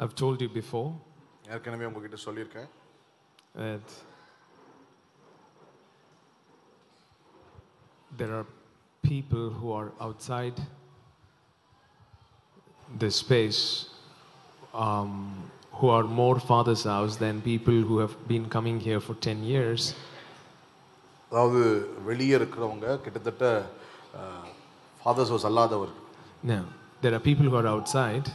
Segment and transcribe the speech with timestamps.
[0.00, 0.88] I've told you before
[1.54, 2.68] ஏற்கனவே உங்ககிட்ட சொல்லியிருக்கேன்
[3.62, 3.88] that
[8.10, 8.46] there are
[9.04, 10.56] people who are outside
[13.02, 13.60] this space
[14.74, 15.12] um,
[15.78, 19.82] who are more father's house than people who have been coming here for 10 years.
[21.30, 21.60] அதாவது
[22.08, 23.44] வெளியே இருக்கிறவங்க கிட்டத்தட்ட
[25.02, 25.92] father's house அல்லாதவர்
[26.52, 26.64] Now,
[27.02, 28.26] there are people who are outside.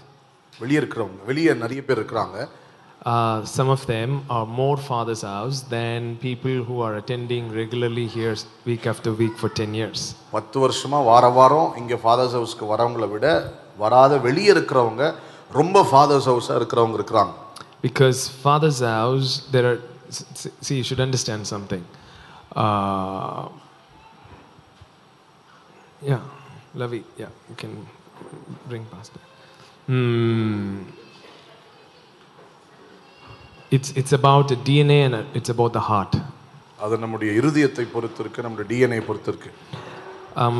[0.59, 2.40] வெளியே இருக்கிறவங்க வெளியே நிறைய பேர் இருக்கிறாங்க
[3.12, 8.34] Uh, some of them are more father's house than people who are attending regularly here
[8.70, 10.00] week after week for 10 years.
[10.32, 13.28] பத்து வருஷமா வார வாரம் இங்கே ஃபாதர்ஸ் ஹவுஸ்க்கு வரவங்களை விட
[13.78, 15.05] வராத வெளியே இருக்கிறவங்க
[15.59, 17.34] ரொம்ப ஃபாதர்ஸ் ஹவுஸாக இருக்கிறவங்க இருக்கிறாங்க
[17.88, 19.80] Because father's house, there are,
[20.18, 21.84] s- s- see, you should understand something.
[22.64, 23.44] Uh,
[26.02, 26.22] yeah,
[26.76, 27.32] Lavi, yeah,
[29.88, 30.84] Hmm.
[33.72, 36.14] It's, it's about the DNA and uh, it's about the heart.
[36.84, 39.52] அது நம்முடைய இருதயத்தை பொறுத்து இருக்கு நம்முடைய டிஎன்ஏ பொறுத்து இருக்கு
[40.44, 40.58] Um,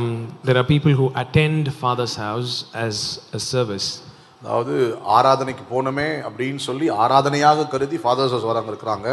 [0.48, 2.54] there are people who attend father's house
[2.86, 2.96] as
[3.34, 3.88] a service.
[4.44, 4.74] அதாவது
[5.18, 9.10] ஆராதனைக்கு போனோமே அப்படின்னு சொல்லி ஆராதனையாக கருதி ஃபாதர்ஸ் ஹவுஸ் வரவங்க இருக்கிறாங்க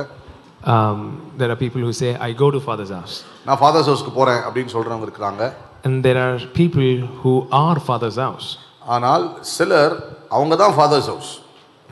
[0.75, 1.01] Um,
[1.39, 3.17] there are people who say, I go to father's house.
[3.49, 5.43] நான் ஃபாதர்ஸ் ஹவுஸ்க்கு போகிறேன் அப்படின்னு சொல்கிறவங்க இருக்கிறாங்க
[5.87, 6.89] And there are people
[7.23, 7.33] who
[7.65, 8.49] are father's house.
[8.82, 9.94] ஆனால் சிலர்
[10.30, 11.32] அவங்க தான் father's house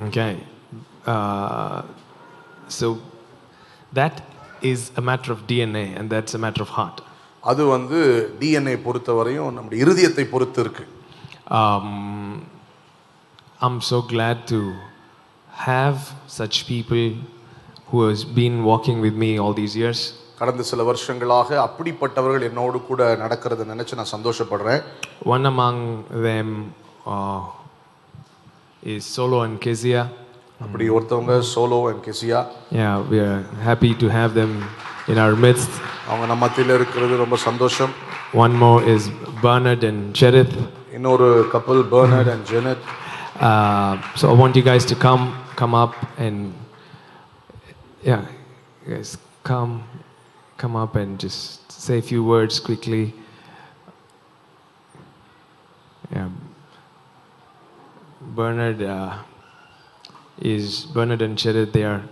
[0.07, 0.25] okay
[2.69, 2.87] so
[3.93, 4.19] that
[4.61, 7.01] is a matter of DNA and that's a matter of heart
[7.43, 7.99] அது வந்து
[8.39, 10.85] டிஎன்ஏ பொறுத்தவரையும் நம்முடைய இருதயத்தை பொறுத்து இருக்கு.
[13.59, 14.59] I'm so glad to
[15.65, 15.99] have
[16.37, 17.05] such people
[17.91, 20.03] who has been walking with me all these years
[20.38, 24.80] கடந்த சில வருஷங்களாக அப்படிப்பட்டவர்கள் என்னோடு கூட நடக்கிறத நினைச்சு நான் சந்தோஷப்படுறேன்
[25.34, 25.76] One among
[26.28, 26.48] them
[27.06, 27.40] uh,
[28.82, 30.02] is Solo and Kezia.
[30.64, 32.40] அப்படி ஒருத்தவங்க solo and Kezia
[32.80, 33.38] Yeah, we are
[33.68, 34.52] happy to have them
[35.12, 35.72] in our midst.
[36.08, 37.94] அவங்க நம்ம மத்தியில் இருக்கிறது ரொம்ப சந்தோஷம்
[38.44, 39.02] One more is
[39.44, 40.54] Bernard and Cherith.
[40.98, 42.84] இன்னொரு கப்பல் பர்னர்ட் and Janet
[43.36, 45.22] Uh, so I want you guys to come,
[45.60, 46.36] come up and
[48.02, 48.20] yeah,
[48.82, 49.10] you guys
[50.58, 53.14] come, come up and just say a few words quickly.
[56.12, 56.28] Yeah,
[58.20, 59.18] Bernard uh,
[60.38, 61.72] is Bernard and Cherith.
[61.72, 62.02] They are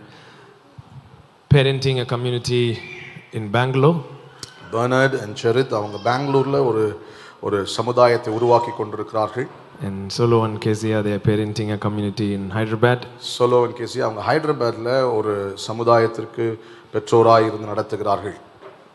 [1.51, 2.79] parenting a community
[3.33, 4.05] in Bangalore.
[4.73, 6.97] பர்னர்ட் and செரித் அவங்க பெங்களூரில் ஒரு
[7.41, 9.49] ஒரு சமுதாயத்தை உருவாக்கி கொண்டிருக்கிறார்கள்
[9.85, 13.07] And Solo and Kezia, they are parenting a community in Hyderabad.
[13.37, 16.59] Solo and Kezia அவங்க ஹைதராபாத்தில் ஒரு சமுதாயத்திற்கு
[16.94, 18.38] பெற்றோராக இருந்து நடத்துகிறார்கள்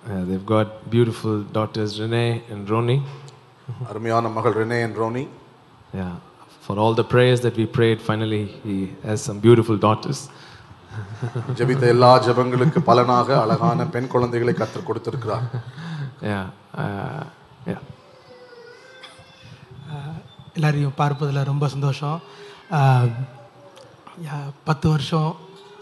[0.04, 2.96] Uh, they've got beautiful daughters Renee and Roni.
[3.90, 5.22] அருமையான மகள் Renee and Roni
[5.98, 6.14] Yeah,
[6.64, 8.76] for all the prayers that we prayed, finally he
[9.08, 10.20] has some beautiful daughters.
[11.58, 15.46] ஜெபித்த எல்லா ஜெபங்களுக்கு பலனாக அழகான பெண் குழந்தைகளை கற்றுக் கொடுத்திருக்கிறார்
[16.30, 16.44] Yeah,
[16.82, 17.22] uh,
[17.70, 17.80] yeah.
[20.56, 22.18] எல்லாரையும் பார்ப்பதில் ரொம்ப சந்தோஷம்
[24.64, 25.30] பத்து வருஷம்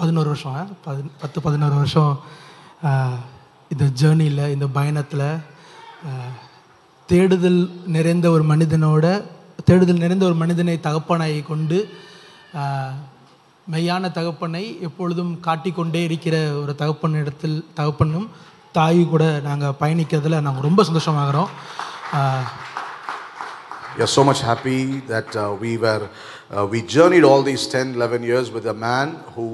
[0.00, 2.20] பதினோரு வருஷம் பதி- பத்து பதினோரு வருஷம்
[3.70, 5.24] இந்த ஜேர்னியில் இந்த பயணத்தில்
[7.06, 9.06] தேடுதல் நிறைந்த ஒரு மனிதனோட
[9.64, 11.78] தேடுதல் நிறைந்த ஒரு மனிதனை தகப்பனாய் கொண்டு
[13.72, 18.30] மெய்யான தகப்பனை எப்பொழுதும் காட்டிக்கொண்டே இருக்கிற ஒரு தகப்பன் இடத்தில் தகப்பனும்
[18.72, 21.48] தாய் கூட நாங்கள் பயணிக்கிறதுல நாங்கள் ரொம்ப சந்தோஷமாகிறோம்.
[22.12, 22.46] ஆஹ்,
[23.98, 24.78] We are so much happy
[25.08, 26.02] that uh, we were,
[26.50, 29.46] uh, we journeyed all these 10, 11 years with a man who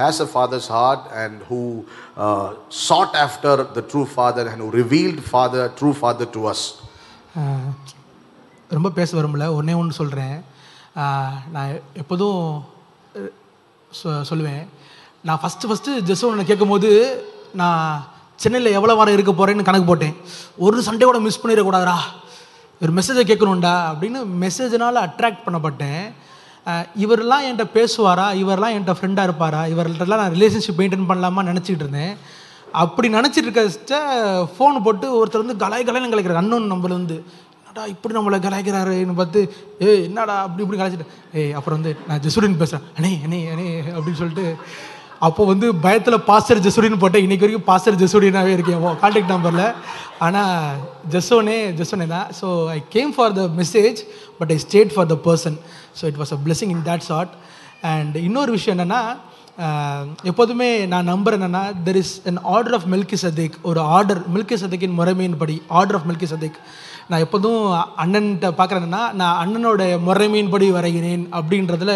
[0.00, 1.84] has a father's heart and who
[2.18, 2.54] uh,
[2.88, 6.56] sought after the true father and who revealed father, true father to us.
[8.68, 9.54] ரொம்ப பேச விரும்பல.
[9.54, 10.44] ஒன்றே ஒன்று சொல்கிறேன்
[11.52, 12.64] நான் எப்போதும்
[14.04, 14.66] சொ- சொல்லுவேன்.
[15.22, 18.06] நான் ஃபஸ்ட்டு ஃபஸ்ட்டு ஜெஸ் ஒன்று கேட்கும்போது நான்
[18.36, 20.16] சென்னையில் எவ்வளோ வாரம் இருக்க போகிறேன்னு கணக்கு போட்டேன்.
[20.56, 21.96] ஒரு சண்டே கூட மிஸ் பண்ணிடக்கூடாதா
[22.80, 26.12] ஒரு மெசேஜை கேட்கணும்டா அப்படின்னு மெசேஜினால் அட்ராக்ட் பண்ணப்பட்டேன்.
[27.04, 28.26] இவரெல்லாம் என்கிட்ட பேசுவாரா?
[28.42, 29.62] இவரெல்லாம் என்கிட்ட ஃப்ரெண்டாக இருப்பாரா?
[29.66, 32.14] இவர்கிட்டலாம் நான் ரிலேஷன்ஷிப் மெயின்டைன் பண்ணலாமா நினச்சிக்கிட்டு இருந்தேன்.
[32.82, 33.96] அப்படி நினச்சிட்டு இருக்க
[34.56, 37.16] ஃபோன் போட்டு ஒருத்தர் வந்து கலாய் கலாய்னு கலைக்கிறார் அன்னோன் நம்மள வந்து
[37.60, 39.40] என்னடா இப்படி நம்மளை கலாய்க்கிறாருன்னு பார்த்து
[39.88, 40.36] ஏய் என்னடா?
[40.46, 41.08] அப்படி இப்படி கலாய்ச்சிட்டு
[41.40, 43.66] ஏய் அப்புறம் வந்து நான் ஜெசுடின் பேசுகிறேன் அண்ணே அண்ணே அண்ணே
[43.96, 44.46] அப்படின்னு சொல்லிட்டு
[45.26, 48.78] அப்போ வந்து பயத்தில் பாஸ்டர் ஜெசுடின்னு போட்டேன் இன்னைக்கு வரைக்கும் பாஸ்டர் ஜெசுடினாவே இருக்கேன்.
[49.02, 49.66] கான்டாக்ட் நம்பரில்
[50.26, 50.76] ஆனால்
[51.12, 52.28] ஜெசோனே ஜெசோனே தான்.
[52.40, 52.46] So
[52.76, 53.98] I came for the message
[54.38, 55.58] but I stayed for the person
[55.98, 57.34] so it was a blessing in that short
[57.92, 59.02] and இன்னொரு விஷயம் என்னென்னா
[60.30, 62.86] எப்போதுமே நான் நம்புறேன் என்னென்னா there is an order of
[63.24, 66.58] Melchizedek ஒரு ஆர்டர் மில்கி சதேக்கின் முறைமையின்படி ஆர்டர் ஆஃப் மில்கி சதேக்
[67.10, 67.62] நான் எப்போதும்
[68.02, 71.94] அண்ணன்கிட்ட பார்க்குறேன்னா நான் அண்ணனோட முறைமையின்படி வரைகிறேன் அப்படின்றதுல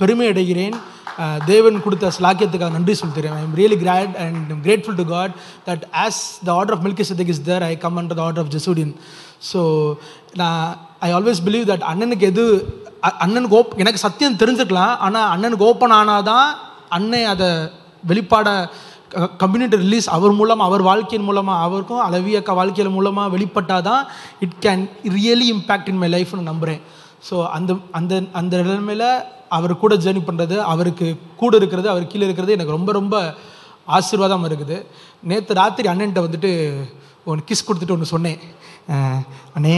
[0.00, 0.76] பெருமை அடைகிறேன்.
[1.50, 3.34] தேவன் கொடுத்த ஸ்லாக்கியத்துக்காக நன்றி சொல்கிறேன்.
[3.46, 5.34] I'm really glad and grateful to God
[5.68, 8.92] that as the order of Melchizedek is there I come under the order of ஜெசூடின்
[9.50, 9.60] so
[10.40, 10.64] நான்
[11.08, 12.44] ஐ ஆல்வேஸ் பிலீவ் தட் அண்ணனுக்கு எது
[13.24, 16.48] அண்ணனுக்கு ஓப் எனக்கு சத்தியம் தெரிஞ்சுக்கலாம் ஆனால் அண்ணனுக்கு ஓப்பன் ஆனால் தான்
[16.98, 17.48] அண்ணன் அதை
[18.10, 18.48] வெளிப்பாட
[19.42, 24.02] கம்யூனிட்டி ரிலீஸ் அவர் மூலமாக அவர் வாழ்க்கையின் மூலமாக அவருக்கும் அளவி அக்கா வாழ்க்கையில் மூலமாக வெளிப்பட்டால் தான்
[24.46, 24.84] it can
[25.16, 26.82] really impact in my லைஃப்னு நம்புகிறேன்
[27.28, 29.08] ஸோ அந்த அந்த அந்த நிலைமையில்
[29.56, 31.08] அவர் கூட ஜேர்னி பண்ணுறது அவருக்கு
[31.42, 33.16] கூட இருக்கிறது அவர் கீழே இருக்கிறது எனக்கு ரொம்ப ரொம்ப
[33.96, 34.76] ஆசீர்வாதமாக இருக்குது.
[35.30, 36.50] நேற்று ராத்திரி அண்ணன்ட்ட வந்துட்டு
[37.30, 38.40] ஒன்று கிஸ் கொடுத்துட்டு ஒன்று சொன்னேன்.
[39.56, 39.76] அண்ணே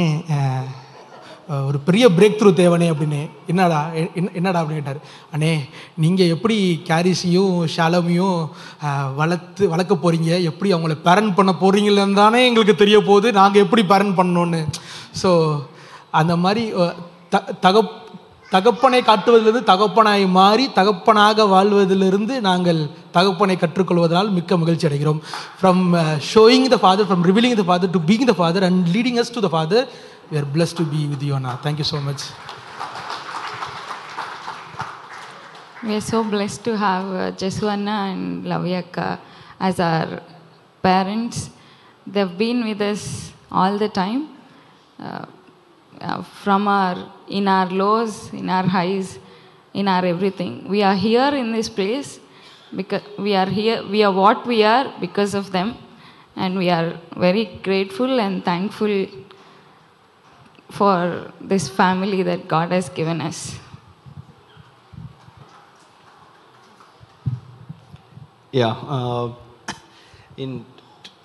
[1.67, 3.31] ஒரு பெரிய பிரேக் த்ரூ தேவனே அப்படின்னு.
[3.47, 4.97] என்னடா எ- என்ன- என்னடா அப்படின்னு கேட்டார்.
[5.37, 5.59] அண்ணே
[5.95, 8.49] நீங்கள் எப்படி கேரிஸையும் ஷாலமையும்
[9.15, 13.33] வளர்த்து வளர்க்க போகிறீங்க எப்படி அவங்கள பேரன் பண்ண போகிறீங்களன்னு தானே எங்களுக்கு தெரிய போகுது.
[13.33, 14.67] நாங்கள் எப்படி பேரன் பண்ணோன்னு.
[15.23, 15.59] ஸோ
[16.11, 16.73] அந்த மாதிரி
[17.29, 18.07] த தகப்
[18.51, 25.21] தகப்பனை காட்டுவதிலிருந்து தகப்பனாய் மாறி தகப்பனாக வாழ்வதிலிருந்து நாங்கள் தகப்பனை கற்றுக்கொள்வதனால் மிக்க மகிழ்ச்சி அடைகிறோம்.
[25.63, 26.03] From
[26.35, 29.41] showing the father from revealing the father to being the father and leading us to
[29.41, 29.89] the father
[30.31, 31.59] We are blessed to be with you, Anna.
[31.63, 32.21] Thank you so much.
[35.83, 39.21] We are so blessed to have uh, Jesuana and Lavyaka
[39.59, 40.21] as our
[40.83, 41.49] parents.
[42.07, 44.29] They've been with us all the time,
[44.99, 45.25] uh,
[45.99, 49.19] uh, from our in our lows, in our highs,
[49.73, 50.69] in our everything.
[50.69, 52.21] We are here in this place
[52.77, 53.83] because we are here.
[53.83, 55.77] We are what we are because of them,
[56.37, 59.07] and we are very grateful and thankful
[60.71, 63.59] for this family that God has given us.
[68.53, 68.69] Yeah.
[68.69, 69.35] Uh,
[70.37, 70.65] in,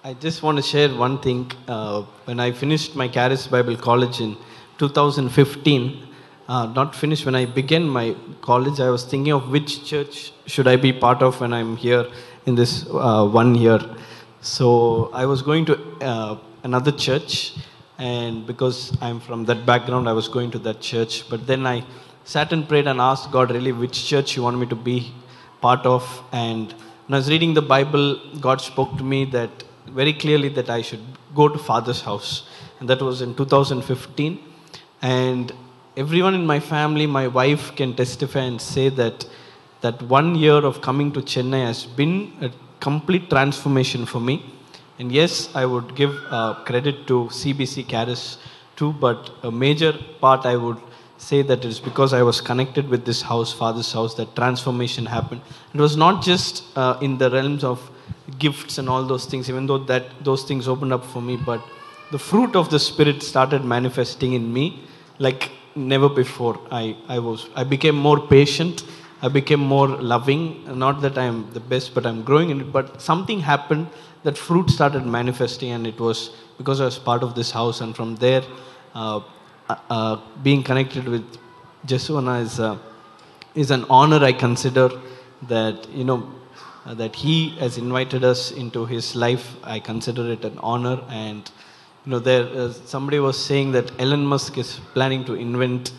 [0.03, 1.51] I just want to share one thing.
[1.67, 4.35] Uh, when I finished my Charis Bible College in
[4.77, 6.07] 2015,
[6.47, 10.67] uh, not finished, when I began my college, I was thinking of which church should
[10.67, 12.05] I be part of when I'm here
[12.45, 13.79] in this uh, one year.
[14.41, 17.55] So I was going to uh, another church,
[17.97, 21.29] and because I'm from that background, I was going to that church.
[21.29, 21.83] But then I
[22.23, 25.13] sat and prayed and asked God, really, which church you want me to be
[25.61, 26.23] part of.
[26.31, 30.69] And when I was reading the Bible, God spoke to me that very clearly that
[30.69, 31.03] I should
[31.35, 32.47] go to Father's house,
[32.79, 34.39] and that was in 2015.
[35.01, 35.51] And
[35.97, 39.25] everyone in my family, my wife can testify and say that
[39.81, 42.49] that one year of coming to Chennai has been a
[42.79, 44.52] complete transformation for me.
[44.99, 48.37] And yes, I would give uh, credit to CBC Charis
[48.75, 50.77] too, but a major part I would
[51.17, 55.41] say that it's because I was connected with this house, Father's house, that transformation happened.
[55.73, 57.89] It was not just uh, in the realms of
[58.39, 61.63] gifts and all those things, even though that those things opened up for me, but
[62.11, 64.83] the fruit of the Spirit started manifesting in me
[65.19, 66.59] like never before.
[66.71, 68.83] I, I was I became more patient.
[69.21, 70.63] I became more loving.
[70.77, 72.71] Not that I'm the best, but I'm growing in it.
[72.71, 73.87] But something happened
[74.23, 77.81] that fruit started manifesting, and it was because I was part of this house.
[77.81, 78.43] And from there,
[78.95, 79.21] uh,
[79.89, 81.25] uh, being connected with
[81.85, 82.77] Jesuana is uh,
[83.55, 84.23] is an honor.
[84.23, 84.89] I consider
[85.43, 86.31] that you know
[86.85, 89.55] uh, that he has invited us into his life.
[89.63, 91.49] I consider it an honor and
[92.05, 95.91] you know there uh, somebody was saying that Elon Musk is planning to invent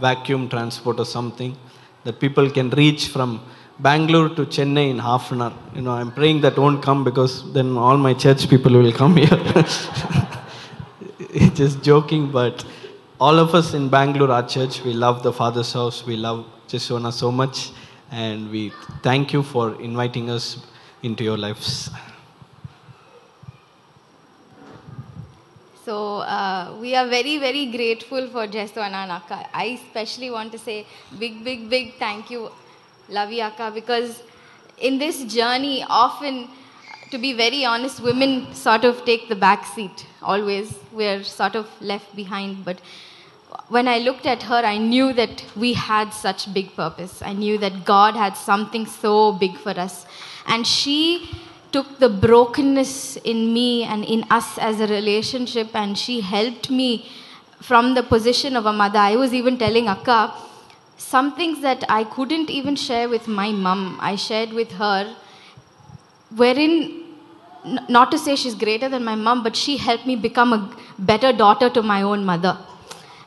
[0.00, 1.56] vacuum transport or something
[2.04, 3.40] that people can reach from
[3.82, 5.52] Bangalore to Chennai in half an hour.
[5.74, 9.16] You know, I'm praying that won't come because then all my church people will come
[9.16, 9.38] here.
[11.54, 12.64] Just joking, but
[13.20, 16.04] all of us in Bangalore, our church, we love the Father's house.
[16.04, 17.70] We love Jesona so much,
[18.10, 18.72] and we
[19.02, 20.58] thank you for inviting us
[21.02, 21.90] into your lives.
[25.84, 29.46] So uh, we are very, very grateful for Jeswana and Akka.
[29.52, 30.86] I especially want to say
[31.18, 32.50] big, big, big thank you,
[33.10, 34.22] Lavi Akka, because
[34.78, 36.48] in this journey, often,
[37.10, 40.06] to be very honest, women sort of take the back seat.
[40.22, 42.64] Always, we're sort of left behind.
[42.64, 42.80] But
[43.68, 47.20] when I looked at her, I knew that we had such big purpose.
[47.20, 50.06] I knew that God had something so big for us.
[50.46, 51.30] And she
[51.72, 57.08] took the brokenness in me and in us as a relationship and she helped me
[57.60, 58.98] from the position of a mother.
[58.98, 60.32] I was even telling Akka
[61.00, 63.98] some things that I couldn't even share with my mum.
[64.00, 65.16] I shared with her,
[66.36, 67.04] wherein
[67.88, 71.32] not to say she's greater than my mom, but she helped me become a better
[71.32, 72.58] daughter to my own mother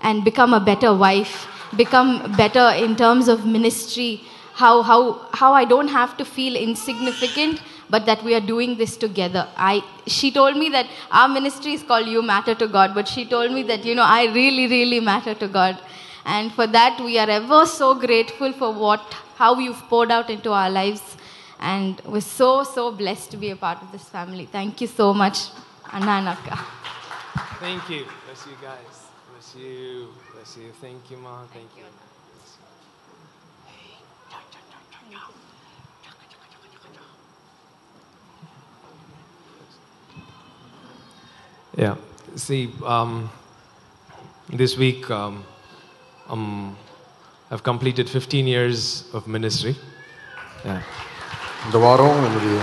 [0.02, 4.22] and become a better wife, become better in terms of ministry,
[4.54, 8.98] how, how, how I don't have to feel insignificant, but that we are doing this
[8.98, 9.48] together.
[9.58, 13.26] I, she told me that our ministry is called You Matter to God, but she
[13.26, 15.80] told me that, you know, I really, really matter to God.
[16.26, 19.02] And for that, we are ever so grateful for what,
[19.36, 21.18] how you've poured out into our lives.
[21.60, 24.46] And we're so, so blessed to be a part of this family.
[24.46, 25.50] Thank you so much,
[25.92, 26.38] Anna.
[27.60, 28.06] Thank you.
[28.26, 29.08] Bless you guys.
[29.32, 30.08] Bless you.
[30.34, 30.72] Bless you.
[30.82, 31.44] Thank you, Ma.
[31.54, 31.84] Thank you.
[41.76, 41.96] Yeah.
[42.36, 43.32] See, um,
[44.50, 45.44] this week um,
[46.27, 46.77] um,
[47.51, 48.81] I've completed 15 years
[49.13, 49.75] of ministry.
[50.65, 50.81] Yeah.
[51.67, 52.57] இந்த வாரம் என்னுடைய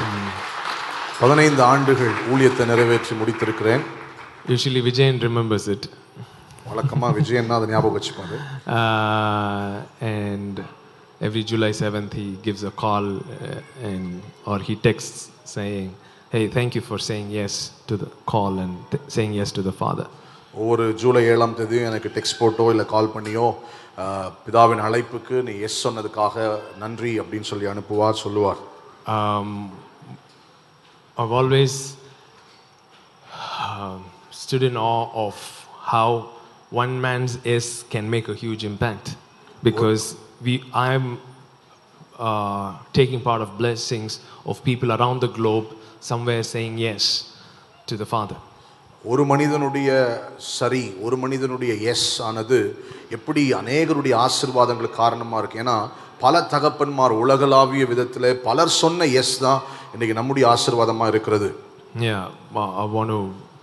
[1.21, 3.83] பதினைந்து ஆண்டுகள் ஊழியத்தை நிறைவேற்றி முடித்திருக்கிறேன்
[4.55, 5.83] Usually Vijayan remembers it.
[6.69, 8.37] வழக்கமாக விஜயன் தான் அதை ஞாபகம் வச்சுப்பாரு
[8.77, 9.73] Uh,
[10.13, 10.55] and
[11.21, 13.05] every July 7th, he gives a call
[13.37, 14.07] uh, and
[14.49, 15.19] or he texts
[15.55, 15.87] saying,
[16.33, 17.53] "Hey, thank you for saying yes
[17.89, 19.33] to the call and th- saying
[20.49, 23.47] yes to the Father." ஒவ்வொரு ஜூலை ஏழாம் தேதியும் எனக்கு text photo இல்லை கால் பண்ணியோ
[23.97, 26.35] ஆஹ், பிதாவின் அழைப்புக்கு நீ S சொன்னதுக்காக
[26.77, 28.61] நன்றி அப்படின்னு சொல்லி அனுப்புவார் சொல்லுவார்
[29.07, 29.49] Um,
[31.17, 31.73] I've always
[33.61, 35.35] um, stood in awe of
[35.83, 36.29] how
[36.69, 39.15] one man's yes can make a huge impact,
[39.63, 41.19] because we I'm
[42.19, 45.67] uh, taking part of blessings of people around the globe,
[46.01, 47.33] somewhere saying yes
[47.87, 48.37] to the Father.
[49.04, 49.90] ஒரு மனிதனுடைய
[50.56, 52.58] சரி ஒரு மனிதனுடைய S ஆனது
[53.16, 55.76] எப்படி அநேகருடைய ஆசீர்வாதங்களுக்கு காரணமாக இருக்கு ஏன்னா
[56.24, 59.60] பல தகப்பன்மார் உலகளாவிய விதத்தில் பலர் சொன்ன எஸ் தான்
[59.94, 61.50] இன்னைக்கு நம்முடைய ஆசீர்வாதமாக இருக்கிறது
[62.08, 63.20] Yeah, uh, I want to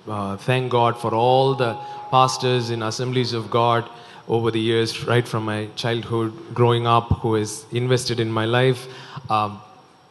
[0.07, 1.69] uh, thank God for all the
[2.11, 3.83] pastors in assemblies of God
[4.27, 8.81] over the years, right from my childhood, growing up, who has invested in my life.
[9.29, 9.51] Um,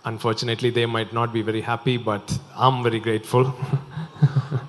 [0.05, 2.25] unfortunately, they might not be very happy, but
[2.57, 3.45] I'm very grateful.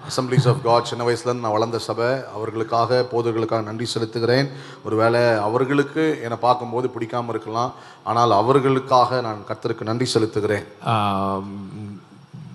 [0.09, 4.49] Assemblies of God சின்ன வயசுலேருந்து நான் வளர்ந்த சபை அவர்களுக்காக போதர்களுக்காக நன்றி செலுத்துகிறேன்
[4.87, 7.71] ஒருவேளை அவர்களுக்கு என்னை பார்க்கும்போது பிடிக்காம இருக்கலாம்
[8.11, 11.47] ஆனால் அவர்களுக்காக நான் கர்த்தருக்கு நன்றி செலுத்துகிறேன் um,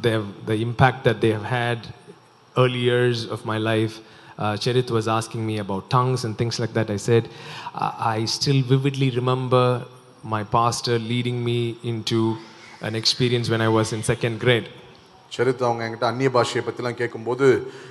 [0.01, 1.79] they have, the impact that they have had
[2.55, 3.95] early years of my life.
[4.37, 6.89] Uh, Cherit was asking me about tongues and things like that.
[6.97, 7.23] I said,
[7.85, 9.65] I, I still vividly remember
[10.35, 12.19] my pastor leading me into
[12.81, 14.67] an experience when I was in second grade.
[15.31, 17.47] சரித்து அவங்க என்கிட்ட அந்நிய பாஷையை பற்றிலாம் கேட்கும்போது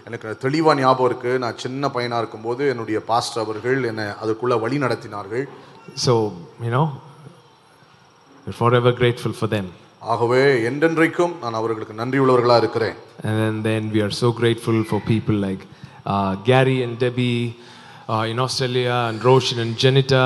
[0.09, 5.45] எனக்கு தெளிவாக ஞாபகம் இருக்குது நான் சின்ன பையனாக இருக்கும்போது என்னுடைய பாஸ்டர் அவர்கள் என்னை அதுக்குள்ளே வழி நடத்தினார்கள்
[6.05, 6.13] So,
[6.67, 6.87] you know,
[8.47, 9.67] we're forever grateful for them.
[10.13, 10.41] ஆகவே
[10.71, 15.37] என்றென்றைக்கும் நான் அவர்களுக்கு நன்றி உள்ளவர்களாக இருக்கிறேன் And then, then we are so grateful for people
[15.47, 15.63] like
[16.07, 17.41] uh, Gary and Debbie
[18.13, 20.25] uh, in Australia, and Roshan and Janita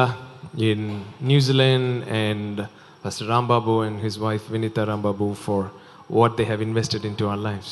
[3.06, 5.72] Pastor Rambabu and his wife Vinita Rambabu for
[6.10, 7.72] what they have invested into our lives.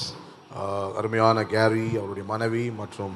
[0.99, 3.15] அருமையான Gary அவருடைய மனைவி மற்றும்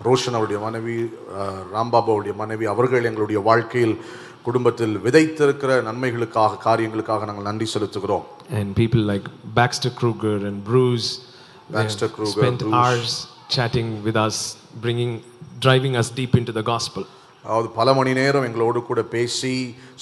[0.00, 0.96] ரோஷன் அவருடைய மனைவி
[1.40, 3.94] ஆஹ் ராம்பாபு அவருடைய மனைவி அவர்கள் எங்களுடைய வாழ்க்கையில்
[4.42, 8.24] குடும்பத்தில் விதைத்திருக்கிற நன்மைகளுக்காக காரியங்களுக்காக நாங்கள் நன்றி செலுத்துகிறோம்
[8.58, 9.26] And people like
[9.60, 12.76] Baxter Kruger and Bruce they Baxter have Kruger, spent Bruce.
[12.80, 13.12] hours
[13.56, 14.36] chatting with us,
[14.84, 15.12] bringing,
[15.66, 17.04] driving us deep into the gospel.
[17.44, 19.54] அதாவது பல மணி நேரம் எங்களோடு கூட பேசி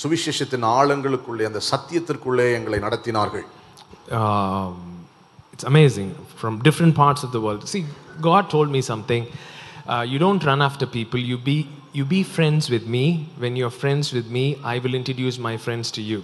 [0.02, 3.47] சுவிசேஷத்தின் ஆழங்களுக்குள்ளே அந்த சத்தியத்திற்குள்ளே எங்களை நடத்தினார்கள்.
[5.54, 7.80] It's amazing from different parts of the world see
[8.28, 9.26] God told me something
[10.12, 11.56] you don't run after people you be
[11.92, 13.04] you be friends with me
[13.44, 14.44] when you friends with me
[14.75, 16.20] I will introduce my friends to you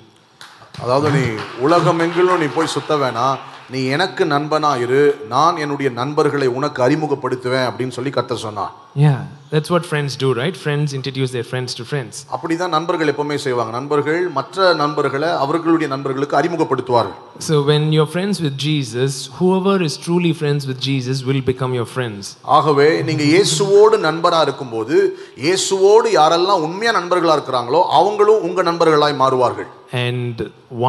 [0.83, 1.25] அதாவது நீ
[1.67, 3.37] உலகம் எங்கிலும் நீ போய் சுத்த வேணாம்.
[3.71, 5.01] நீ எனக்கு நண்பனா இரு.
[5.29, 10.56] நான் என்னுடைய நண்பர்களை உனக்கு அறிமுகப்படுத்துவேன் அப்படின்னு சொல்லி கத்த சொன்னான் ஏன் that's what friends do, right?
[10.58, 12.14] Friends introduce their friends to friends.
[12.36, 18.56] அப்படிதான் நண்பர்கள் எப்பவுமே செய்வாங்க நண்பர்கள் மற்ற நண்பர்களை அவர்களுடைய நண்பர்களுக்கு அறிமுகப்படுத்துவார்கள் So when you're friends with
[18.66, 22.24] Jesus, whoever is truly friends with Jesus will become your friends.
[22.58, 24.98] ஆகவே நீங்க இயேசுவோடு நண்பரா இருக்கும்போது
[25.46, 29.70] இயேசுவோடு யாரெல்லாம் உண்மையா நண்பர்களா இருக்கிறாங்களோ அவங்களும் உங்க நண்பர்களாய் மாறுவார்கள்
[30.08, 30.38] And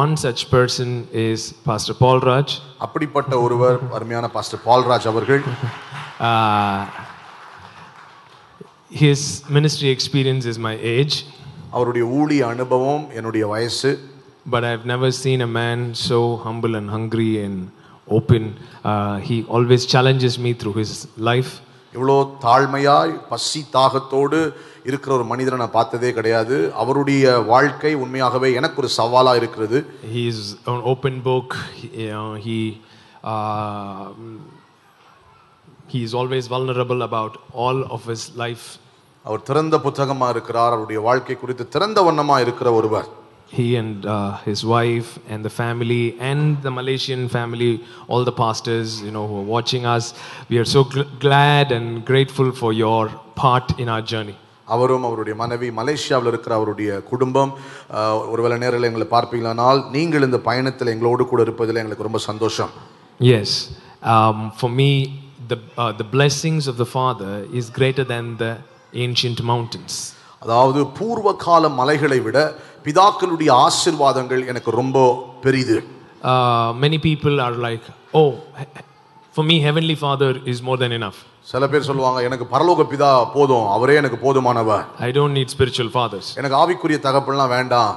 [0.01, 0.89] one such person
[1.23, 2.49] is Pastor Paul Raj.
[2.85, 5.43] அப்படிப்பட்ட ஒருவர் அருமையான பாஸ்டர் பால்ராஜ் அவர்கள்
[6.21, 6.81] Uh,
[8.91, 11.15] his ministry experience is my age,
[11.71, 13.91] அவருடைய ஊழிய அனுபவம் என்னுடைய வயசு
[14.45, 17.57] but I've never seen a man so humble and hungry and
[18.07, 18.43] open.
[18.83, 20.91] Uh, he always challenges me through his
[21.29, 21.51] life.
[21.95, 24.39] இவ்வளோ தாழ்மையாய் பசி தாகத்தோடு
[24.83, 29.79] இருக்கிற ஒரு மனிதரை நான் பார்த்ததே கிடையாது அவருடைய வாழ்க்கை உண்மையாகவே எனக்கு ஒரு சவாலா இருக்கிறது
[30.15, 30.39] He's
[30.73, 31.49] an open book.
[31.79, 32.35] He, you know,
[35.87, 38.65] he uh, he is always vulnerable about all of his life.
[39.25, 43.07] அவர் திறந்த புத்தகமா இருக்கிறார் அவருடைய வாழ்க்கை குறித்து திறந்த வண்ணமா இருக்கிற ஒருவர்
[43.51, 49.01] he and uh, his wife and the family and the Malaysian family, all the pastors,
[49.01, 50.13] you know, who are watching us.
[50.49, 53.03] We are so gl- glad and grateful for your
[53.35, 54.35] part in our journey.
[54.67, 57.51] அவரும் அவருடைய மனைவி மலேசியாவில் இருக்கிற அவருடைய குடும்பம்
[57.91, 62.71] அஹ், ஒருவேளை நேரில் எங்களை பார்ப்பீங்களானால் நீங்கள் இந்த பயணத்தில் எங்களோடு கூட இருப்பதில் எங்களுக்கு ரொம்ப சந்தோஷம்
[63.19, 63.49] Yes,
[64.13, 64.89] um, for me,
[65.47, 68.51] the, uh, the blessings of the Father is greater than the
[69.05, 69.93] ancient mountains.
[70.43, 72.37] அதாவது பூர்வ கால மலைகளை விட
[72.87, 74.97] பிதாக்களுடைய ஆசிர்வாதங்கள் எனக்கு ரொம்ப
[75.45, 75.77] பெரிது
[76.31, 78.67] Uh, many people are like, oh, he-
[79.35, 81.17] for me, Heavenly Father is more than enough.
[81.51, 86.27] சில பேர் சொல்லுவாங்க எனக்கு பரலோக பிதா போதும் அவரே எனக்கு போதுமானவர் I don't need spiritual fathers.
[86.41, 87.91] எனக்கு ஆவிக்குரிய தகப்பெல்லாம் வேண்டாம்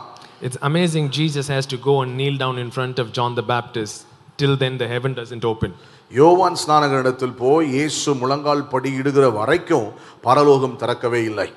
[0.46, 3.94] It's amazing Jesus has to go and kneel down in front of John the Baptist.
[4.40, 5.70] Till then, the heaven doesn't open.
[6.11, 9.89] யோவான் ஸ்நானகரிடத்தில் போய் இயேசு முழங்கால் படி இடுகிற வரைக்கும்
[10.27, 11.49] பரலோகம் திறக்கவே இல்லை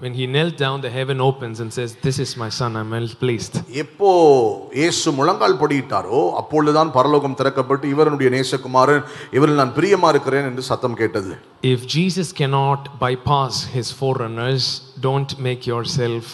[0.00, 3.08] When he knelt down, the heaven opens and says, This is my son, I'm well
[3.22, 3.54] pleased.
[3.82, 4.10] எப்போ
[4.80, 9.02] இயேசு முழங்கால் படியிட்டாரோ அப்பொழுதுதான் பரலோகம் திறக்கப்பட்டு இவருடைய நேசகுமாரன்
[9.36, 11.32] இவரில் நான் பிரியமா இருக்கிறேன் என்று சத்தம் கேட்டது
[11.72, 14.66] If Jesus cannot bypass his forerunners,
[15.08, 16.26] don't make yourself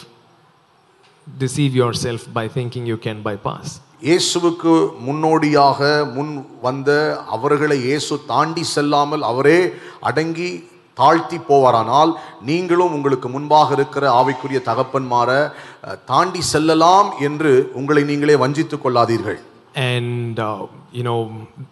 [1.26, 3.68] deceive yourself by thinking you can bypass.
[4.06, 4.73] இயேசுவுக்கு
[5.06, 5.80] முன்னோடியாக
[6.16, 6.32] முன்
[6.62, 6.90] வந்த
[7.37, 9.58] அவர்களை இயேசு தாண்டி செல்லாமல் அவரே
[10.11, 10.50] அடங்கி
[10.96, 12.11] தாழ்த்தி போவாரானால்
[12.49, 15.30] நீங்களும் உங்களுக்கு முன்பாக இருக்கிற ஆவிக்குரிய தகப்பன்மார
[16.11, 19.40] தாண்டி செல்லலாம் என்று உங்களை நீங்களே வஞ்சித்துக் கொள்ளாதீர்கள்
[19.84, 21.16] And uh, you know,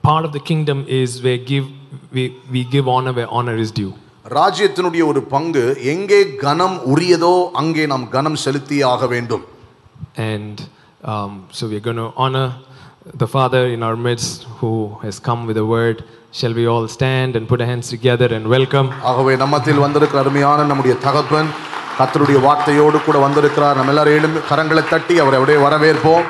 [0.03, 1.67] part of the kingdom is where give
[2.13, 3.93] we, we give honor where honor is due.
[4.33, 5.63] ராஜ்யத்தினுடைய ஒரு பங்கு
[5.93, 9.45] எங்கே கனம் உரியதோ அங்கே நாம் கனம் செலுத்தியே ஆக வேண்டும்
[10.27, 10.57] And
[11.04, 12.48] um, so we're going to honor
[13.14, 14.72] the Father in our midst who
[15.04, 15.98] has come with a word.
[16.34, 18.88] Shall we all stand and put our hands together and welcome?
[19.12, 21.50] ஆகவே நம்மத்தில் வந்திருக்கிற அருமையான நம்முடைய தகப்பன்
[22.00, 26.26] கர்த்தருடைய வார்த்தையோடு கூட வந்திருக்கிறார் நம்ம எல்லாரும் எழும்பி கரங்களை தட்டி அவரை அப்படியே வரவேற்போம்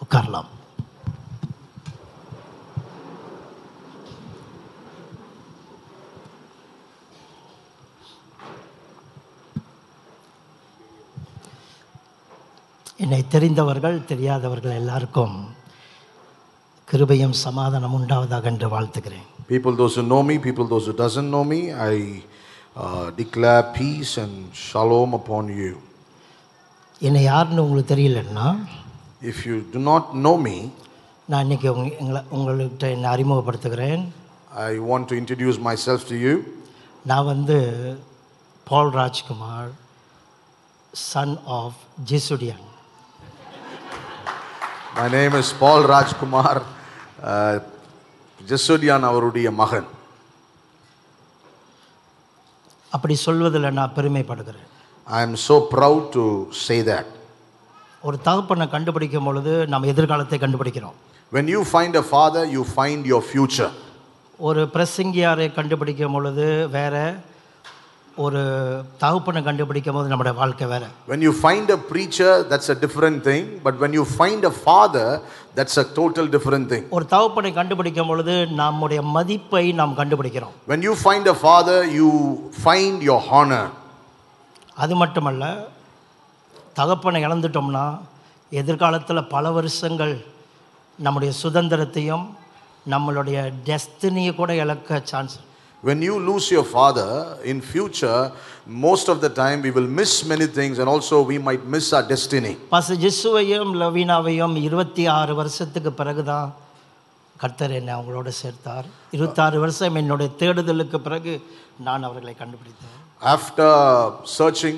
[0.00, 0.48] உட்காரலாம்
[13.01, 15.35] என்னை தெரிந்தவர்கள் தெரியாதவர்கள் எல்லாருக்கும்
[16.87, 21.43] கிருபையும் சமாதானம் உண்டாவதாக என்று வாழ்த்துகிறேன் People, those who know me, people, those who doesn't know
[21.43, 21.95] me, I
[22.75, 24.33] uh, declare peace and
[24.65, 25.73] shalom upon you.
[27.01, 28.47] என்னை யாருன்னு உங்களுக்கு தெரியலன்னா
[29.31, 30.57] If you do not know me,
[31.29, 34.03] நான் இன்னைக்கு உங்க எங்களை உங்கள்கிட்ட என்னை அறிமுகப்படுத்துகிறேன்
[34.67, 36.35] I want to introduce myself to you.
[37.05, 37.57] நான் வந்து
[38.67, 39.69] Paul Rajkumar
[40.93, 41.79] son of
[42.11, 42.65] Jesudian
[44.95, 46.61] my name is Paul Rajkumar
[48.49, 49.87] Jesudian அவருடைய மகன்.
[52.95, 54.67] அப்படி சொல்வதில் நான் பெருமைப்படுகிறேன்.
[55.07, 56.25] I am so proud to
[56.65, 57.11] say that
[58.07, 60.95] ஒரு தகப்பனை கண்டுபிடிக்கும் பொழுது நம்ம எதிர்காலத்தை கண்டுபிடிக்கிறோம்.
[61.35, 63.73] When you find a father you find your future
[64.49, 67.05] ஒரு பிரசங்கியாரை கண்டுபிடிக்கும் பொழுது வேறு
[68.21, 68.41] ஒரு
[68.97, 73.43] தகப்பனை கண்டுபிடிக்கும் போது நம்முடைய வாழ்க்கை வேற When you find a preacher, that's a different thing.
[73.63, 75.07] But when you find a father,
[75.57, 76.83] that's a total different thing.
[76.89, 82.09] ஒரு தகப்பனை கண்டுபிடிக்கும் பொழுது நம்முடைய மதிப்பை நாம் கண்டுபிடிக்கிறோம் When you find a father, you
[82.65, 83.63] find your honor.
[84.77, 85.45] அது மட்டுமல்ல
[86.73, 87.85] தகப்பனை இழந்துட்டோம்னா
[88.51, 90.13] எதிர்காலத்தில் பல வருஷங்கள்
[90.99, 92.25] நம்முடைய சுதந்திரத்தையும்
[92.85, 95.35] நம்மளுடைய டெஸ்டினியை கூட இழக்க chance
[95.82, 97.10] When you lose your father
[97.44, 98.20] in future,
[98.84, 102.06] most of the time we will miss many things and also we might miss our
[102.12, 102.52] destiny.
[102.72, 106.48] பாச ஜிஸ்ஸுவையும் லவீனாவையும் இருபத்தி ஆறு வருஷத்துக்கு பிறகு தான்
[107.36, 111.34] கர்த்தர் என்னை அவங்களோட சேர்த்தார் இருபத்தாறு வருஷம் என்னுடைய தேடுதலுக்கு பிறகு
[111.88, 112.94] நான் அவர்களை கண்டுபிடித்தேன்
[113.34, 113.68] After
[114.38, 114.76] searching,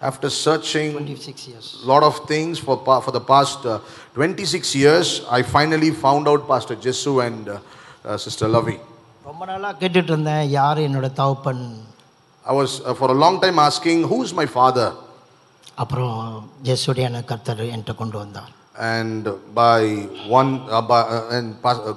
[0.00, 3.78] after searching twenty six years a lot of things for, pa- for the past uh,
[4.16, 7.58] 26 years, I finally found out Pastor Jesu and uh,
[8.04, 8.78] uh, Sister Lovey.
[9.25, 11.63] ரொம்ப நாளாக கேட்டுட்டு இருந்தேன் யார் என்னோட தகப்பன்?
[12.45, 14.93] I was for a long time asking who is my father
[15.77, 16.17] அப்புறம்
[16.63, 18.51] ஜெசுடையான கர்த்தர் என்கிட்ட கொண்டு வந்தார்
[18.91, 19.81] and by
[20.39, 20.51] one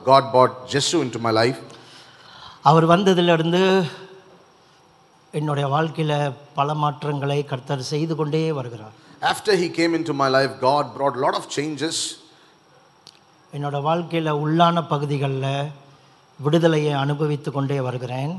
[0.05, 1.61] God brought Jesu into my life
[2.63, 3.63] அவர் வந்ததுலேருந்து
[5.35, 6.17] என்னுடைய வாழ்க்கையில்
[6.55, 8.95] பல மாற்றங்களை கர்த்தர் செய்து கொண்டே வருகிறார்.
[9.23, 12.01] After he came into my life God brought lot of changes
[13.53, 15.51] என்னோட வாழ்க்கையில் உள்ளான பகுதிகளில்
[16.41, 18.35] விடுதலையை அனுபவித்து கொண்டே வருகிறேன்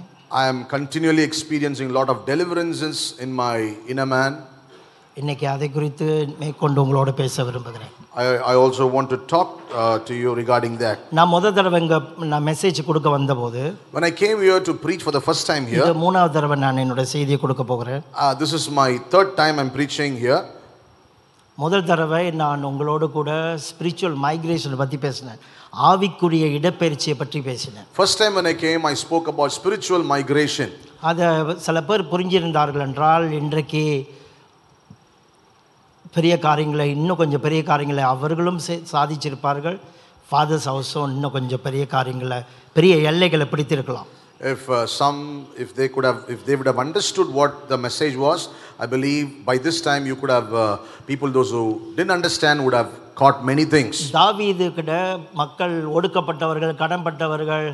[0.46, 3.58] am continually experiencing a lot of deliverances in my
[3.92, 4.32] inner man.
[5.18, 6.08] இன்னைக்கு அதை குறித்து
[6.42, 7.94] மேற்கொண்டு உங்களோட பேச விரும்புகிறேன்
[8.52, 9.50] I also want to talk
[9.82, 10.98] uh, to you regarding that.
[11.18, 12.00] நான் முத தடவை இங்கே
[12.34, 13.62] நான் மெசேஜ் கொடுக்க வந்தபோது
[13.96, 16.82] When I came here to preach for the first time இது here, மூணாவது தடவை நான்
[16.84, 20.42] என்னோட செய்தியை கொடுக்க போகிறேன் uh, this is my third time I'm preaching here.
[21.58, 23.30] முதல் தடவை நான் உங்களோடு கூட
[23.68, 25.40] ஸ்பிரிச்சுவல் மைக்ரேஷனை பற்றி பேசினேன்
[25.84, 30.74] ஆவிக்குரிய இடப்பெயர்ச்சியை பற்றி பேசினேன் First time when I came, I spoke about spiritual migration.
[31.02, 34.16] அதை சில பேர் புரிஞ்சிருந்தார்கள் என்றால் இன்றைக்கு
[36.14, 39.80] பெரிய காரியங்களை இன்னும் கொஞ்சம் பெரிய காரியங்களை அவர்களும் சே- சாதிச்சிருப்பார்கள்.
[40.32, 42.42] ஃபாதர்ஸ் ஹவுஸும் இன்னும் கொஞ்சம் பெரிய காரியங்களை
[42.74, 44.06] பெரிய எல்லைகளை பிடித்திருக்கலாம்.
[44.53, 45.19] If uh, some,
[45.57, 48.41] if they could have, if they would have understood what the message was,
[48.79, 50.65] I believe by this time you could have, uh,
[51.07, 51.63] people, those who
[51.97, 53.95] didn't understand, would have caught many things.
[54.19, 54.93] தாவீது கிட்ட
[55.43, 57.67] மக்கள் ஒடுக்கப்பட்டவர்கள் கடன்பட்டவர்கள்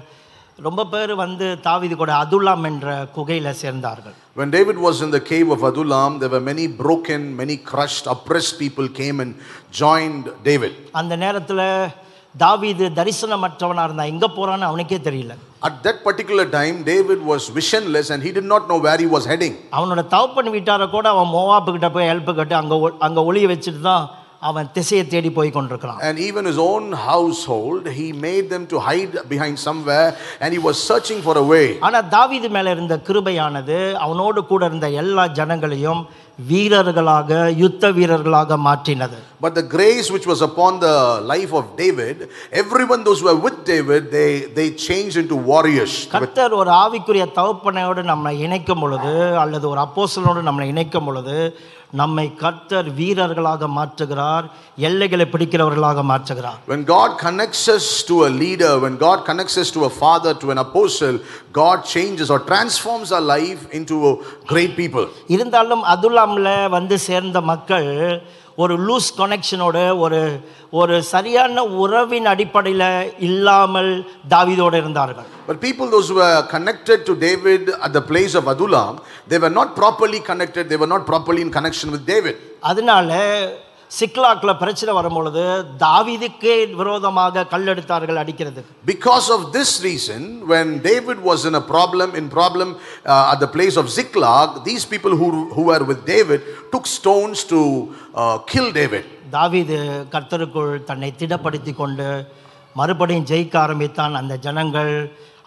[0.66, 5.49] ரொம்ப பேர் வந்து தாவீது கூட அதுல்லாம் என்ற குகையில் சேர்ந்தார்கள் When David was in the cave
[5.57, 9.33] of Adullam, there were many broken, many crushed, oppressed people came and
[9.83, 10.75] joined David.
[11.01, 11.64] அந்த நேரத்தில்
[12.36, 15.34] தாவீது தரிசனமற்றவனாக இருந்தான் எங்கே போகிறான்னு அவனுக்கே தெரியல
[15.67, 19.26] At that particular time, David was visionless and he did not know where he was
[19.32, 19.54] heading.
[19.78, 24.04] அவனோட தகப்பன் வீட்டாரை கூட அவன் மோவாப்புக்கிட்ட போய் ஹெல்ப் கட்டு அங்கே அங்கே ஒளிய வச்சுட்டு தான்
[24.41, 29.13] அவன் திசையை தேடி போய் கொண்டிருக்கிறான் And even his own household, he made them to hide
[29.32, 30.08] behind somewhere
[30.41, 31.65] and he was searching for a way.
[31.88, 36.02] ஆனால் தாவீது மேலே இருந்த கிருபையானது அவனோடு கூட இருந்த எல்லா ஜனங்களையும்
[36.51, 40.94] வீரர்களாக யுத்த வீரர்களாக மாற்றினது But the grace which was upon the
[41.33, 42.16] life of David,
[42.53, 45.92] everyone those who were with David, they, they changed into warriors.
[46.14, 51.37] கர்த்தர் ஒரு ஆவிக்குரிய தகப்பனையோடு நம்மளை இணைக்கும் பொழுது அல்லது ஒரு அப்போஸ்தலனோடு நம்மளை இணைக்கும் பொழுது
[51.92, 54.47] நம்மை கர்த்தர் வீரர்களாக மாற்றுகிறார்
[54.88, 59.83] எல்லைகளை பிடிக்கிறவர்களாக மாற்றுகிறார் When God connects us to a leader, when God connects us to
[59.85, 61.18] a father, to an apostle,
[61.53, 63.97] God changes or transforms our life into
[64.47, 65.07] great people.
[65.37, 67.90] இருந்தாலும் அதுல்லாமல் வந்து சேர்ந்த மக்கள்
[68.58, 70.20] ஒரு லூஸ் கனெக்ஷனோட ஒரு
[70.72, 72.88] ஒரு சரியான உறவின் அடிப்படையில்
[73.28, 73.92] இல்லாமல்
[74.36, 78.94] தாவீதோடு இருந்தார்கள் But people, those who were connected to David at the place of Adullam,
[79.28, 82.36] they were not properly connected, they were not properly in connection with David.
[82.72, 83.10] அதனால
[83.93, 85.41] சிக்லாக்கில் பிரச்சனை வரும்பொழுது
[85.84, 92.27] தாவீதுக்கே விரோதமாக கல்லெடுத்தார்கள் அடிக்கிறதுக்கு Because of this reason, when David was in a problem, in
[92.32, 96.41] problem uh, at the place of Ziklag, these people who, who were with David
[96.73, 97.60] took stones to
[98.13, 99.06] uh, kill David.
[99.36, 99.77] தாவீது
[100.13, 102.08] கர்த்தருக்குள் தன்னை திடப்படுத்தி கொண்டு
[102.75, 104.91] மறுபடியும் ஜெயிக்க ஆரம்பித்தான் அந்த ஜனங்கள்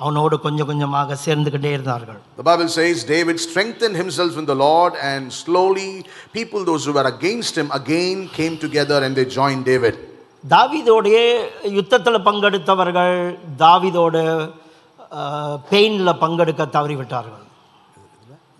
[0.01, 5.25] அவனோடு கொஞ்சம் கொஞ்சமாக சேர்ந்துக்கிட்டே இருந்தார்கள் The Bible says David strengthened himself in the Lord, and
[5.43, 5.89] slowly
[6.33, 9.97] people, those who were against him, again came together and they joined David.
[10.45, 11.17] தாவீதோடைய
[11.77, 13.17] யுத்தத்தில் பங்கெடுத்தவர்கள்
[13.63, 14.21] தாவீதோடு
[15.71, 17.43] பெயினில் பங்கெடுக்க தவறிவிட்டார்கள்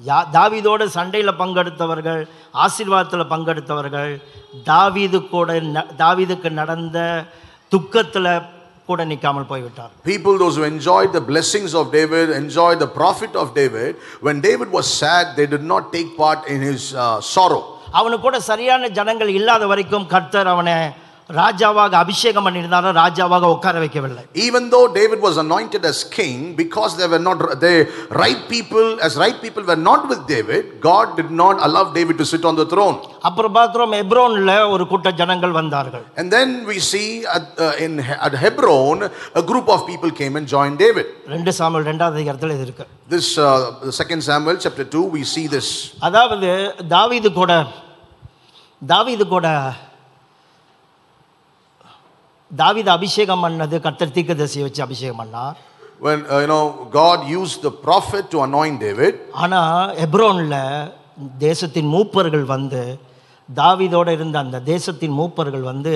[0.01, 2.23] யா தாவீதோடு சண்டையில் பங்கெடுத்தவர்கள்
[2.65, 4.13] ஆசீர்வாதத்தில் பங்கெடுத்தவர்கள்
[4.71, 5.53] தாவீது கூட
[6.03, 6.99] தாவீதுக்கு நடந்த
[7.73, 8.31] துக்கத்தில்
[8.90, 13.48] கூட நிற்காமல் போய்விட்டார் People, those who enjoyed the blessings of David, enjoyed the profit of
[13.54, 13.92] David,
[14.28, 17.64] when David was sad, they did not take part in his uh, sorrow.
[18.00, 20.76] அவனுக்கு கூட சரியான ஜனங்கள் இல்லாத வரைக்கும் கர்த்தர் அவனை
[21.30, 27.08] ராஜாவாக அபிஷேகம் பண்ணியிருந்தாரோ ராஜாவாக உட்கார வைக்கவில்லை Even though David was anointed as king, because they
[27.14, 27.74] were not the
[28.22, 32.26] right people, as right people were not with David, God did not allow David to
[32.32, 32.98] sit on the throne.
[33.30, 38.20] அப்புறம் பார்க்குறோம் எப்ரோனில் ஒரு கூட்ட ஜனங்கள் வந்தார்கள் And then we see at, uh, in He-
[38.28, 39.00] at Hebron,
[39.36, 41.08] a group of people came and joined David.
[41.36, 43.54] ரெண்டு சாமல் ரெண்டாவது அதிகாரத்தில் இது இருக்கு This, uh,
[43.88, 45.70] the second Samuel chapter 2, we see this.
[46.10, 46.52] அதாவது
[46.96, 47.52] தாவீது கூட
[48.82, 49.48] தாவீது கூட
[52.51, 55.57] தாவீது அபிஷேகம் பண்ணது கர்த்தர் தீர்க்கதரிசியை வச்சு அபிஷேகம் பண்ணார்
[56.07, 56.65] When, uh, you know,
[56.97, 60.57] God used the prophet to anoint David, ஆனால் எப்ரோனில்
[61.45, 62.83] தேசத்தின் மூப்பர்கள் வந்து
[63.49, 65.93] தாவீதோட இருந்த அந்த தேசத்தின் மூப்பர்கள் வந்து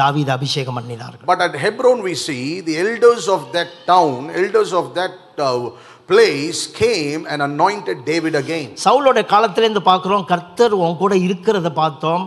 [0.00, 1.26] தாவீது அபிஷேகம் பண்ணினார்கள்.
[1.32, 5.70] But at Hebron we see the elders of that town, elders of that uh,
[6.12, 8.68] place came and anointed David again.
[8.86, 12.24] சவுலோட காலத்திலேருந்து பார்க்குறோம் கர்த்தர் உன் கூட இருக்கிறத பார்த்தோம்.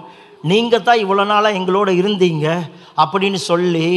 [0.51, 2.47] நீங்கள் தான் இவ்வளோ நாளாக எங்களோட இருந்தீங்க.
[2.97, 3.87] அப்படின்னு சொல்லி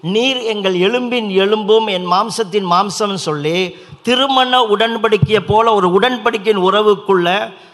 [0.00, 3.56] நீர் எங்கள் எலும்பின் எலும்பும் என் மாம்சத்தின் மாம்சம்னு சொல்லி
[4.02, 7.28] திருமண உடன்படிக்கையை போல ஒரு உடன்படிக்கையின் உறவுக்குள்ள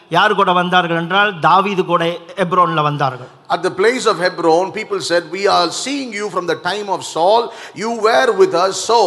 [0.09, 2.05] யார் கூட வந்தார்கள் என்றால் தாவீது கூட
[2.45, 3.31] எப்ரோனில் வந்தார்கள்.
[3.50, 7.00] At the place of Hebron, people said, We are seeing you from the time of
[7.06, 7.42] Saul.
[7.76, 8.74] You were with us.
[8.82, 9.00] So,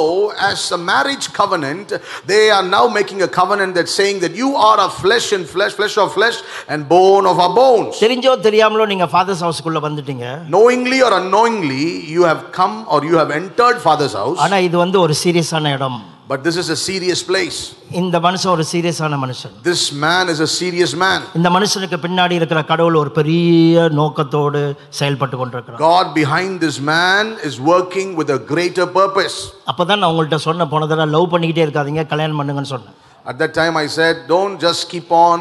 [0.50, 1.86] as a marriage covenant,
[2.26, 5.72] they are now making a covenant that's saying that you are of flesh and flesh,
[5.72, 6.36] flesh of flesh,
[6.68, 7.94] and bone of our bones.
[8.04, 11.84] தெரிஞ்சோ தெரியாமலோ நீங்கள் fathers ஹவுஸ்க்குள்ளே வந்துட்டீங்க Knowingly or unknowingly,
[12.16, 14.38] you have come or you have entered Father's house.
[14.46, 17.56] ஆனால் இது வந்து ஒரு சீரியஸான இடம் But this is a serious place.
[18.00, 21.18] இந்த மனுஷன் ஒரு சீரியஸான மனுஷன் This man is a serious man.
[21.38, 23.82] இந்த மனுஷனுக்கு பின்னாடி இருக்கிற கடவுள் ஒரு பெரிய
[24.29, 24.61] நோக்கத்தோடு
[24.99, 29.37] செயல்பட்டு கொண்டிருக்கிறார் God behind this man is working with a greater purpose.
[29.71, 33.73] அப்பதான் நான் உங்கள்கிட்ட சொன்ன போன தடவை லவ் பண்ணிக்கிட்டே இருக்காதீங்க கல்யாணம் பண்ணுங்கன்னு சொன்னேன் At that time,
[33.77, 35.39] I said, don't just keep on,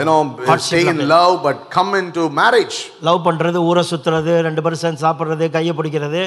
[0.00, 0.18] you know,
[0.66, 2.76] stay in love, but come into marriage.
[3.08, 6.22] Love பண்ணுறது ஊரை சுற்றுறது ரெண்டு பேரும் சேர்ந்து சாப்பிட்றது கையை பிடிக்கிறது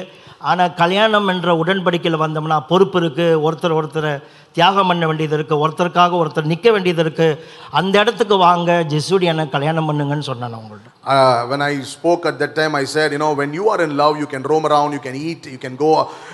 [0.50, 4.14] ஆனால் கல்யாணம் என்ற உடன்படிக்கையில் வந்தோம்னா பொறுப்பு இருக்குது ஒருத்தர் ஒருத்தரை
[4.56, 7.38] தியாகம் பண்ண வேண்டியது இருக்குது ஒருத்தருக்காக ஒருத்தர் நிற்க வேண்டியது இருக்குது
[7.78, 12.38] அந்த இடத்துக்கு வாங்க ஜெசுடி என்ன கல்யாணம் பண்ணுங்கன்னு சொன்னேன் நான் உங்கள்கிட்ட Uh, when I spoke at
[12.38, 14.92] that time, I said, you know, when you are in love, you can roam around,
[14.92, 15.90] you can eat, you can go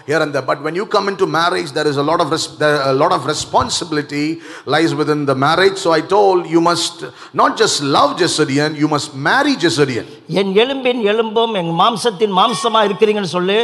[0.06, 0.42] here and there.
[0.42, 3.10] But when you come into marriage, there is a lot of res- there, a lot
[3.10, 4.26] of responsibility
[4.66, 5.76] lies within the marriage.
[5.76, 6.98] So I told you must
[7.34, 10.06] not just love Jesodian, you must marry Jesodian.
[10.40, 13.58] என் எலும்பின் எலும்பும் என் மாம்சத்தின் மாம்சமாக இருக்கிறீங்கன்னு சொல்லி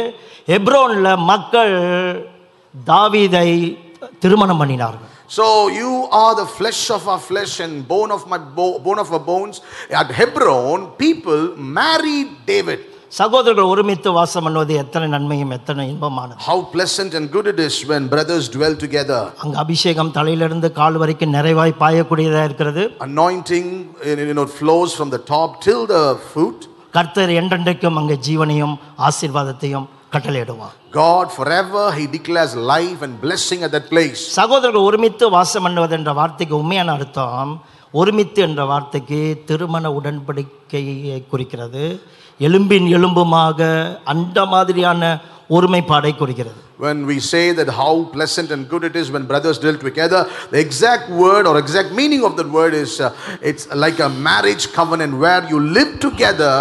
[0.47, 1.75] எப்ரோனில் மக்கள்
[2.73, 3.49] தாவீதை
[4.23, 5.45] திருமணம் பண்ணினார்கள் So
[5.77, 9.23] you are the flesh of our flesh and bone of my bo- bone of our
[9.25, 9.55] bones.
[10.01, 11.41] At Hebron, people
[11.77, 12.79] married David.
[13.11, 18.05] சகோதரர்கள் ஒருமித்து வாசம் பண்ணுவது எத்தனை நன்மையும் எத்தனை இன்பமானது How pleasant and good it is when
[18.13, 19.19] brothers dwell together.
[19.43, 23.67] அங்கே அபிஷேகம் தலையிலிருந்து கால் வரைக்கும் நிறைவாய் பாயக்கூடியதாக இருக்கிறது Anointing
[24.23, 26.59] you know, flows from the top till the foot.
[26.93, 28.75] கர்த்தர் என்றென்றைக்கும் அங்கே ஜீவனையும்
[29.09, 34.21] ஆசீர்வாதத்தையும் கட்டளையிடுவார் God forever, He declares life and blessing at that place.
[34.39, 37.51] சகோதரர்கள் ஒருமித்து வாசம் பண்ணுவது என்ற வார்த்தைக்கு உண்மையான அர்த்தம்
[37.93, 41.83] ஒருமித்து என்ற வார்த்தைக்கு திருமண உடன்படிக்கையை குறிக்கிறது
[42.39, 43.59] எலும்பின் எலும்புமாக
[44.13, 45.03] அந்த மாதிரியான
[45.56, 49.76] ஒருமைப்பாடை குறிக்கிறது When we say that how pleasant and good it is when brothers dwell
[49.78, 53.10] together, the exact word or exact meaning of that word is uh,
[53.50, 56.54] it's like a marriage covenant where you live together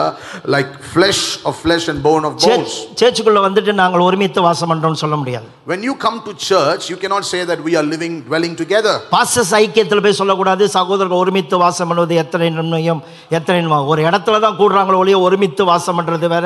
[0.55, 2.73] like flesh of flesh and bone of bones.
[2.99, 7.25] சேர்ச்சுக்குள்ள வந்துட்டு நாங்கள் ஒருமித்து வாசம் பண்றோம்னு சொல்ல முடியாது When you come to church, you cannot
[7.31, 8.93] say that we are living, dwelling together.
[9.15, 13.01] Bosses ஐக்கியத்தில் போய் சொல்லக்கூடாது சகோதரர்கள் ஒருமித்து வாசம் பண்ணுவது எத்தனை நன்மையும்
[13.39, 13.81] எத்தனை நன்மை.
[13.93, 16.45] ஒரு இடத்துல தான் கூடுறாங்களோ ஒழிய ஒருமித்து வாசம் பண்றது வேற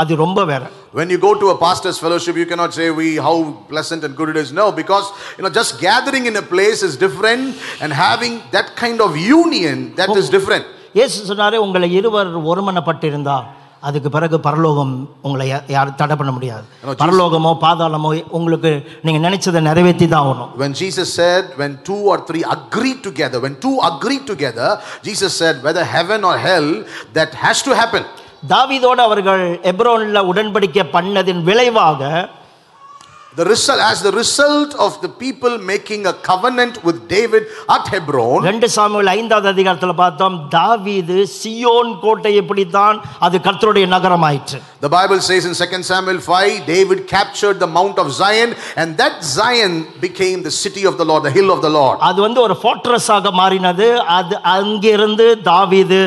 [0.00, 0.62] அது ரொம்ப வேற
[0.98, 3.34] When you go to a pastor's fellowship, you cannot say we how
[3.70, 4.50] pleasant and good it is.
[4.52, 5.06] No, because
[5.36, 7.44] you know, just gathering in a place is different,
[7.82, 10.66] and having that kind of union that is different.
[10.94, 13.38] இயேசு சொன்னாரே உங்களை இருவர் ஒருமனப்பட்டிருந்தா
[13.82, 14.92] அதுக்கு பிறகு பரலோகம்
[15.26, 16.64] உங்களை யா- யாரும் தடை பண்ண முடியாது
[17.02, 18.08] பரலோகமோ பாதாளமோ
[18.38, 18.70] உங்களுக்கு
[19.06, 23.56] நீங்க நினைச்சதை நிறைவேற்றி தான் ஆகணும் When Jesus said, when two or three agree together, when
[23.66, 24.70] two agree together,
[25.08, 26.68] Jesus said, whether heaven or hell,
[27.18, 28.04] that has to happen.
[28.52, 32.02] தாவீதோடு அவர்கள் எப்ரோன்ல உடன்படிக்கை பண்ணதின் விளைவாக
[33.30, 37.42] The result, as the result of the people making a covenant with David
[37.74, 44.90] at Hebron, ரெண்டு Samuel ஐந்தாவது அதிகாரத்தில் பார்த்தோம் தாவீது Zion கோட்டை எப்படித்தான் அது கர்த்தருடைய நகரமாயிற்று the
[44.96, 49.74] Bible says in 2 Samuel 5, David captured the Mount of Zion, and that Zion
[50.00, 51.96] became the city of the Lord, the hill of the Lord.
[52.08, 56.00] அது வந்து ஒரு fortress-ஆக மாறினது அது அங்கிருந்து தாவீது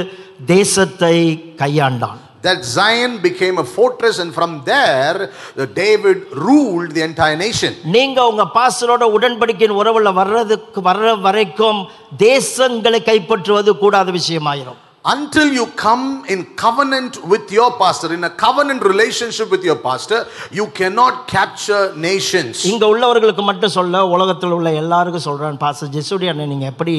[0.47, 1.15] தேசத்தை
[1.63, 7.71] கையாண்டான் That Zion became a fortress, and from there, uh, David ruled the entire nation.
[7.95, 11.81] நீங்க உங்க பாஸ்டரோட உடன்படிக்கையின் உறவுல வர்றதுக்கு வர்ற வரைக்கும்
[12.25, 18.81] தேசங்களை கைப்பற்றுவது கூடாத விஷயமாயிரும் Until you come in covenant with your pastor, in a covenant
[18.83, 20.19] relationship with your pastor,
[20.51, 22.55] you cannot capture nations.
[22.71, 26.95] இங்க உள்ளவர்களுக்கு மட்டும் சொல்ல உலகத்தில் உள்ள எல்லாருக்கும் சொல்றேன் பாஸ்டர் ஜெசுடி அண்ணன் நீங்க எப்படி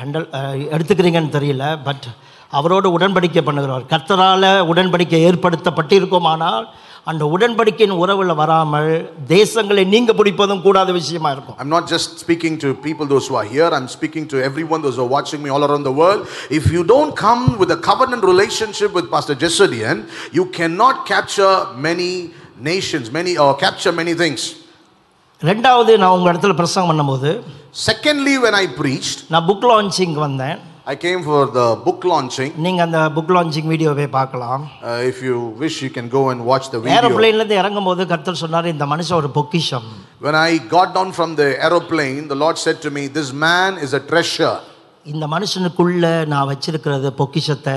[0.00, 0.26] ஹேண்டல்
[0.74, 2.06] எடுத்துக்கிறீங்கன்னு தெரியல பட்
[2.58, 6.66] அவரோட உடன்படிக்கை பண்ணுகிறவர் கர்த்தரால உடன்படிக்கை ஏற்படுத்தப்பட்டிருக்குமானால்
[7.10, 8.88] அந்த உடன்படிக்கையின் உறவுல வராமல்
[9.28, 13.48] தேசங்களை நீங்க பிடிப்பதும் கூடாத விஷயமா இருக்கும் I'm not just speaking to people, those who are
[13.54, 16.22] here, I'm speaking to everyone, those who are watching me all around the world.
[16.58, 19.98] If you don't come with a covenant relationship with Pastor Jesodian,
[20.38, 21.54] you cannot capture
[21.88, 22.10] many
[22.70, 24.42] nations, many or capture many things.
[25.40, 27.30] ரெண்டாவது நான் உங்க இடத்துல பிரசங்கம் பண்ணும்போது
[27.88, 32.50] Secondly, when I preached, நான் book launching வந்தேன் I came for the book launching.
[32.66, 36.66] நீங்க அந்த புக் லான்ச்சிங் வீடியோவை பார்க்கலாம் Uh, if you wish, you can go and watch
[36.74, 36.94] the video.
[36.98, 39.88] ஏரோப்ளேன்ல இருந்து இறங்கும் போது கர்த்தர் சொன்னாரு இந்த மனுஷன் ஒரு பொக்கிஷம்
[40.26, 43.92] When I got down from the aeroplane, the Lord said to me, This man is
[44.00, 44.56] a treasure.
[45.06, 47.76] இந்த மனுஷனுக்குள்ள நான் வச்சிருக்கிறது பொக்கிஷத்தை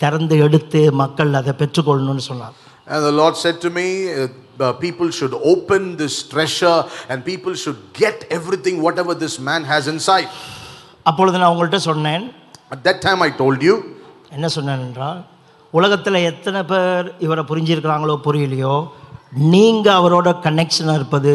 [0.00, 4.22] திறந்து எடுத்து மக்கள் அதை பெற்றுக்கொள்ளணும்னு சொன்னார் And the Lord said to me, uh,
[4.58, 9.86] uh, people should open this treasure and people should get everything, whatever this man has
[9.94, 10.28] inside.
[11.10, 12.24] அப்பொழுது நான் உங்கள்கிட்ட சொன்னேன்
[12.70, 13.74] At that time, I told you,
[14.36, 15.20] என்ன சொன்னேன் என்றால்
[15.74, 18.74] உலகத்தில் எத்தனை பேர் இவரை புரிஞ்சிருக்கிறாங்களோ புரியலையோ
[19.54, 21.32] நீங்கள் அவரோட கனெக்ஷனாக இருப்பது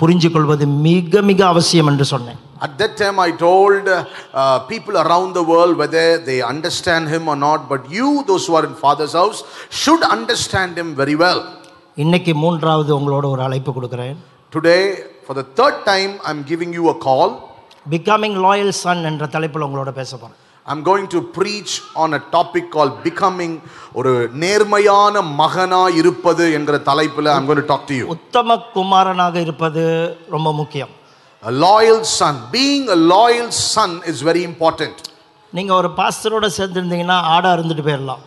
[0.00, 4.96] புரிஞ்சு கொள்வது மிக மிக அவசியம் என்று சொன்னேன் at that time, I told uh, uh, people
[4.96, 8.74] around the world whether they understand him or not, but you, those who are in
[8.74, 11.40] Father's house, should understand him very well.
[11.96, 14.16] இன்னைக்கு மூன்றாவது உங்களோட ஒரு அழைப்பு கொடுக்குறேன்
[14.52, 14.82] Today,
[15.26, 17.28] For the third time, I'm giving you a call.
[17.90, 22.64] Becoming loyal son என்ற தலைப்பில் உங்களோட பேச போகிறேன் I'm going to preach on a topic
[22.74, 23.52] called becoming
[23.98, 24.12] ஒரு
[24.44, 28.06] நேர்மையான மகனா இருப்பது என்கிற தலைப்பில் I'm going to talk to you.
[28.16, 29.82] உத்தம குமாரனாக இருப்பது
[30.36, 30.92] ரொம்ப முக்கியம்
[31.42, 32.34] A loyal son.
[32.56, 34.96] Being a loyal son is very important.
[35.52, 38.22] நீங்கள் ஒரு பாஸ்டரோட சேர்ந்துருந்தீங்கன்னா ஆடாக இருந்துட்டு போயிடலாம்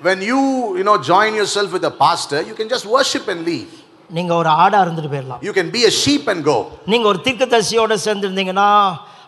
[0.00, 0.40] When you,
[0.78, 3.72] you know, join yourself with a pastor, you can just worship and leave.
[4.16, 6.56] நீங்கள் ஒரு ஆடாக இருந்துட்டு போயிடலாம் You can be a sheep and go.
[6.92, 8.68] நீங்கள் ஒரு தீர்க்கதரிசியோட சேர்ந்துருந்தீங்கன்னா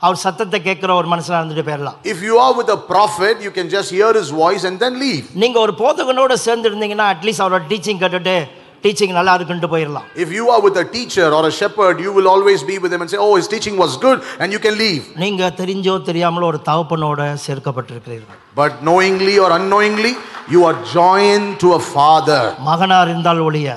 [0.01, 3.69] அவர் சத்தத்தை கேட்குற ஒரு மனுஷனாக இருந்துட்டு போயிடலாம் If you are with a prophet, you can
[3.77, 5.25] just hear his voice and then leave.
[5.43, 8.37] நீங்கள் ஒரு போதகனோட சேர்ந்துருந்தீங்கன்னா அட்லீஸ்ட் அவரோட டீச்சிங் கேட்டுட்டு
[8.85, 12.29] டீச்சிங் நல்லா இருக்குன்ட்டு போயிடலாம் If you are with a teacher or a shepherd, you will
[12.35, 15.03] always be with him and say, Oh, his teaching was good, and you can leave.
[15.23, 20.13] நீங்கள் தெரிஞ்சோ தெரியாமலோ ஒரு தகப்பனோட சேர்க்கப்பட்டிருக்கிறீர்கள் But knowingly or unknowingly,
[20.55, 23.71] you are joined to a father மகனாக இருந்தால் ஒழிய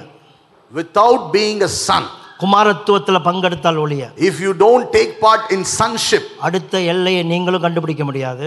[0.72, 2.04] without being a son.
[2.45, 4.05] குமாரத்துவத்தில் பங்கெடுத்தால் ஒழிய.
[4.29, 8.47] If you don't take part in sonship அடுத்த எல்லையை நீங்களும் கண்டுபிடிக்க முடியாது.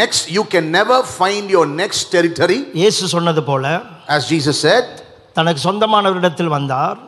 [0.00, 3.64] Next you can never find your next territory இயேசு சொன்னது போல
[4.16, 4.88] as jesus said
[5.38, 6.98] தனக்கு சொந்தமானவரிடத்தில் வந்தார்.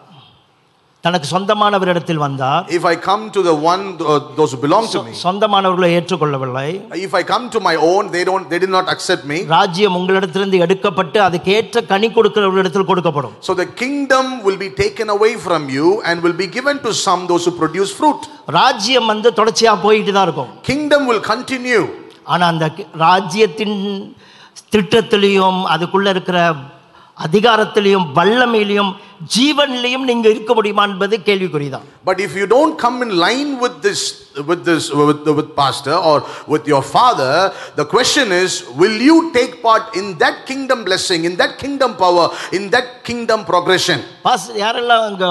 [1.03, 5.11] தனக்கு சொந்தமானவரிடத்தில் வந்தார் if I come to the one, uh, those who belong to me,
[5.23, 9.37] சொந்தமானவர்களை ஏற்றுக்கொள்ளவில்லை if I come to my own, they don't, they did not accept me.
[9.45, 15.33] ராஜ்யம் உங்களிடத்திலிருந்து எடுக்கப்பட்டு அதுக்கு ஏற்ற கனி கொடுக்கிறவர்களிடத்தில் கொடுக்கப்படும் So the kingdom will be taken away
[15.37, 18.23] from you and will be given to some those who produce fruit.
[18.49, 21.85] ராஜ்யம் வந்து தொடர்ச்சியா போயிட்டு தான் இருக்கும் Kingdom will continue.
[22.23, 23.77] ஆனா அந்த கி- ராஜ்யத்தின்
[24.73, 26.37] திட்டத்திலையும் அதுக்குள்ள இருக்கிற
[27.25, 28.89] அதிகாரத்திலையும் வல்லமையிலையும்
[29.35, 34.01] ஜீவனிலையும் நீங்க இருக்க முடியுமா என்பது கேள்விக்குறிதான் But if you don't come in line with this,
[34.49, 36.17] with this, with, with pastor or
[36.53, 37.31] with your father,
[37.79, 42.25] the question is, will you take part in that kingdom blessing, in that kingdom power,
[42.51, 44.01] in that kingdom progression?
[44.27, 45.25] Pass யாரெல்லாம் அங்க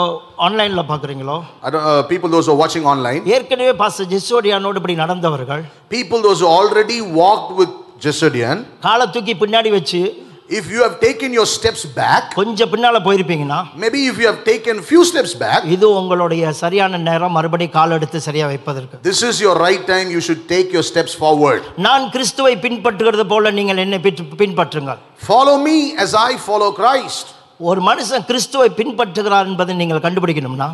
[0.46, 4.96] ஆன்லைன்ல பாக்குறீங்களோ I don't, uh, people, those who are watching online, ஏற்கனவே pass ஜெஸ்ஸோடியானோடு இப்படி
[5.04, 5.64] நடந்தவர்கள்
[5.96, 7.72] people, those who already walked with
[8.06, 8.58] Jesodian,
[8.88, 10.02] காலை தூக்கி பின்னாடி வச்சு
[10.50, 14.82] if you have taken your steps back, கொஞ்சம் பின்னால போயிருப்பீங்கன்னா maybe if you have taken
[14.82, 19.56] few steps back, இது உங்களுடைய சரியான நேரம் மறுபடியும் கால் எடுத்து சரியா வைப்பதற்கு this is your
[19.58, 20.08] right time.
[20.10, 21.62] You should take your steps forward.
[21.78, 27.26] நான் கிறிஸ்துவை பின்பற்றுகிறது போல நீங்கள் என்னை பின்- பின்பற்றுங்கள் Follow me as I follow Christ.
[27.60, 30.68] ஒரு மனுஷன் கிறிஸ்துவை பின்பற்றுகிறார் என்பதை நீங்கள் கண்டுபிடிக்கணும்னா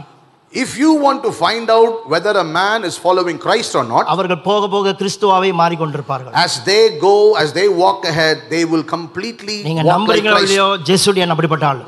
[0.53, 4.41] If you want to find out whether a man is following Christ or not, அவர்கள்
[4.49, 9.83] போக போக கிறிஸ்துவாவே மாறிக்கொண்டிருப்பார்கள் as they go, as they walk ahead, they will completely நீங்க
[9.83, 10.49] walk like நம்புறீங்களோ Christ.
[10.49, 11.83] இல்லையோ ஜெசுடியன் அப்படிப்பட்ட ஆள்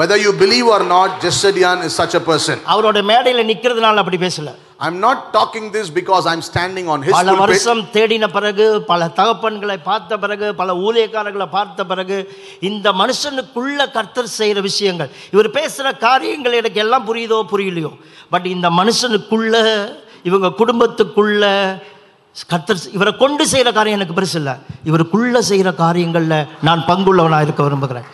[0.00, 2.56] Whether you believe or not, Jesedian is such a person.
[2.72, 4.50] அவரோட மேடையில நிக்கிறதுனால அப்படி பேசல
[4.81, 7.33] I'm not talking this because I'm standing on his பல.
[7.33, 12.17] வருஷம் தேடின பிறகு பல தகப்பன்களை பார்த்த பிறகு பல ஊழியக்காரர்களை பார்த்த பிறகு
[12.59, 17.91] இந்த மனுஷனுக்குள்ள கர்த்தர் செய்யற விஷயங்கள் இவர் பேசுற காரியங்கள் எனக்கு எல்லாம் புரியுதோ புரியலையோ?
[18.29, 19.55] பட் இந்த மனுஷனுக்குள்ள
[20.23, 21.45] இவங்க குடும்பத்துக்குள்ள
[22.47, 24.53] கர்த்தர் இவரை கொண்டு செய்யற காரியம் எனக்கு பெருசு இல்லை.
[24.85, 28.05] இவருக்குள்ள செய்யற காரியங்கள்ல நான் பங்குள்ளவனா இருக்க விரும்புகிறேன்.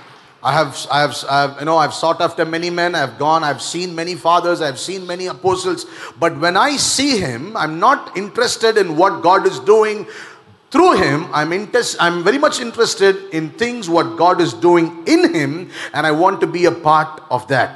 [0.47, 2.97] I have, I have, I have, you know, I've sought after many men.
[2.97, 3.43] I've gone.
[3.45, 4.61] I've seen many fathers.
[4.61, 5.87] I've seen many apostles.
[6.19, 9.99] But when I see him, I'm not interested in what God is doing
[10.73, 11.27] through him.
[11.33, 16.07] I'm interest, I'm very much interested in things what God is doing in him, and
[16.07, 17.75] I want to be a part of that.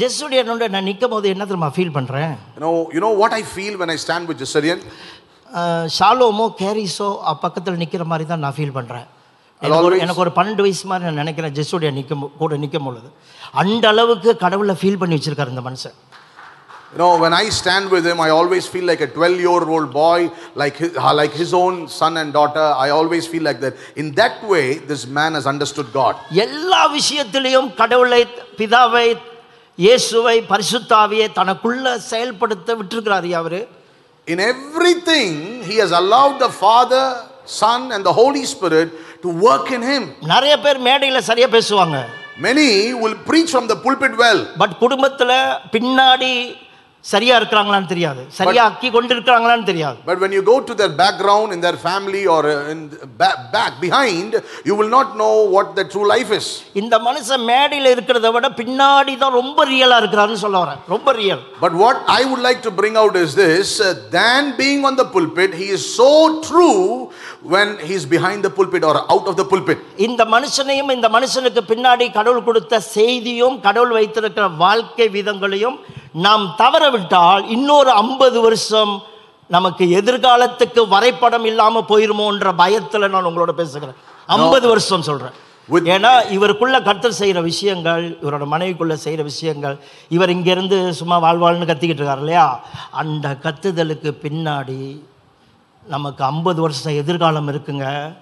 [0.00, 3.74] ஜெஸ்ஸுடையனோட நான் நிற்கும் போது என்ன தெரியுமா feel பண்ணுறேன் You know, you know what I feel
[3.82, 4.80] when I stand with Jeserian?
[5.98, 7.08] ஷாலோமோ கேரிஸோ
[7.44, 9.06] பக்கத்தில் நிற்கிற மாதிரி தான் நான் ஃபீல் பண்ணுறேன்
[9.62, 13.08] எனக்கு ஒரு எனக்கு ஒரு பன்னெண்டு வயசு மாதிரி நான் நினைக்கிறேன் ஜெஸ்ஸுடைய நிற்கும் கூட நிற்கும் பொழுது
[13.62, 15.96] அந்த அளவுக்கு கடவுளை ஃபீல் பண்ணி வச்சிருக்காரு இந்த மனுஷன்
[16.92, 19.92] You know, when I stand with him, I always feel like a 12 year old
[19.92, 20.18] boy,
[20.54, 22.66] like his, uh, like his own son and daughter.
[22.84, 23.74] I always feel like that.
[23.96, 26.14] In that way, this man has understood God.
[26.44, 28.20] எல்லா விஷயத்திலையும் கடவுளை
[28.60, 29.06] பிதாவை
[29.78, 33.60] இயேசுவை பரிசுத்தாவியை தனக்குள்ள செயல்படுத்த விட்டுருக்கிறாரு அவரு
[34.26, 37.04] In everything, he has allowed the Father,
[37.60, 38.88] Son, and the Holy Spirit
[39.24, 40.04] to work in him.
[40.34, 41.98] நிறைய பேர் மேடையில் சரியா பேசுவாங்க
[42.40, 42.68] Many
[43.02, 45.36] will preach from the pulpit well, but குடும்பத்தில்
[45.74, 46.32] பின்னாடி
[47.04, 51.48] சரியா இருக்கிறாங்களான்னு தெரியாது சரியா ஆக்கி கொண்டு இருக்கிறாங்களான்னு தெரியாது but when you go to their background,
[51.54, 54.30] in their family, or uh, in the back, back behind,
[54.68, 56.46] you will not know what the true life is.
[56.80, 61.76] இந்த மனுஷன் மேடையில் இருக்கிறத விட பின்னாடி தான் ரொம்ப ரியலா இருக்கிறாருன்னு சொல்ல வரேன் ரொம்ப real But
[61.84, 65.54] what I would like to bring out is this uh, than being on the pulpit,
[65.62, 66.10] he is so
[66.48, 66.82] true
[67.43, 69.77] when he's behind the pulpit or out of the pulpit.
[69.97, 75.79] இந்த மனுஷனையும் இந்த மனுஷனுக்கு பின்னாடி கடவுள் கொடுத்த செய்தியும் கடவுள் வைத்திருக்கிற வாழ்க்கை விதங்களையும்
[76.11, 79.01] நாம் தவற விட்டால் இன்னொரு ஐம்பது வருஷம்
[79.47, 83.95] நமக்கு எதிர்காலத்துக்கு வரைபடம் இல்லாம போயிருமோன்ற பயத்துல நான் உங்களோட பேசுகிறேன்.
[84.27, 85.33] ஐம்பது வருஷம் சொல்றேன்.
[85.69, 89.79] ஏன்னா இவருக்குள்ள கர்த்தர் செய்கிற விஷயங்கள் இவரோட மனைவிக்குள்ள செய்கிற விஷயங்கள்
[90.09, 92.63] இவர் இங்கேருந்து சும்மா வாழ்வாள்னு கத்திக்கிட்டு இருக்கார் இல்லையா?
[92.91, 95.01] அந்த கத்துதலுக்கு பின்னாடி
[95.87, 98.13] நமக்கு ஐம்பது வருஷம் எதிர்காலம் இருக்குங்க.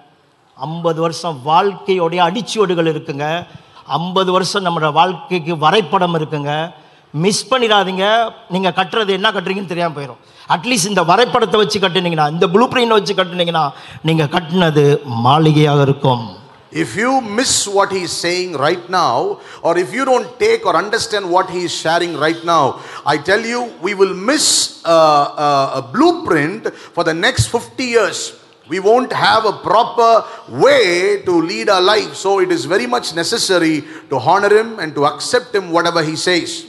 [0.56, 3.46] ஐம்பது வருஷம் வாழ்க்கையோடைய அடிச்சுவடுகள் இருக்குங்க.
[3.86, 6.72] ஐம்பது வருஷம் நம்மளோட வாழ்க்கைக்கு வரைபடம் இருக்குங்க.
[7.10, 8.32] மிஸ் பண்ணிடாதீங்க.
[8.48, 13.14] நீங்கள் கட்டுறது என்ன கட்டுறீங்கன்னு தெரியாமல் போயிடும் அட்லீஸ்ட் இந்த வரைபடத்தை வச்சு கட்டுனீங்கன்னா இந்த ப்ளூ பிரிண்ட் வச்சு
[13.14, 13.70] கட்டுனீங்கன்னா
[14.02, 16.26] நீங்கள் கட்டினது மாளிகையாக இருக்கும்.
[16.72, 20.76] If you miss what he is saying right now, or if you don't take or
[20.76, 25.70] understand what he is sharing right now, I tell you, we will miss a, a,
[25.76, 28.36] a blueprint for the next 50 years.
[28.68, 32.14] We won't have a proper way to lead our life.
[32.14, 36.14] So it is very much necessary to honor him and to accept him whatever he
[36.14, 36.66] says.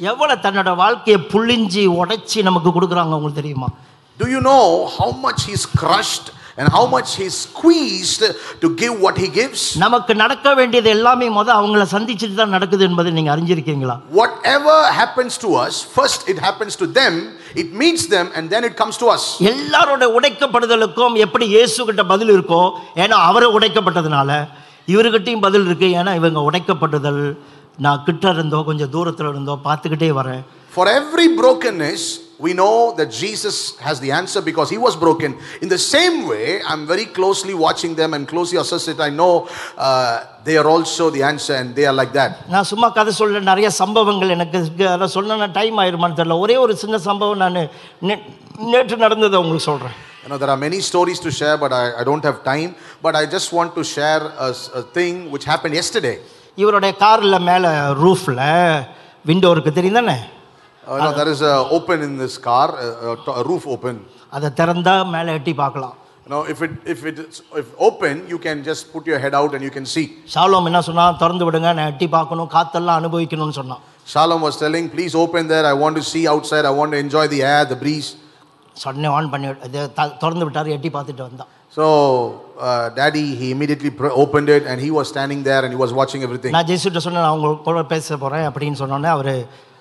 [4.18, 8.23] Do you know how much he's crushed and how much he's squeezed
[8.63, 9.61] to give what he gives?
[9.83, 15.51] நமக்கு நடக்க வேண்டியது எல்லாமே முத அவங்கள சந்திச்சுட்டு தான் நடக்குது என்பதை நீங்கள் அறிஞ்சிருக்கீங்களா Whatever happens to
[15.65, 17.15] us, first it happens to them,
[17.63, 19.25] it meets them, and then it comes to us.
[19.53, 22.63] எல்லாரோட உடைக்கப்படுதலுக்கும் எப்படி இயேசு கிட்ட பதில் இருக்கோ
[23.05, 24.31] ஏன்னா அவரை உடைக்கப்பட்டதுனால
[24.89, 27.23] இவர்கிட்டயும் பதில் இருக்கு ஏன்னா இவங்க உடைக்கப்பட்டதல்
[27.79, 30.45] நான் கிட்ட இருந்தோ கொஞ்சம் தூரத்தில் இருந்தோ பார்த்துக்கிட்டே வரேன்
[30.77, 32.03] For every brokenness,
[32.41, 33.57] we know that Jesus
[33.87, 35.31] has the answer because he was broken.
[35.65, 39.01] In the same way, I'm very closely watching them and closely associated.
[39.01, 39.33] I know
[39.87, 40.15] uh,
[40.47, 42.33] they are also the answer and they are like that.
[42.55, 44.89] நான் சும்மா கதை சொல்ல நிறைய சம்பவங்கள் எனக்கு இருக்கு.
[44.89, 47.59] அதை சொன்னா டைம் ஆயிருமான்னு தெரியல ஒரே ஒரு சின்ன சம்பவம் நான்
[48.11, 48.21] நே-
[48.75, 52.05] நேற்று நடந்ததை உங்களுக்கு சொல்கிறேன் You know, there are many stories to share, but I, I
[52.09, 52.71] don't have time.
[53.05, 56.17] But I just want to share a, s- a thing which happened yesterday.
[56.55, 57.71] இவருடைய காரில் மேலே
[58.05, 58.41] ரூஃபில்
[59.25, 60.17] விண்டோ இருக்குது தெரியும் தானே
[60.81, 63.65] Uh, you know, there is a open in this car, a, a to- a roof
[63.67, 63.95] open.
[64.33, 65.95] அதை திறந்தா மேலே எட்டி பார்க்கலாம்
[66.27, 69.35] You know, if it if it is if open, you can just put your head
[69.41, 70.05] out and you can see.
[70.35, 75.15] Shalom என்ன சொன்னா திறந்து விடுங்க நான் எட்டி பார்க்கணும் காத்தெல்லாம் அனுபவிக்கணும்னு சொன்னான் Shalom was telling, please
[75.17, 75.65] open there.
[75.67, 76.65] I want to see outside.
[76.65, 78.09] I want to enjoy the air, the breeze.
[78.77, 81.85] சொன்னே ஆன் பண்ணி விட்டு- இது த- திறந்து விட்டார் எட்டி பார்த்துட்டு வந்தான் So,
[82.67, 85.93] uh, daddy, he immediately pr- opened it and he was standing there and he was
[86.01, 86.53] watching everything.
[86.57, 89.33] நான் ஜெய்சுட்ட சொன்னேன் நான் உங்க கூட பேச போகிறேன் அப்படின்னு சொன்னோன்னே அவர்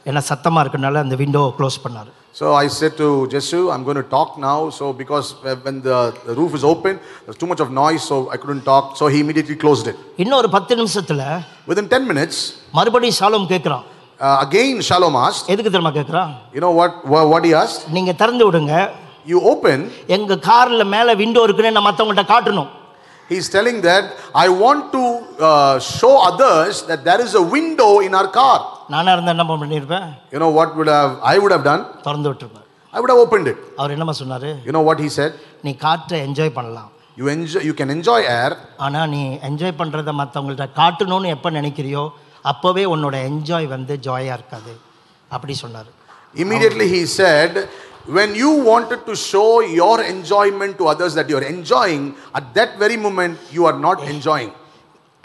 [0.09, 4.07] என்ன சத்தமாக இருக்கனால அந்த விண்டோ க்ளோஸ் பண்ணார் So I said to Jesu, I'm going to
[4.15, 4.69] talk now.
[4.69, 5.27] So because
[5.65, 8.85] when the, the roof is open, there's too much of noise, so I couldn't talk.
[8.99, 9.95] So he immediately closed it.
[10.23, 11.23] இன்னொரு பத்து நிமிஷத்தில்
[11.71, 12.37] Within 10 minutes,
[12.79, 13.85] மறுபடியும் Shalom கேட்குறான்
[14.19, 17.83] uh, again Shalom asked, எதுக்கு தெரியுமா கேட்குறான் you know what, what, what he asked?
[17.97, 18.73] நீங்கள் திறந்து விடுங்க
[19.25, 19.79] You open.
[20.17, 22.71] எங்கள் காரில் மேலே விண்டோ இருக்குன்னு நான் மற்றவங்கள்ட்ட காட்டணும்
[23.29, 24.03] He's telling that
[24.43, 25.03] I want to
[25.49, 28.57] uh, show others that there is a window in our car.
[28.92, 32.66] நானாக இருந்தால் என்ன பண்ணியிருப்பேன் you know what would have I would have done திறந்து விட்டுருப்பேன்
[32.94, 34.48] I would have opened it அவர் என்னமா சொன்னார்?
[34.66, 35.36] You know what he said
[35.66, 36.90] நீ காற்றை என்ஜாய் பண்ணலாம்.
[37.20, 39.20] You enjoy you can enjoy air ஆனால் நீ
[39.50, 42.04] என்ஜாய் பண்ணுறதை மற்றவங்கள்ட்ட காட்டணும்னு எப்போ நினைக்கிறியோ
[42.52, 44.74] அப்போவே உன்னோட என்ஜாய் வந்து ஜாயாக இருக்காது.
[45.36, 45.88] அப்படி சொன்னார்.
[46.42, 47.58] Immediately he said
[48.16, 49.48] when you wanted to show
[49.80, 52.04] your enjoyment to others that you are enjoying,
[52.38, 54.52] at that very moment you are not enjoying.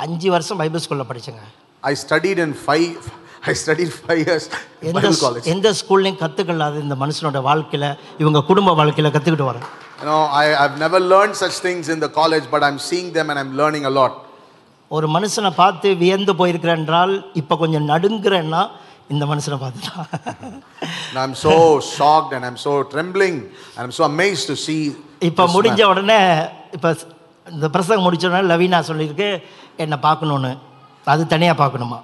[0.03, 1.43] அஞ்சு வருஷம் பைபிள் ஸ்கூலில் படித்தேங்க
[1.89, 3.05] I studied in five
[3.45, 4.47] I study five years
[4.89, 7.89] எந்த college எந்த ஸ்கூல்லையும் கற்றுக்கல இந்த மனுஷனோட வாழ்க்கையில்.
[8.21, 9.65] இவங்க குடும்ப வாழ்க்கையில் கற்றுக்கிட்டு வரேன்.
[10.01, 13.53] You know I have never learn such things இந்த college but I'm seeing them and I'm
[13.61, 14.15] learning a lot
[14.91, 18.61] ஒரு மனுஷனை பார்த்து வியந்து போயிருக்கிறேன் என்றால் இப்போ கொஞ்சம் நடுங்கிறேன்னா
[19.13, 20.07] இந்த மனுஷனை பார்த்துட்டான்
[21.23, 21.53] I'm so
[21.95, 23.39] shocked and I'm so trembling
[23.81, 24.77] I'm so amaze to see
[25.29, 26.19] இப்போ முடிஞ்ச உடனே
[26.77, 26.89] இப்போ
[27.45, 29.29] இந்த பிரசங்கம் முடிச்ச உடனே லவீனா சொல்லியிருக்கு
[29.83, 30.51] என்னை பார்க்கணுன்னு
[31.07, 31.97] அது தனியாக பார்க்கணுமா?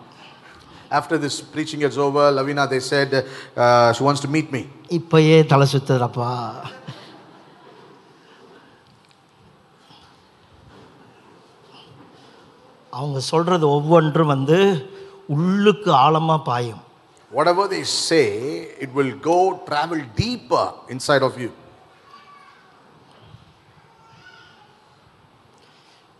[0.90, 3.10] After this preaching is over, Lavina, they said
[3.56, 4.62] uh, she wants to meet me.
[4.98, 6.30] இப்போயே தலை சுத்துறப்பா
[12.92, 14.58] அவங்க சொல்கிறது ஒவ்வொன்றும் வந்து
[15.36, 16.82] உள்ளுக்கு ஆழமாக பாயும்
[17.30, 18.26] Whatever they say,
[18.84, 19.38] it will go
[19.68, 21.50] travel deeper inside of you.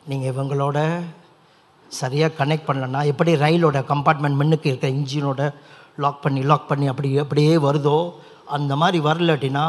[0.06, 0.78] நீங்கள் இவங்களோட
[1.99, 5.53] சரியாக கனெக்ட் பண்ணலன்னா எப்படி ரயிலோட கம்பார்ட்மெண்ட் மின்னுக்கு இருக்க இன்ஜினோட
[6.03, 7.97] லாக் பண்ணி லாக் பண்ணி அப்படி அப்படியே வருதோ
[8.57, 9.65] அந்த மாதிரி வரலாட்டினா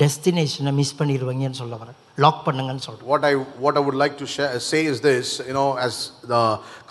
[0.00, 1.96] டெஸ்டினேஷனை மிஸ் பண்ணிடுவீங்கன்னு சொல்ல வரேன்.
[2.24, 3.32] லாக் பண்ணுங்கன்னு சொல்கிறேன் what I
[3.64, 4.26] what I would like to
[4.68, 5.98] say is this you know as
[6.32, 6.36] the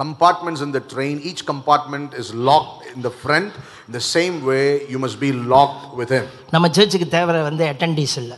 [0.02, 3.56] compartments in the train each compartment is lock in the front
[3.98, 4.60] the same way
[4.94, 6.16] you must be lock with
[6.56, 8.38] நம்ம சர்ச்சுக்கு தேவை வந்து அட்டன்டீஸ் இல்லை.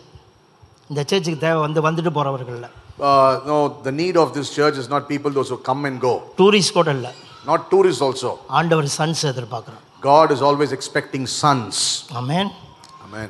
[0.89, 2.71] இந்த சர்ச்சுக்கு தேவை வந்து வந்துட்டு போகிறவர்கள் இல்லை.
[2.98, 3.56] Uh, no,
[3.86, 6.90] the need of this church is not people those who come and go, tourist கூட
[6.98, 7.12] இல்லை
[7.46, 8.30] not tourists also.
[8.58, 11.74] ஆண்டவர் சன்ஸ் எதிர்பார்க்குறோம் God is always expecting sons.
[12.20, 12.50] Amen
[13.06, 13.28] Amen.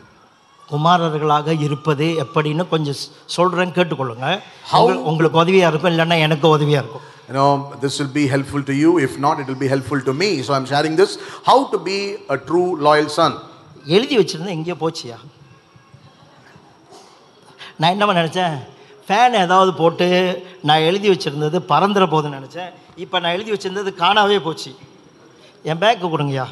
[0.68, 2.98] குமாரர்களாக இருப்பது எப்படின்னு கொஞ்சம்
[3.36, 4.28] சொல்கிறேன் கேட்டுக்கொள்ளுங்க
[4.78, 7.50] உங்க- உங்களுக்கு உதவியாக இருக்கும் இல்லைன்னா எனக்கு உதவியாக இருக்கும் You know,
[7.82, 8.90] this will be helpful to you.
[9.06, 10.28] If not, it will be helpful to me.
[10.42, 11.12] So I'm sharing this.
[11.44, 11.96] How to be
[12.28, 13.32] a true loyal son.
[13.96, 15.16] எழுதி வச்சிருந்தேன் எங்கேயோ போச்சியா
[17.78, 18.54] நான் என்னமா நினச்சேன்
[19.11, 20.07] ஃபேன் ஏதாவது போட்டு
[20.61, 22.71] நான் எழுதி வச்சுருந்தது பறந்துற போதுன்னு நினச்சேன்.
[22.95, 24.71] இப்போ நான் எழுதி வச்சுருந்தது காணாவே போச்சு.
[25.65, 26.45] என் பேக்கு கொடுங்கய்யா.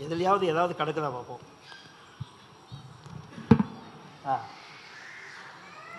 [0.00, 1.42] எதுலையாவது ஏதாவது கிடக்குதா பார்ப்போம்
[4.26, 4.34] ஆ.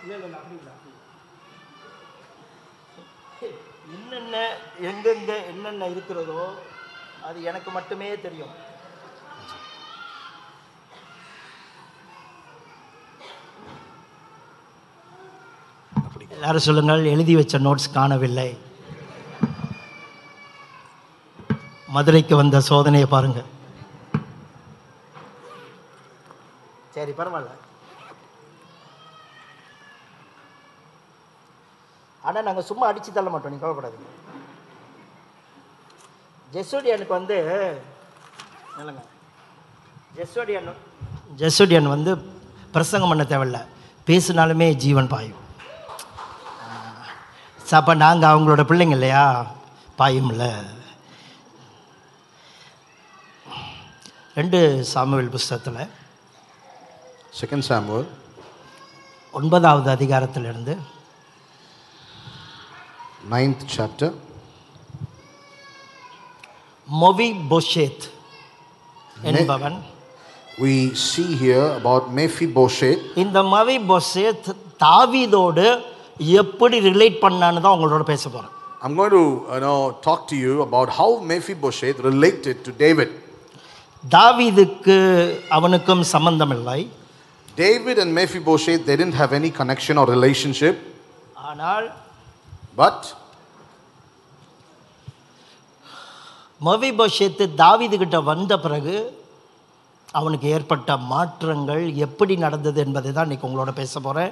[0.03, 0.73] இல்லை இல்லை அப்படி இல்லை.
[3.95, 4.35] என்னென்ன
[4.81, 6.41] எங்கெங்க என்னென்ன இருக்கிறதோ
[7.23, 8.53] அது எனக்கு மட்டுமே தெரியும்.
[16.35, 18.49] எல்லாரும் சொல்லுங்கள் எழுதி வச்ச நோட்ஸ் காணவில்லை.
[21.95, 23.39] மதுரைக்கு வந்த சோதனையை பாருங்க.
[26.95, 27.53] சரி பரவாயில்ல.
[32.27, 34.11] ஆனால் நாங்கள் சும்மா அடிச்சு தள்ள மாட்டோம் நீ கவலைப்படாதீங்க.
[36.53, 37.37] ஜெஸ்ஸோடியனுக்கு வந்து
[38.79, 39.03] இல்லைங்க
[40.17, 40.69] ஜெஸ்ஸோடியன்
[41.41, 42.11] ஜெஸ்ஸோடியன் வந்து
[42.75, 43.59] பிரசங்கம் பண்ண தேவையில்ல.
[44.07, 45.41] பேசினாலுமே ஜீவன் பாயும்.
[47.71, 49.51] அப்போ நாங்கள் அவங்களோட பிள்ளைங்க இல்லையா?
[49.97, 50.65] பாயும்ல.
[54.35, 55.87] ரெண்டு சாமுவேல் புஸ்தகத்தில்.
[57.41, 58.05] Second Samuel,
[59.31, 60.77] ஒன்பதாவது அதிகாரத்திலிருந்து.
[63.31, 64.13] Ninth chapter.
[67.01, 68.09] மொவி பொஷேத்
[69.21, 69.83] என்பவன்.
[70.57, 73.01] We see here about Mephibosheth.
[73.15, 75.95] இந்த மவி பொஷேத் தாவீதோடு
[76.37, 79.21] எப்படி ரிலேட் பண்ணான்னு தான் உங்களோட பேச போகிறேன் I'm going to
[79.53, 83.09] you know, talk to you about how Mephibosheth related to David.
[84.03, 84.97] தாவீதுக்கு
[85.57, 86.79] அவனுக்கும் சம்பந்தம் இல்லை
[87.57, 90.75] David and Mephibosheth, they didn't have any connection or relationship,
[91.49, 91.87] ஆனால்
[92.81, 92.99] but
[96.61, 98.95] மவி பொஷேத்து தாவீதுகிட்ட வந்த பிறகு
[100.19, 104.31] அவனுக்கு ஏற்பட்ட மாற்றங்கள் எப்படி நடந்தது என்பதை தான் இன்னைக்கு உங்களோட பேச போகிறேன்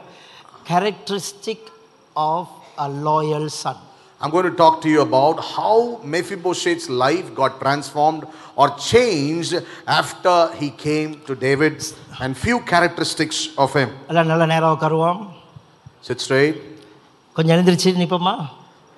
[0.70, 1.68] characteristic
[2.17, 3.81] of a loyal Sun
[4.21, 5.75] I'm going to talk to you about how
[6.15, 8.23] Mephibosheth's life got transformed
[8.55, 9.53] or changed
[9.99, 11.77] after he came to David
[12.23, 13.89] and few characteristics of him.
[14.11, 15.21] எல்லாம் நல்ல நேரம் உட்காருவோம்
[16.09, 16.59] Sit straight.
[17.37, 18.35] கொஞ்சம் எழுந்திரிச்சு நிற்போமா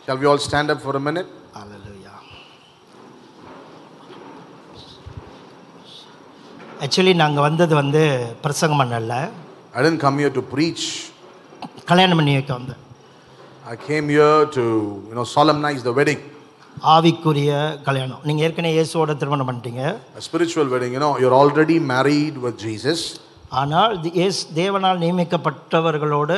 [0.05, 1.31] Shall we all stand up for a minute?
[1.59, 2.17] Hallelujah.
[6.85, 8.03] Actually நாங்கள் வந்தது வந்து
[8.47, 9.17] பிரசங்கம் பண்ணல
[9.77, 10.85] I didn't come here to preach.
[11.91, 12.81] கல்யாணம் பண்ணி வைக்க வந்தேன்
[13.67, 14.65] I came here to,
[15.09, 16.21] you know, solemnize the wedding,
[16.95, 17.51] ஆவிக்குரிய
[17.87, 19.83] கல்யாணம் நீங்கள் ஏற்கனவே இயேசுவோட திருமணம் பண்ணிட்டீங்க
[20.21, 20.93] a spiritual wedding.
[20.97, 23.01] You know, you're already married with Jesus.
[23.61, 26.37] ஆனால் தி- இயேசு தேவனால் நியமிக்கப்பட்டவர்களோடு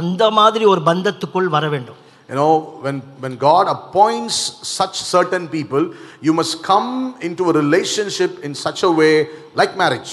[0.00, 2.52] அந்த மாதிரி ஒரு பந்தத்துக்குள் வர வேண்டும் You know,
[2.84, 4.36] when, when God appoints
[4.78, 5.82] such certain people,
[6.26, 6.86] you must come
[7.20, 9.14] into a relationship in such a way
[9.60, 10.12] like marriage.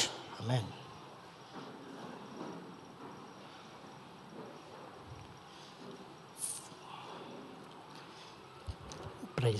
[9.45, 9.57] Lord.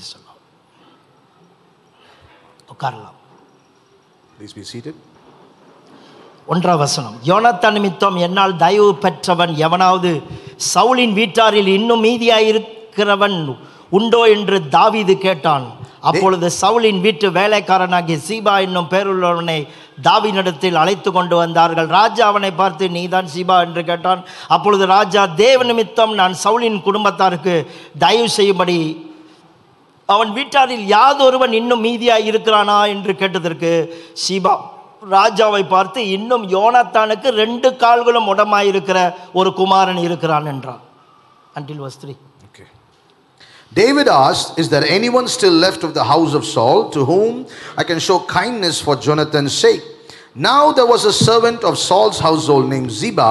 [2.73, 3.17] உட்காரலாம்
[4.37, 4.97] Please be seated.
[6.53, 7.17] ஒன்றாம் வசனம்.
[7.29, 10.11] யோனத்தான் நிமித்தம் என்னால் தயவு பெற்றவன் எவனாவது
[10.73, 13.37] சவுலின் வீட்டாரில் இன்னும் மீதியாயிருக்கிறவன்
[13.99, 15.67] உண்டோ என்று தாவீது கேட்டான்.
[16.09, 19.59] அப்பொழுது சவுலின் வீட்டு வேலைக்காரனாகிய சீபா என்னும் பேருள்ளவனை
[20.09, 21.89] தாவினிடத்தில் அழைத்து கொண்டு வந்தார்கள்.
[21.99, 24.23] ராஜா அவனை பார்த்து நீதான் சீபா என்று கேட்டான்.
[24.57, 27.57] அப்பொழுது ராஜா தேவ நிமித்தம் நான் சவுலின் குடும்பத்தாருக்கு
[28.05, 28.79] தயவு செய்யும்படி
[30.14, 33.72] அவன் வீட்டாரில் யாதொருவன் இன்னும் மீதியாய் இருக்கிறானா என்று கேட்டதற்கு
[34.24, 34.54] சீபா
[35.16, 38.98] ராஜாவை பார்த்து இன்னும் யோனாத்தானுக்கு ரெண்டு கால்களும் உடமாயிருக்கிற
[39.40, 40.84] ஒரு குமாரன் இருக்கிறான் என்றான்
[41.60, 42.18] until was three
[42.48, 42.68] Okay.
[43.72, 47.32] David asked, Is there anyone still left of the house of Saul to whom
[47.78, 49.84] I can show kindness for Jonathan's sake?
[50.36, 53.30] Now there was a servant of Saul's household named Ziba.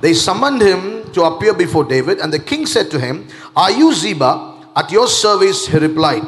[0.00, 0.82] They summoned him
[1.12, 3.16] to appear before David, and the king said to him,
[3.56, 4.32] Are you Ziba?
[4.74, 6.24] At your service, he replied.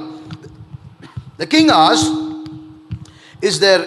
[1.36, 2.10] The king asked,
[3.40, 3.82] Is there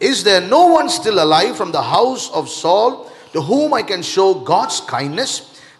[0.00, 4.02] is there no one still alive from the house of Saul to whom I can
[4.02, 5.32] show God's kindness?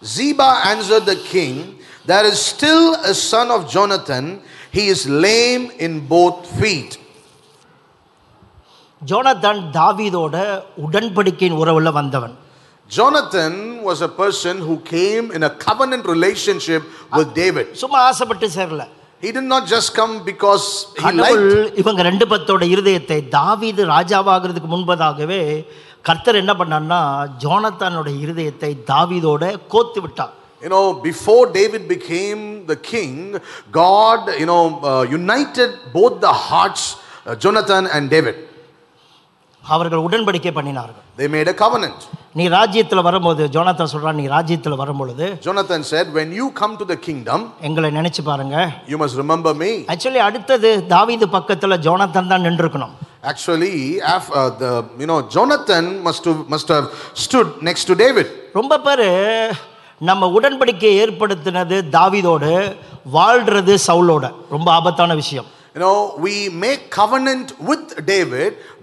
[0.05, 4.43] Ziba answered the king, There is still a son of Jonathan.
[4.73, 6.93] He is lame in both feet.
[9.11, 10.37] Jonathan தாவீதோட
[10.85, 12.35] உடன்படிக்கையின் உறவுல வந்தவன்
[12.91, 16.83] Jonathan was a person who came in a covenant relationship
[17.13, 17.67] with David.
[17.83, 18.87] சும்மா ஆசைப்பட்டு சேரல
[19.23, 20.65] He did not just come because
[20.97, 21.79] he கடவுள் liked.
[21.83, 25.41] இவங்க ரெண்டு பத்தோட இருதயத்தை தாவீது ராஜாவாகிறதுக்கு முன்பதாகவே
[26.05, 27.01] கர்த்தர் என்ன பண்ணார்னா
[27.45, 29.43] ஜோனத்தானோட இருதயத்தை தாவீதோட
[29.75, 33.13] கோத்து விட்டார் You know, before David became the king,
[33.73, 36.83] God, you know, uh, united both the hearts,
[37.27, 38.37] uh, Jonathan and David.
[39.65, 42.01] அவர்கள் உடன்படிக்கை பண்ணினார்கள் They made a covenant.
[42.36, 46.98] நீ ராஜ்யத்தில் வரும்போது ஜோனத்தான் சொல்றான் நீ ராஜ்யத்தில் வரும்பொழுது Jonathan said, When you come to the
[46.98, 48.56] kingdom, எங்களை நினைச்சு பாருங்க
[48.88, 49.70] you must remember me.
[49.94, 53.76] Actually அடுத்தது தாவீது பக்கத்துல ஜோனத்தான் தான் நின்றுக்கணும் Actually,
[54.16, 56.88] af- uh, the you know Jonathan must have, must have
[57.26, 58.28] stood next to David.
[58.54, 59.06] ரொம்ப பேர்
[60.02, 62.52] நம்ம உடன்படிக்கை ஏற்படுத்தினது தாவீதோடு
[63.14, 67.88] வாழ்றது சவுலோட ரொம்ப ஆபத்தான விஷயம் You we we make covenant with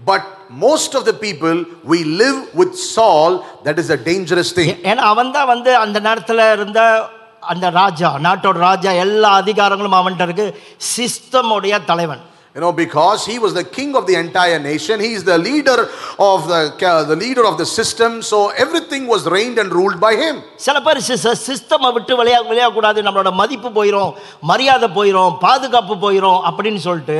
[0.04, 0.26] but
[0.62, 3.34] most of the people we live with Saul
[3.64, 6.80] that is a dangerous thing ஏன்னா அவன் தான் வந்து அந்த நேரத்தில் இருந்த
[7.42, 10.46] அந்த ராஜா நாட்டோட ராஜா எல்லா அதிகாரங்களும் அவன்கிட்ட இருக்கு
[10.94, 12.22] சிஸ்டமுடைய தலைவன்
[12.54, 15.00] You know, because he was the king of the entire nation.
[15.00, 15.88] He is the leader
[16.20, 18.20] of the uh, the leader of the system.
[18.22, 20.34] So everything was reigned and ruled by him.
[20.64, 20.98] சில பேர்
[21.46, 24.10] சிஸ்டமை விட்டு விளையா விளையாடக்கூடாது நம்மளோட மதிப்பு போயிடும்
[24.50, 27.18] மரியாதை போயிடும் பாதுகாப்பு போயிடும் அப்படின்னு சொல்லிட்டு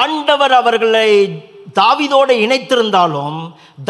[0.00, 1.08] ஆண்டவர் அவர்களை
[1.78, 3.36] தாவீதோடு இணைத்திருந்தாலும்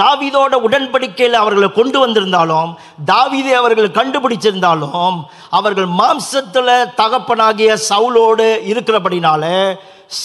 [0.00, 2.70] தாவிதோட உடன்படிக்கையில் அவர்களை கொண்டு வந்திருந்தாலும்
[3.12, 5.16] தாவிதை அவர்கள் கண்டுபிடிச்சிருந்தாலும்
[5.58, 9.44] அவர்கள் மாம்சத்தில் தகப்பனாகிய சவுலோடு இருக்கிறபடினால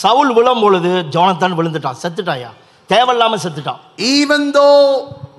[0.01, 2.51] சவுல் விழும் பொழுது ஜோனத்தான் விழுந்துட்டான் செத்துட்டாயா
[2.91, 3.83] தேவையில்லாம செத்துட்டான்
[4.19, 4.81] Even though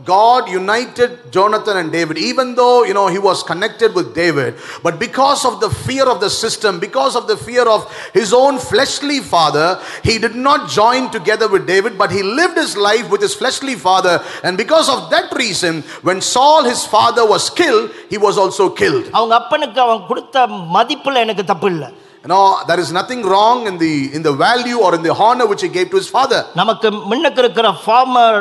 [0.06, 4.52] God united Jonathan and David, even though you know he was connected with David,
[4.86, 7.82] but because of the fear of the system, because of the fear of
[8.14, 9.68] his own fleshly father,
[10.04, 13.76] he did not join together with David, but he lived his life with his fleshly
[13.88, 14.16] father.
[14.44, 19.06] And because of that reason, when Saul, his father, was killed, he was also killed.
[19.18, 21.90] அவங்க அப்பனுக்கு அவன் கொடுத்த மதிப்புல எனக்கு தப்பு இல்லை
[22.24, 25.46] You know, there is nothing wrong in the in the value or in the honor
[25.46, 26.40] which he gave to his father.
[26.56, 28.38] நமக்கு முன்னுக்கு இருக்கிற ஃபார்மர்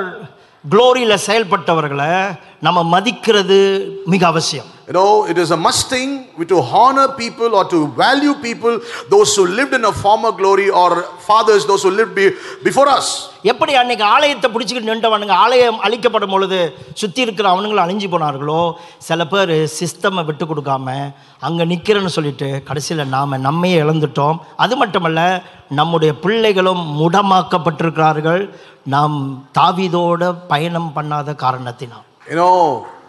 [0.64, 2.10] க்ளோரியில் செயல்பட்டவர்களை
[2.60, 3.58] நம்ம மதிக்கிறது
[4.06, 6.08] மிக அவசியம் You know, it is a must thing
[6.46, 8.74] to honor people or to value people,
[9.08, 10.88] those who lived in a former glory or
[11.26, 12.24] fathers, those who lived be,
[12.64, 13.06] before us.
[13.52, 16.58] எப்படி அன்னைக்கு ஆலயத்தை பிடிச்சிக்கிட்டு நின்றவனுங்க ஆலயம் அழிக்கப்படும் பொழுது
[17.00, 18.60] சுற்றி இருக்கிற அவனுங்களும் அழிஞ்சு போனார்களோ
[19.08, 20.86] சில பேர் சிஸ்டமை விட்டு கொடுக்காம
[21.48, 25.22] அங்கே நிற்கிறேன்னு சொல்லிட்டு கடைசியில் நாம் நம்மையே இழந்துட்டோம் அது மட்டுமல்ல
[25.80, 28.42] நம்முடைய பிள்ளைகளும் முடமாக்கப்பட்டிருக்கிறார்கள்
[28.94, 29.16] நாம்
[29.58, 32.56] தாவீதோட பயணம் பண்ணாத காரணத்தினால் You know,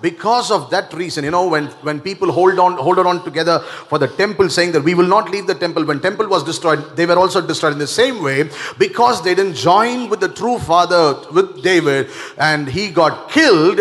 [0.02, 3.98] because of that reason, you know, when, when people hold on, hold on together for
[3.98, 7.06] the temple, saying that we will not leave the temple, when temple was destroyed, they
[7.06, 11.04] were also destroyed in the same way, because they didn't join with the true father,
[11.38, 12.10] with David,
[12.50, 13.80] and he got killed,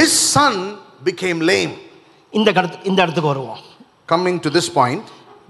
[0.00, 0.56] his son
[1.10, 1.74] became lame.
[2.32, 3.60] இந்த கடத்து இந்த இடத்துக்கு வருவோம்
[4.12, 5.04] Coming to this point,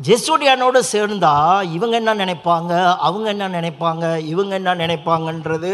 [0.08, 1.34] ஜெசுடியானோடு சேர்ந்தா
[1.76, 2.72] இவங்க என்ன நினைப்பாங்க
[3.08, 5.72] அவங்க என்ன நினைப்பாங்க இவங்க என்ன நினைப்பாங்கன்றது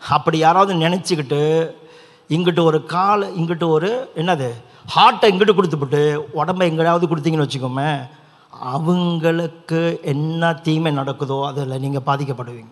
[0.00, 1.42] அப்படி யாராவது நினச்சிக்கிட்டு
[2.29, 4.49] இங்கிட்டு ஒரு கால் இங்கிட்டு ஒரு என்னது
[4.95, 8.07] ஹார்ட்டை இங்கிட்டு கொடுத்துப்புட்டு உடம்பை எங்கேயாவது கொடுத்தீங்கன்னு வச்சுக்கோமே
[8.53, 12.71] அவங்களுக்கு என்ன தீமை நடக்குதோ அதில் நீங்கள் பாதிக்கப்படுவீங்க.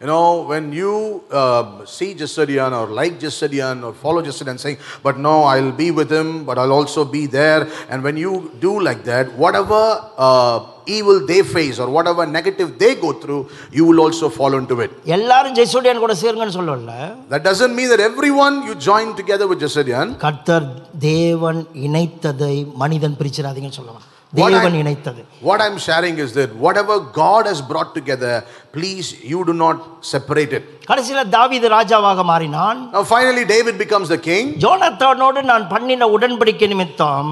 [0.00, 0.90] You know, when you
[1.32, 6.10] uh, see Justinian or like Justinian or follow Justinian saying, but no, I'll be with
[6.16, 7.60] him, but I'll also be there.
[7.88, 9.80] And when you do like that, whatever
[10.26, 10.56] uh,
[10.96, 13.40] evil they face or whatever negative they go through,
[13.72, 14.90] you will also fall into it.
[15.16, 16.98] எல்லாரும் ஜெசுடியான் கூட சேருங்கன்னு சொல்லல
[17.32, 20.10] That doesn't mean that everyone you join together with Justinian.
[20.26, 20.68] கர்த்தர்
[21.08, 24.04] தேவன் இணைத்ததை மனிதன் பிரிச்சிடாதீங்கன்னு சொல்லுவான்
[24.38, 28.32] What தேவன் I- இணைத்தது What I'm sharing is that whatever God has brought together,
[28.73, 30.65] please you do not separate it.
[30.87, 34.45] கடைசியில் தாவீது ராஜாவாக மாறினான் Now, finally, David becomes the king.
[34.63, 37.29] ஜோனத்தானோடு நான் பண்ணின உடன்படிக்கை நிமித்தம்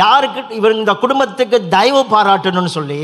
[0.00, 3.00] யாருக்கு இவர் இந்த குடும்பத்துக்கு தயவு பாராட்டணும்னு சொல்லி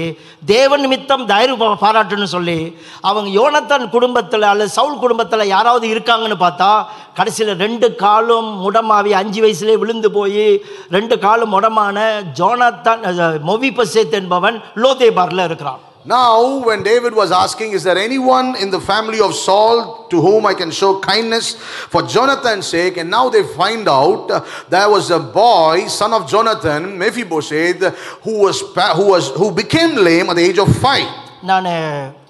[0.52, 2.58] தேவன் நிமித்தம் தயவு பாராட்டணும்னு சொல்லி
[3.04, 6.70] அவங்க யோனத்தான் குடும்பத்தில் அல்லது சவுல் குடும்பத்தில் யாராவது இருக்காங்கன்னு பார்த்தா
[7.18, 10.46] கடைசியில் ரெண்டு காலும் முடமாவி அஞ்சு வயசுலேயே விழுந்து போய்
[10.90, 11.98] ரெண்டு காலும் முடமான
[12.40, 13.02] ஜோனத்தான்
[13.50, 18.79] மொவி பசேத் என்பவன் லோதேபாரில் இருக்கிறான் Now, when David was asking, Is there anyone in the
[18.81, 19.75] family of Saul
[20.07, 21.45] to whom I can show kindness
[21.89, 22.97] for Jonathan's sake?
[22.97, 27.83] And now they find out uh, there was a boy, son of Jonathan, Mephibosheth,
[28.25, 31.07] who, was, pa- who, was, who became lame at the age of five.
[31.43, 31.69] நான்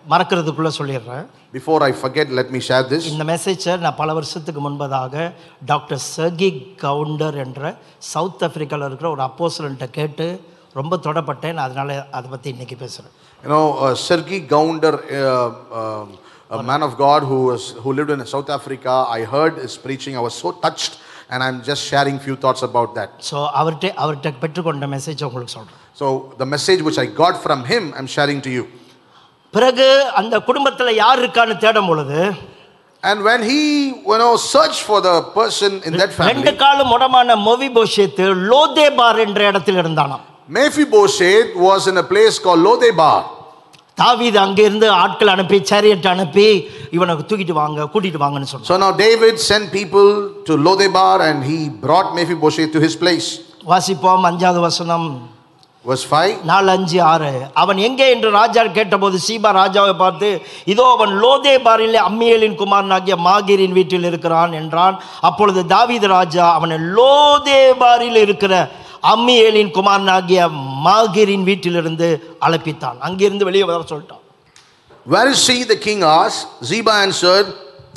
[0.10, 3.06] மறக்கிறதுக்குள்ளே சொல்லிடுறேன் Before I forget, let me share this.
[3.14, 5.16] இந்த மெசேஜை நான் பல வருஷத்துக்கு முன்பதாக
[5.72, 6.50] doctor சர்கி
[6.84, 7.64] counter என்ற
[8.14, 10.28] south ஆப்பிரிக்காவில் இருக்கிற ஒரு அப்போசலன்ட்ட கேட்டு
[10.80, 16.08] ரொம்ப தொடப்பட்டேன் நான் அதனால அதை பற்றி இன்னைக்கு பேசுகிறேன் You know, uh, Sergei Gounder, uh, um,
[16.52, 20.16] a man of God who, was, who lived in South Africa, I heard his preaching.
[20.16, 21.00] I was so touched,
[21.30, 23.10] and I'm just sharing few thoughts about that.
[23.30, 26.08] So அவர்கிட்ட அவர்கிட்ட பெற்றுக்கொண்ட message உங்களுக்கு சொல்கிறேன் So,
[26.42, 28.64] the message which I got from him, I'm sharing to you.
[29.54, 29.88] பிறகு
[30.20, 32.20] அந்த குடும்பத்தில் யார் இருக்கான்னு தேடும் பொழுது
[33.04, 33.62] And when he,
[34.10, 39.20] you know, searched for the person in that ரெண்டு family, காலும் முடமான மொவி போஷேத்து லோதேபார்
[39.26, 43.17] என்ற இடத்தில் இருந்தானாம் Mephibosheth was in a place called Lodebar.
[43.99, 46.45] தாவீது அங்கிருந்து ஆட்கள் அனுப்பி சேரியட் அனுப்பி
[46.97, 50.09] இவனை தூக்கிட்டு வாங்க கூட்டிட்டு வாங்கன்னு சொன்னான் So now David sent people
[50.49, 53.29] to Lodebar and he brought Mephibosheth to his place.
[53.71, 55.09] வாசிப்போம் அஞ்சாவது வசனம்
[55.85, 56.39] Verse 5.
[56.51, 57.33] நாலு அஞ்சு ஆறு
[57.63, 60.29] அவன் எங்கே என்று ராஜா கேட்டபோது சீபா ராஜாவை பார்த்து
[60.73, 64.97] இதோ அவன் லோதேபாரிலே அம்மியலின் குமாரனாகிய மாகீரின் வீட்டில் இருக்கிறான் என்றான்
[65.29, 68.55] அப்பொழுது தாவீது ராஜா அவனை லோதேபாரில் இருக்கிற
[69.13, 70.41] அம்மியேலின் குமாரனாகிய
[70.87, 72.09] மாகீரின் வீட்டிலிருந்து
[72.47, 74.23] அழைப்பித்தான் அங்கிருந்து வெளியே வர சொல்லிட்டான்
[75.07, 75.59] Where is he?
[75.65, 76.41] The king asked.
[76.69, 77.49] Ziba answered,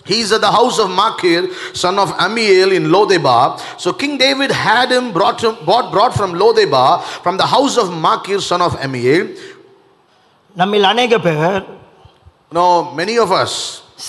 [0.06, 1.40] He is at the house of Machir,
[1.74, 3.48] son of Amiel in Lodebar.
[3.78, 6.92] So King David had him brought, him, brought, brought from Lodebar,
[7.26, 9.26] from the house of Machir, son of Amiel.
[10.56, 11.60] நம்மில் அநேக பேர்
[12.52, 12.70] Now,
[13.02, 13.54] many of us,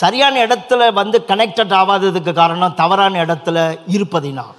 [0.01, 3.59] சரியான இடத்துல வந்து connected ஆகாததுக்கு காரணம் தவறான இடத்துல
[3.97, 4.55] இருப்பதினால்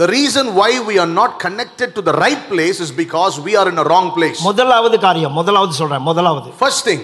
[0.00, 3.68] the reason why we are not connected to the right place is because we are
[3.72, 4.40] in a wrong place.
[4.48, 6.48] முதலாவது காரியம் முதலாவது சொல்றேன் முதலாவது.
[6.64, 7.00] First thing,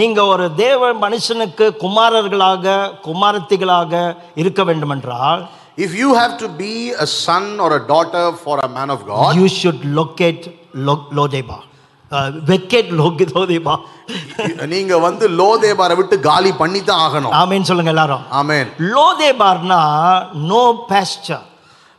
[0.00, 2.66] நீங்க ஒரு தேவ மனுஷனுக்கு குமாரர்களாக
[3.08, 3.92] குமாரத்திகளாக
[4.42, 5.42] இருக்க வேண்டுமென்றால்
[5.84, 6.72] if you have to be
[7.04, 10.48] a son or a daughter for a man of God, you should locate
[11.18, 11.58] Lodebar
[12.50, 12.90] vacate
[13.36, 13.74] Lodebar
[14.74, 17.32] நீங்க வந்து லோதேபாரை விட்டு காலி பண்ணி தான் ஆகணும்.
[17.42, 18.24] ஆமேன்னு சொல்லுங்க எல்லாரும்.
[18.40, 18.66] Amen.
[18.96, 19.80] லோதேபார்னா
[20.50, 21.46] no pastor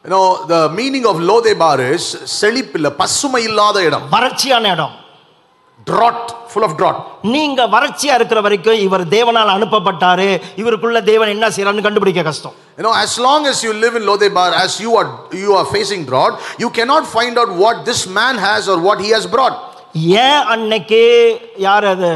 [0.05, 2.05] You know, the meaning of Lodebar is
[2.40, 4.94] செழிப்பில்ல பசுமை இல்லாத இடம் வறட்சியான இடம்
[5.86, 6.99] drought full of drought
[7.34, 10.28] நீங்க வறட்சியா இருக்கிற வரைக்கும் இவர் தேவனால் அனுப்பப்பட்டாரு
[10.61, 14.49] இவருக்குள்ள தேவன் என்ன செய்யறான்னு கண்டுபிடிக்க கஷ்டம் you know as long as you live in Lodebar
[14.64, 15.09] as you are
[15.44, 16.34] you are facing drought
[16.64, 19.57] you cannot find out what this man has or what he has brought
[20.24, 21.03] ஏன் அன்னைக்கு
[21.66, 22.12] யார் அது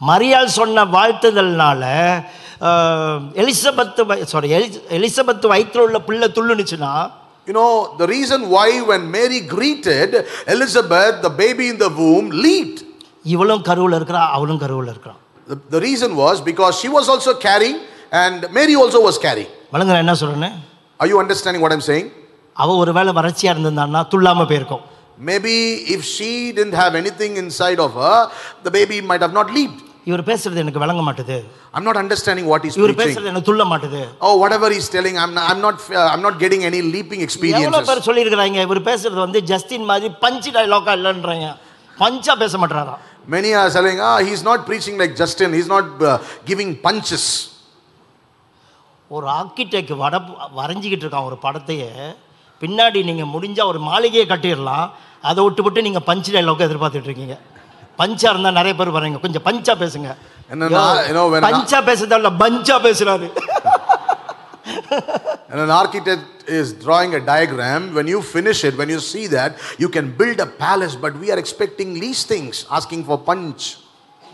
[0.00, 1.84] மரியாள் சொன்ன வாழ்த்துதல்னால
[2.68, 4.48] அஹ், எலிசபெத்து சாரி
[4.98, 6.94] எலிசபெத் வயிற்றில் உள்ள பிள்ளை துள்ளுனுச்சுன்னா
[7.48, 7.70] you know
[8.00, 10.10] the reason why when Mary greeted
[10.48, 12.80] Elizabeth the baby in the womb leaped
[13.24, 17.76] இவளும் கருவில் இருக்கிறா அவளும் கருவில் இருக்கிறான் the, the reason was because she was also carrying
[18.22, 20.50] and Mary also was carrying வழங்குற என்ன சொல்றேன்னு
[21.00, 22.08] are you understanding what I'm saying
[22.56, 24.82] அவ ஒரு வேளை வறட்சியா இருந்திருந்தான்னா துள்ளாம போயிருக்கும்
[25.30, 25.54] maybe
[25.94, 28.18] if she didn't have anything inside of her
[28.66, 31.37] the baby might have not leaped இவர் பேசுறது எனக்கு விளங்க மாட்டுது
[31.73, 32.93] I'm not understanding what he's இவர்.
[33.01, 36.35] பேசுறது எனக்கு துள்ள மாட்டுது Oh, whatever he's telling, I'm not, I'm not, uh, I'm not
[36.43, 37.85] getting any leaping எவ்வளவு.
[37.89, 41.49] பேர் சொல்லியிருக்கிறாங்க இவர் பேசுறது வந்து ஜஸ்டின் மாதிரி பஞ்சு டைலாக்கா இல்லைன்றாங்க
[41.97, 45.49] பஞ்சா பேச மாட்டாராம் Many are saying, ah, he's not preaching like Justin.
[45.53, 47.25] He's not uh, giving punches.
[49.11, 50.15] ஒரு ஆர்கிடெக்ட் வட
[50.57, 51.91] வரைஞ்சிக்கிட்டு இருக்கான் ஒரு படத்தையே
[52.61, 54.87] பின்னாடி நீங்கள் முடிஞ்சா ஒரு மாளிகையை கட்டிடலாம்
[55.23, 57.35] அதை விட்டு விட்டு நீங்கள் பஞ்சு டைலாக் எதிர்பார்த்துட்டு இருக்கீங்க
[57.99, 60.09] பஞ்சா இருந்தால் நிறைய பேர் வர்றீங்க கொஞ்சம் பஞ்சா பேசுங்க
[60.53, 61.79] என்னன்னா, you know, when- பஞ்சா
[62.43, 63.29] பஞ்சா பேசுறாரு
[65.51, 67.95] And an architect is drawing a diagram.
[67.95, 71.31] When you finish it, when you see that, you can build a palace, but we
[71.31, 73.63] are expecting these things, asking for punch.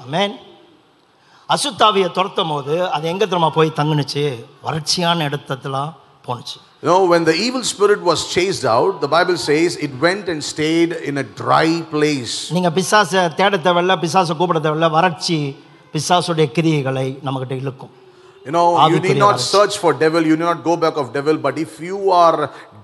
[0.04, 0.36] ஆமென்
[1.50, 4.24] அசுத்தாவியை துரத்தும் போது அது எங்க தெரியுமா போய் தங்குனுச்சு
[4.64, 5.92] வறட்சியான இடத்துலாம்
[6.27, 10.27] போணுச்சு You know, when the evil spirit was chased out, the Bible says it went
[10.33, 12.35] and stayed in a dry place.
[12.57, 15.39] நீங்க பிசாசை தேட தேவையில்ல பிசாசை கூப்பிட தேவையில்ல வறட்சி
[15.95, 17.93] பிசாசுடைய கிரியைகளை நம்மகிட்ட இழுக்கும்
[18.47, 19.49] You know, you need ஆவிக்குரிய not வறட்சி.
[19.57, 22.39] search for devil, you need not go back of devil, but if you are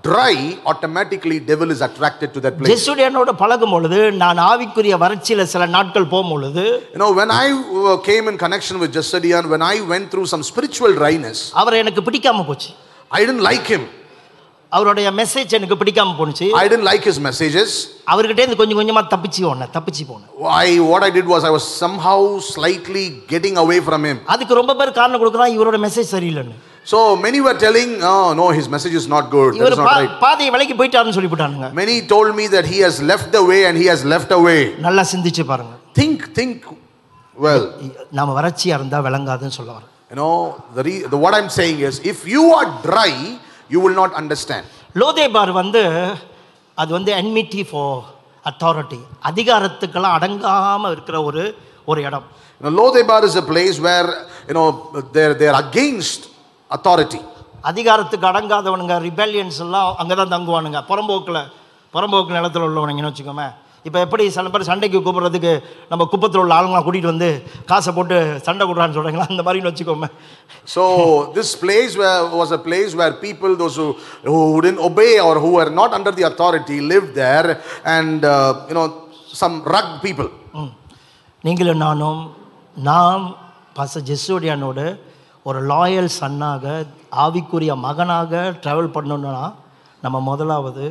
[0.07, 0.33] dry,
[0.71, 2.71] automatically devil is attracted to that place.
[2.73, 7.97] ஜெசுடியனோட பழகும் பொழுது நான் ஆவிக்குரிய வறட்சியில சில நாட்கள் போகும் பொழுது You know, when I uh,
[8.09, 12.45] came in connection with Justinian, when I went through some spiritual dryness, அவர் எனக்கு பிடிக்காம
[12.51, 12.71] போச்சு
[13.11, 13.83] I didn't like him.
[14.71, 17.69] அவருடைய மெசேஜ் எனக்கு பிடிக்காம போணுச்சு I didn't like his messages.
[18.13, 20.31] அவர்கிட்ட இருந்து கொஞ்சம் கொஞ்சமா தப்பிச்சு போனேன் தப்பிச்சு போனேன்
[20.63, 22.17] I, what I did was I was somehow
[22.53, 24.17] slightly getting away from him.
[24.35, 26.57] அதுக்கு ரொம்ப பேர் காரணம் கொடுக்குறான் இவரோட மெசேஜ் சரியில்லைன்னு
[26.93, 29.49] So many were telling, oh, no, his message is not good.
[29.53, 30.11] That இவர் is not பா- right.
[30.25, 33.87] பாதையை விலைக்கு போயிட்டாருன்னு சொல்லிவிட்டானுங்க Many told me that he has left the way and he
[33.93, 34.59] has left away.
[34.87, 36.55] நல்லா சிந்திச்சு பாருங்க Think, think
[37.37, 37.65] well.
[38.19, 40.33] நாம வறட்சியா இருந்தா விளங்காதுன்னு சொல்ல வரேன் You know,
[40.75, 43.11] the, re- the what I'm saying is, if you are dry,
[43.69, 44.63] you will not understand.
[44.95, 45.81] Lodebar வந்து
[46.77, 47.97] அது வந்து என்மிட்டி ஃபார்
[48.45, 48.99] அத்தாரிட்டி
[49.29, 51.43] அதிகாரத்துக்கெல்லாம் அடங்காம இருக்கிற ஒரு
[51.85, 52.27] ஒரு இடம்
[52.61, 54.07] You know, Lodebar is a place where,
[54.47, 54.67] you know,
[55.15, 56.21] they're, they're against
[56.71, 57.19] authority.
[57.63, 61.39] அதிகாரத்துக்கு அடங்காதவனுங்க ரிபெலியன்ஸ் எல்லாம் அங்கே தான் தங்குவானுங்க புறம்போக்கில்
[61.93, 63.47] புறம்போக்கு நிலத்தில் உள்ளவனுங்கன்னு வச்சுக்கோமே
[63.84, 65.52] இப்போ எப்படி சில பேர் சண்டைக்கு கூப்பிட்றதுக்கு
[65.90, 67.30] நம்ம குப்பத்தில் உள்ள ஆளுங்களாம் கூட்டிகிட்டு வந்து
[67.70, 68.16] காசை போட்டு
[68.46, 70.08] சண்டை கூடுறான்னு சொல்கிறீங்களா அந்த மாதிரின்னு வச்சுக்கோமே.
[70.74, 70.82] So
[71.36, 71.94] this place
[72.34, 73.78] was a place where people those
[74.28, 77.50] who உடன் obey or who are not under the authority live there
[77.96, 78.26] and
[78.70, 78.84] you know
[79.34, 80.30] some rug people
[81.44, 82.22] நீங்களும் நானும்
[82.82, 83.24] நாம்
[83.76, 84.86] பச ஜெஸ்ஸோடியானோடு
[85.46, 86.64] ஒரு லாயல் சன்னாக
[87.22, 89.46] ஆவிக்குரிய மகனாக ட்ராவல் பண்ணணுன்னா
[90.02, 90.84] நம்ம முதலாவது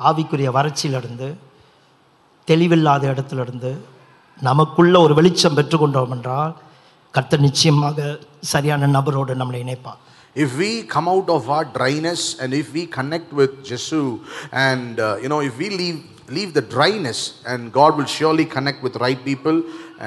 [0.00, 1.28] ஆவிக்குரிய வறட்சியிலிருந்து
[2.47, 3.71] தெளிவில்லாத இடத்துலேருந்து
[4.39, 6.53] நமக்குள்ள ஒரு வெளிச்சம் பெற்றுக்கொண்டோம் என்றால்
[7.13, 7.99] கர்த்தர் நிச்சயமாக
[8.53, 9.99] சரியான நபரோடு நம்மளை இணைப்பார்
[10.35, 14.01] If we come out of our dryness and if we connect with Jesu
[14.65, 15.97] and uh, you know if we leave
[16.37, 19.57] leave the dryness and God will surely connect with right people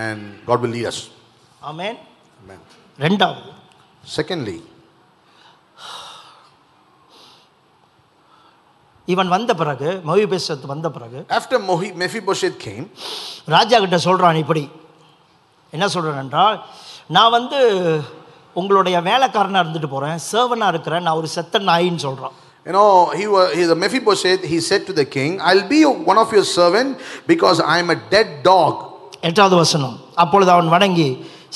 [0.02, 0.98] and God will lead us.
[1.62, 1.98] Amen
[2.40, 2.60] Amen.
[2.98, 3.42] ரெண்டாவது
[4.04, 4.56] Secondly,
[9.07, 12.85] இவன் வந்த பிறகு மொழி பேசுறது வந்த பிறகு after Mohi- Mephibosheth came,
[13.47, 14.63] ராஜா கிட்ட சொல்கிறான் இப்படி
[15.73, 16.57] என்ன சொல்கிறேன் என்றால்
[17.07, 17.59] நான் வந்து
[18.55, 22.35] உங்களுடைய வேலைக்காரனாக இருந்துட்டு போகிறேன் சேவனாக இருக்கிறேன் நான் ஒரு செத்த நாயின்னு சொல்கிறான்
[22.65, 24.41] you know, he was he, the Mephibosheth.
[24.43, 25.79] He said to the king, "I'll be
[26.09, 26.89] one of your servant
[27.27, 28.73] because I am a dead dog."
[29.21, 31.07] எட்டாவது வசனம் அப்பொழுது அவன் வணங்கி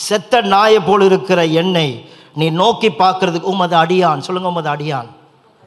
[0.01, 1.87] செத்த நாயை போல் இருக்கிற என்னை
[2.35, 5.09] நீ நோக்கி பார்க்கறதுக்கு உமது அடியான் சொல்லுங்க உமது அடியான்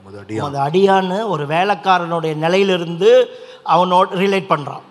[0.04, 3.12] உமது அடியான்னு ஒரு வேலைக்காரனுடைய நிலையிலிருந்து
[3.74, 4.84] அவனோட ரிலேட் பண்ணுறான்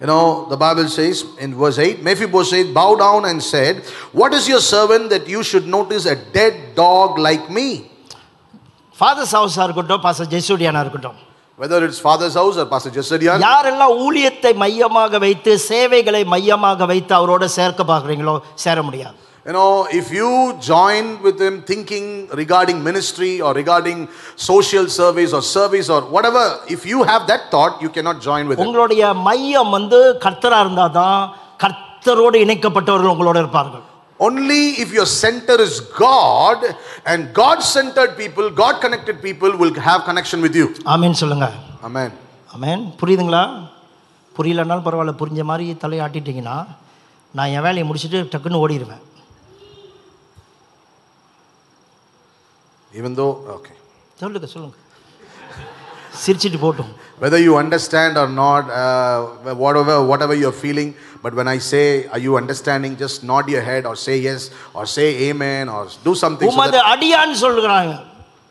[0.00, 3.74] You know, the Bible says in verse 8 Mephibosheth bowed down and said,
[4.12, 7.66] What is your servant that you should notice a dead dog like me?
[8.96, 11.18] Father's ஹவுஸாக இருக்கட்டும் பாச ஜெய்சூடியானா இருக்கட்டும்
[11.58, 17.44] Whether it's father's house or Pastor Jesadian, யாரெல்லாம் ஊழியத்தை மையமாக வைத்து சேவைகளை மையமாக வைத்து அவரோட
[17.56, 18.34] சேர்க்க பார்க்குறீங்களோ
[18.64, 20.29] சேர முடியாது you know, if you
[20.67, 23.99] join with him thinking regarding ministry or regarding
[24.45, 28.57] social service or service or whatever, if you have that thought, you cannot join with
[28.57, 28.65] him.
[28.65, 31.19] உங்களுடைய மையம் வந்து கர்த்தராக இருந்தால் தான்
[31.63, 33.83] கர்த்தரோடு இணைக்கப்பட்டவர்கள் உங்களோட இருப்பார்கள்
[34.19, 35.73] Only if your center is
[36.03, 36.59] God
[37.11, 40.67] and God centered people, God connected people will have connection with you.
[40.93, 41.47] ஆமீன் சொல்லுங்க
[41.89, 42.11] Amen.
[42.55, 43.43] ஆமேன் புரியுதுங்களா
[44.35, 46.57] புரியலனாலும் பரவாயில்ல புரிஞ்ச மாதிரி தலையாட்டிட்டீங்கன்னா
[47.33, 49.03] நான் என் வேலையை முடிச்சுட்டு டக்குன்னு ஓடிடுவேன்
[52.93, 53.75] Even though, okay.
[54.19, 54.75] சொல்லுங்க சொல்லுங்க
[56.23, 59.17] சிரிச்சிட்டு போட்டும் Whether you understand or not, uh,
[59.63, 60.89] whatever, whatever you're feeling,
[61.23, 61.83] but when I say,
[62.13, 62.91] Are you understanding?
[63.03, 64.41] Just nod your head or say yes
[64.77, 66.47] or say amen or do something.
[66.49, 67.93] So உமது that, அடியான்னு சொல்லுகிறாங்க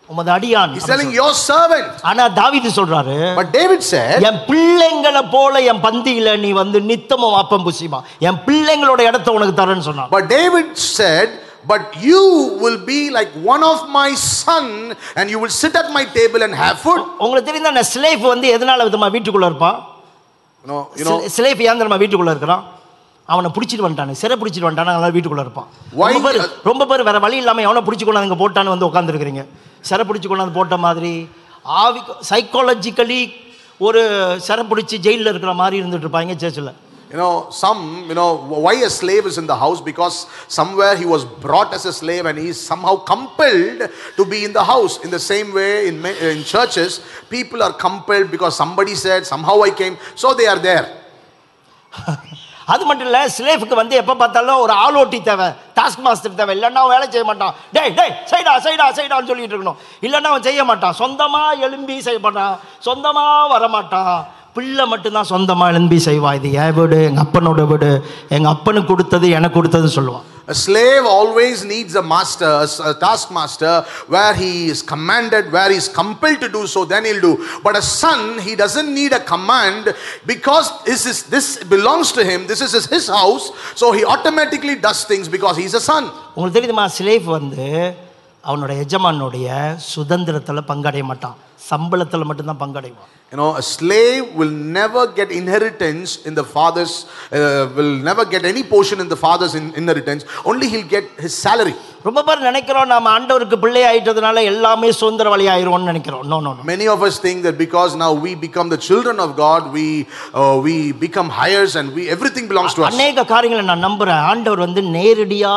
[0.08, 1.92] உமது அடியான் he's telling your servant.
[2.10, 7.66] ஆனா தாவீது சொல்றாரு But David said, என் பிள்ளைங்களை போல என் பந்தியில நீ வந்து நித்தமும் அப்பம்
[7.68, 11.28] புசிமா என் பிள்ளைங்களோட இடத்த உனக்கு தரேன்னு சொன்னான் But David said,
[11.67, 12.23] But you
[12.61, 16.53] will be like one of my son, and you will sit at my table and
[16.63, 17.01] have food.
[17.23, 19.77] உங்களுக்கு தெரிந்த அந்த ஸ்லேஃப் வந்து எதனால விதமா வீட்டுக்குள்ள இருப்பான்.
[21.37, 21.99] ஸ்லேஃப் ஏன் தெரியுமா?
[22.03, 22.63] வீட்டுக்குள்ள இருக்கிறான்.
[23.25, 24.13] அவனை பிடிச்சிட்டு வந்துட்டானு.
[24.21, 25.67] சிறை பிடிச்சிட்டு வந்துட்டானு அதனால வீட்டுக்குள்ள இருப்பான்.
[25.95, 29.43] ரொம்ப பேர் ரொம்ப பேர் வேற வழி இல்லாம எவனை பிடிச்சி கொண்டாந்து இங்க போட்டான்னு வந்து உட்காந்துருக்கிறீங்க
[29.89, 31.13] சிறை பிடிச்சி கொண்டாந்து போட்ட மாதிரி
[31.83, 33.21] ஆவி சைக்காலஜிக்கலி
[33.87, 34.01] ஒரு
[34.47, 36.71] சிறை பிடிச்சி ஜெயிலில் இருக்கிற மாதிரி இருந்துட்டு இருப்பாங்க சேர்ச்சில்
[37.09, 39.81] You know, some, you know, why a slave is in the house?
[39.81, 44.45] Because somewhere he was brought as a slave and he is somehow compelled to be
[44.45, 45.03] in the house.
[45.03, 49.71] In the same way, in, in churches, people are compelled because somebody said, somehow I
[49.71, 50.85] came, so they are there.
[52.73, 55.47] அது மட்டும் இல்லை ஸ்லேஃபுக்கு வந்து எப்போ பார்த்தாலும் ஒரு ஆளோட்டி தேவை
[55.77, 59.79] task master தேவை இல்லைன்னா அவன் வேலை செய்ய மாட்டான் டேய் டேய் சைடா சைடா சைடான்னு சொல்லிட்டு இருக்கணும்
[60.05, 62.53] இல்லைன்னா அவன் செய்ய மாட்டான் சொந்தமாக எழும்பி செய்ய மாட்டான்
[62.87, 64.13] சொந்தமாக வர மாட்டான்
[64.56, 67.88] பிள்ளை மட்டும்தான் சொந்தமாக எழும்பி செய்வான் இது என் வீடு எங்கள் அப்பனோட வீடு
[68.30, 72.94] எங்கள் அப்பனுக்கு கொடுத்தது எனக்கு கொடுத்ததுன்னு சொல்லுவான் A slave always needs a master, a s- a
[72.96, 73.72] taskmaster,
[74.08, 77.32] where he is commanded, where he is compelled to do so, then he'll do.
[77.64, 79.84] But a son, he doesn't need a command
[80.26, 84.76] because this, is, this belongs to him, this is his, his house, so he automatically
[84.78, 86.04] does things because he's a son.
[86.36, 87.68] உங்களுக்கு தெரியுமா ஸ்லேஃப் வந்து
[88.44, 89.48] அவனோட எஜமானுடைய
[89.92, 91.36] சுதந்திரத்தில் பங்கடைய மாட்டான்
[91.70, 96.92] சம்பளத்தில் மட்டும்தான் பங்கடைவான் You know, a slave will never get inheritance in the father's,
[97.32, 97.38] uh,
[97.76, 101.74] will never get any portion in the father's in- inheritance, only he'll get his salary.
[102.04, 107.02] ரொம்ப பேர் நினைக்கிறோம் நாம ஆண்டவருக்கு பிள்ளை ஆயிட்டதுனால எல்லாமே சுதந்திரவாளி ஆயிருவோம்னு நினைக்கிறோம் no no Many of
[107.08, 109.86] us think that because now we become the children of God, we,
[110.34, 110.76] uh, we
[111.06, 112.92] become heirs and we, everything belongs to us.
[112.92, 115.54] அநேக காரியங்களை நான் நம்புறேன் ஆண்டவர் வந்து நேரடியா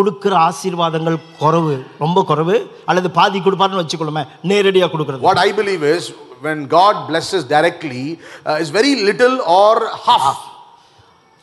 [0.00, 2.56] கொடுக்கிற ஆசீர்வாதங்கள் குறைவு ரொம்ப குறைவு
[2.90, 5.32] அல்லது பாதி கொடுப்பாருன்னு வச்சுக்கொள்ளுமே நேரடியா கொடுக்கறது.
[5.46, 6.06] I believe is
[6.44, 8.04] when God blesses directly,
[8.44, 9.74] uh, is very little or
[10.06, 10.38] half.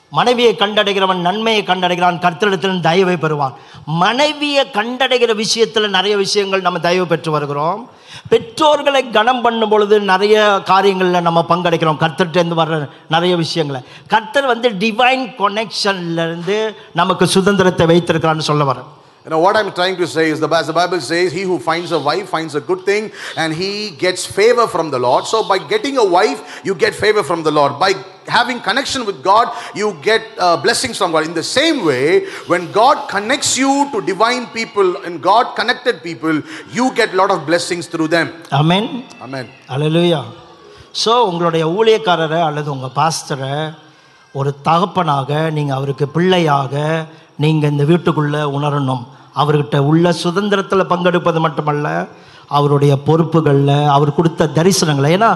[0.10, 3.56] மனைவியை கண்டடைகிறவன் நன்மையை கண்டடைகிறான் கர்த்தரிடத்தில் தயவை பெறுவான்.
[3.86, 7.82] மனைவியை கண்டடைகிற விஷயத்துல நிறைய விஷயங்கள் நம்ம தயவு பெற்று வருகிறோம்.
[8.30, 12.02] பெற்றோர்களை கனம் பண்ணும் பொழுது நிறைய காரியங்களில் நம்ம பங்கெடுக்கிறோம்.
[12.04, 13.82] கர்த்தர்கிட்டேருந்து வர்ற நிறைய விஷயங்களை.
[14.08, 15.26] கர்த்தர் வந்து டிவைன்
[16.28, 16.60] இருந்து
[16.94, 18.96] நமக்கு சுதந்திரத்தை வைத்திருக்கிறான்னு சொல்ல வரேன்
[19.27, 21.57] You know, what I'm trying to say is, the, as the Bible says, he who
[21.61, 23.05] finds a wife finds a good thing
[23.37, 23.69] and he
[24.05, 25.27] gets favor from the Lord.
[25.27, 27.79] So, by getting a wife, you get favor from the Lord.
[27.79, 27.93] By
[28.27, 29.47] having connection with God,
[29.77, 31.25] you get uh, blessings from God.
[31.25, 36.43] In the same way, when God connects you to divine people and God connected people,
[36.73, 38.29] you get a lot of blessings through them.
[38.61, 38.91] Amen
[39.27, 39.47] Amen.
[39.75, 40.23] Hallelujah
[41.05, 43.55] so உங்களுடைய ஊழியக்காரரை அல்லது உங்கள் பாஸ்டரை
[44.41, 46.75] ஒரு தகப்பனாக நீங்கள் அவருக்கு பிள்ளையாக
[47.44, 49.04] நீங்கள் இந்த வீட்டுக்குள்ளே உணரணும்.
[49.42, 52.08] அவர்கிட்ட உள்ள சுதந்திரத்தில் பங்கெடுப்பது மட்டுமல்ல
[52.58, 55.10] அவருடைய பொறுப்புகளில் அவர் கொடுத்த தரிசனங்களை.
[55.18, 55.30] ஏன்னா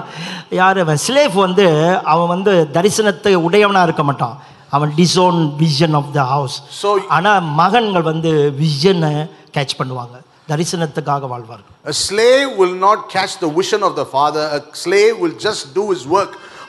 [0.50, 1.66] யார் ஸ்லேஃப் வந்து
[2.12, 4.36] அவன் வந்து தரிசனத்தை உடையவனாக இருக்க மாட்டான்.
[4.76, 9.12] அவன் disown vision of the house So, ஆனால் மகன்கள் வந்து விஷனை
[9.56, 10.16] கேட்ச் பண்ணுவாங்க.
[10.48, 11.70] தரிசனத்துக்காக வாழ்வார்கள்.
[11.92, 15.84] A slave will not catch the vision of the father, a slave will just do
[15.92, 16.32] his work.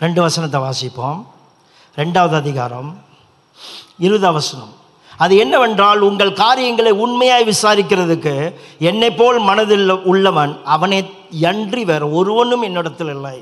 [0.00, 1.20] ரெண்டு வசனத்தை வாசிப்போம்
[1.96, 2.90] ரெண்டாவது அதிகாரம்
[3.98, 4.72] இருபது வசனம்
[5.18, 8.34] அது என்னவென்றால் உங்கள் காரியங்களை உண்மையாய் விசாரிக்கிறதுக்கு
[8.80, 10.98] என்னை போல் மனதில் உள்ளவன் அவனை
[11.50, 13.38] அன்றி வேற ஒருவனும் என்னிடத்தில் இல்லை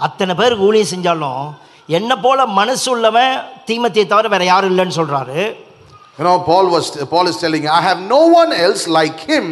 [0.00, 1.42] அத்தனை பேர் ஊழியம் செஞ்சாலும்
[1.88, 3.34] என்னை போல மனசு உள்ளவன்
[3.66, 5.38] தீமத்தையை தவிர வேற யாரும் இல்லைன்னு சொல்றாரு
[6.18, 9.46] You know, Paul was Paul is telling, I have no one else like him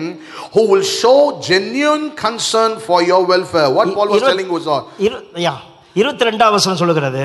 [0.54, 3.68] who will show genuine concern for your welfare.
[3.70, 4.82] What Paul was telling was all.
[4.98, 5.54] இரு- யா,
[5.96, 7.24] இருபத்தி ரெண்டாம் வசனம் சொல்லுகிறது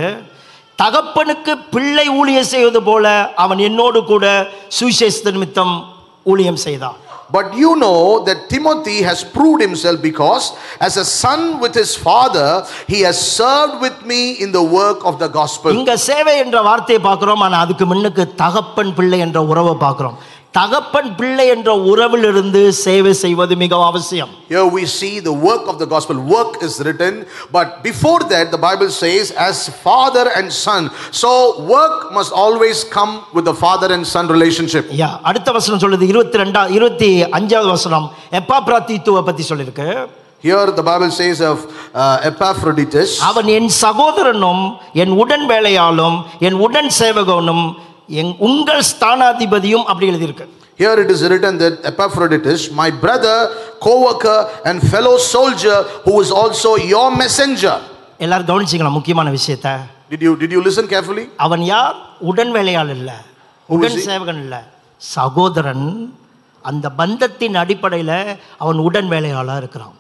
[0.80, 3.05] தகப்பனுக்கு பிள்ளை ஊழியம் செய்வது போல
[3.36, 4.26] அவன் என்னோடு கூட
[4.70, 5.76] சுவிசேஷ நிமித்தம்
[6.26, 10.43] ஊழியம் செய்தான் But you know that Timothy has proved himself because,
[10.80, 12.49] as a son with his father,
[12.88, 15.72] he has served with me in the work of the gospel.
[15.74, 20.18] இங்க சேவை என்ற வார்த்தையை பார்க்கிறோம் ஆனா அதுக்கு முன்னுக்கு தகப்பன் பிள்ளை என்ற உறவை பார்க்கிறோம்
[20.55, 25.87] தகப்பன் பிள்ளை என்ற உறவிலிருந்து சேவை செய்வது மிகவும் அவசியம் Here we see the work of the
[25.87, 26.16] gospel.
[26.31, 27.14] Work is written,
[27.57, 30.83] but before that, the Bible says, as father and son.
[31.20, 31.31] So,
[31.68, 34.87] work must always come with the father and son relationship.
[35.03, 38.09] யா அடுத்த வசனம் சொல்லுது இருபத்தி ரெண்டா இருபத்தி அஞ்சாவது வசனம்
[38.41, 39.89] எப்பாப்ராத்தித்துவ பத்தி சொல்லியிருக்கு
[40.45, 41.59] Here, the Bible says of
[41.95, 43.09] uh, Epaphroditus.
[43.28, 44.62] அவன் என் சகோதரனும்
[45.03, 46.16] என் உடன் வேலையாளும்
[46.49, 47.64] என் உடன் சேவகனும்
[48.10, 50.47] என் உங்கள் ஸ்தானாதிபதியும் அப்படி எழுதியிருக்கு
[50.80, 53.36] Here it is written that Epaphroditus, my brother,
[53.80, 57.76] co worker, and fellow soldier, who is also your messenger.
[58.20, 59.70] எல்லாரும் கவனிச்சிங்களா முக்கியமான விஷயத்த
[60.10, 61.24] Did you, did you listen carefully?
[61.45, 63.16] அவன் யார் உடன் வேலையாள் இல்லை
[63.70, 63.95] உடன்?
[64.08, 64.62] சேவகன் இல்லை
[65.01, 65.88] சகோதரன்
[66.66, 68.16] அந்த பந்தத்தின் அடிப்படையில்
[68.58, 69.95] அவன் உடன் வேலையாளாக இருக்கிறான்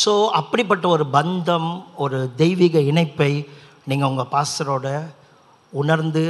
[0.00, 3.32] ஸோ அப்படிப்பட்ட ஒரு பந்தம் ஒரு தெய்வீக இணைப்பை
[3.84, 4.86] நீங்கள் உங்கள் பாஸ்டரோட
[5.81, 6.21] உணர்ந்து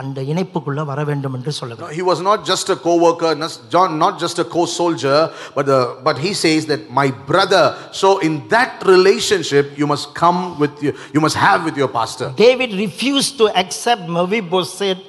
[0.00, 3.90] அந்த இணைப்புக்குள்ளே வர வேண்டும் என்று சொல்லுங்கள் No, he was not just a co-worker, not- John,
[4.04, 5.18] not just a co-soldier,
[5.56, 7.64] but the, but he says that my brother.
[8.02, 12.28] So in that relationship, you must come with you, you must have with your pastor.
[12.46, 15.02] David refused to accept Mephibosheth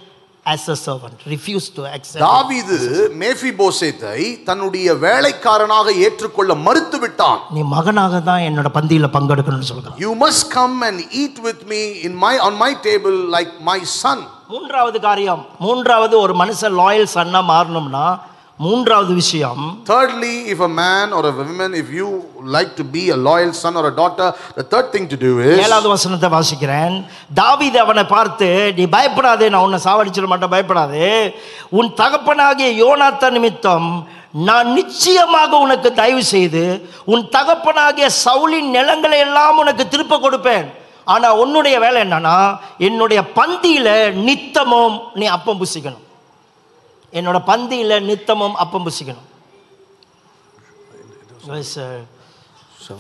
[0.49, 1.17] as a servant.
[1.27, 2.21] Refused to accept.
[2.25, 2.77] தாவீது
[3.23, 4.19] மேஃபிபோசேத்தை
[4.49, 10.77] தன்னுடைய வேலைக்காரனாக ஏற்றுக்கொள்ள மறுத்து விட்டான் நீ மகனாக தான் என்னோட பந்தியில் பங்கெடுக்கணும்னு சொல்கிறான் You must come
[10.83, 14.19] and eat with me in my on my table like my son.
[14.53, 18.05] மூன்றாவது காரியம் மூன்றாவது ஒரு மனுஷன் லாயல் சன்னா மாறணும்னா
[18.65, 22.09] மூன்றாவது விஷயம் Thirdly, if a man or a woman, if you
[22.57, 24.29] like to be a loyal son or a daughter,
[24.59, 26.95] the third thing to do is ஏழாவது வசனத்தை வாசிக்கிறேன்.
[27.41, 28.49] தாவீது அவனை பார்த்து
[28.79, 31.13] நீ பயப்படாதே நான் உன்னை சாவடிச்சிட மாட்டேன் பயப்படாதே.
[31.79, 33.89] உன் தகப்பனாகிய யோனாத்த நிமித்தம்
[34.49, 36.65] நான் நிச்சயமாக உனக்கு தயவு செய்து
[37.13, 40.69] உன் தகப்பனாகிய சவுலின் நிலங்களை எல்லாம் உனக்கு திருப்ப கொடுப்பேன்.
[41.15, 42.37] ஆனா உன்னுடைய வேலை என்னன்னா
[42.89, 43.89] என்னுடைய பந்தியில
[44.27, 46.05] நித்தமும் நீ அப்பம் புசிக்கணும்.
[47.13, 49.27] என்னோட பந்தியில நித்தமும் அப்பம் புசிக்கணும்.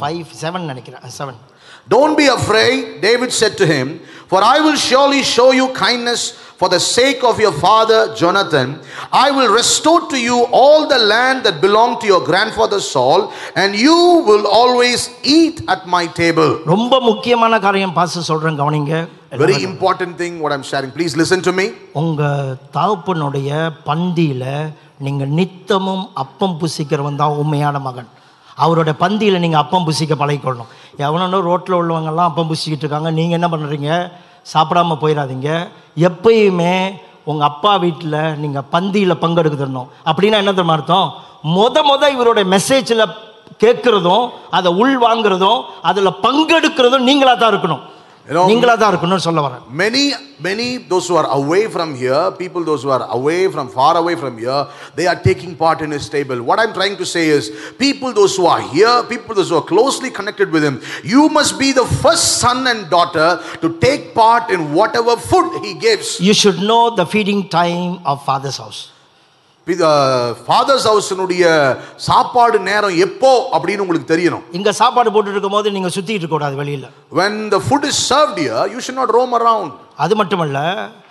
[0.00, 1.00] ஃபைவ் செவன் நினைக்கிறேன்.
[1.18, 1.38] Seven
[1.87, 3.87] Don't be afraid, David said to him,
[4.31, 6.21] for I will surely show you kindness
[6.59, 8.67] for the sake of your father Jonathan.
[9.11, 13.19] I will restore to you all the land that belonged to your grandfather Saul,
[13.61, 13.97] and you
[14.29, 15.01] will always
[15.37, 16.51] eat at my table.
[16.73, 18.93] ரொம்ப முக்கியமான காரியம் பாச சொல்றேன் கவனிங்க
[19.43, 20.91] Very important thing, what I'm sharing.
[20.97, 21.65] Please listen to me.
[22.01, 22.23] உங்க
[22.77, 23.49] தகப்பனுடைய
[23.89, 24.45] பந்தியில
[25.05, 28.09] நீங்க நித்தமும் அப்பம் புசிக்கிறவன் தான் உண்மையான மகன்
[28.64, 30.70] அவரோட பந்தியில் நீங்கள் அப்பம் புசிக்க பழகிக்கொள்ளணும்.
[31.06, 33.10] எவனோ ரோட்டில் உள்ளவங்கெல்லாம் அப்பம் புசிக்கிட்டு இருக்காங்க.
[33.18, 33.90] நீங்கள் என்ன பண்ணுறீங்க
[34.52, 35.50] சாப்பிடாம போயிடாதீங்க
[36.08, 36.74] எப்பயுமே
[37.30, 39.88] உங்கள் அப்பா வீட்டில் நீங்கள் பந்தியில் பங்கெடுக்க தரணும்.
[40.10, 41.08] அப்படின்னா என்ன தெரியுமா அர்த்தம்?
[41.56, 43.04] மொத மொத இவரோட மெசேஜில்
[43.62, 44.24] கேட்குறதும்
[44.56, 47.82] அதை உள் வாங்குறதும் அதில் பங்கெடுக்கிறதும் நீங்களாக தான் இருக்கணும்.
[48.27, 50.03] You know, நீங்களாக தான் இருக்கணும்னு சொல்ல வரேன் Many,
[50.47, 54.15] many, those who are away from here, people those who are away from, far away
[54.21, 54.61] from here,
[54.97, 56.37] they are taking part in his table.
[56.49, 57.43] What I'm trying to say is,
[57.85, 60.77] people those who are here, people those who are closely connected with him,
[61.13, 63.29] you must be the first son and daughter
[63.63, 66.09] to take part in whatever food he gives.
[66.29, 68.81] You should know the feeding time of fathers house
[70.46, 71.44] Father's ஹவுஸினுடைய
[72.08, 74.44] சாப்பாடு நேரம் எப்போ அப்படின்னு உங்களுக்கு தெரியணும்.
[74.58, 76.86] இங்கே சாப்பாடு போட்டுட்டு இருக்கும்போது நீங்கள் சுற்றிட்டு இருக்கக்கூடாது வெளியில்.
[77.20, 79.70] When the food is served here you should not roam around.
[80.04, 80.58] அது மட்டுமல்ல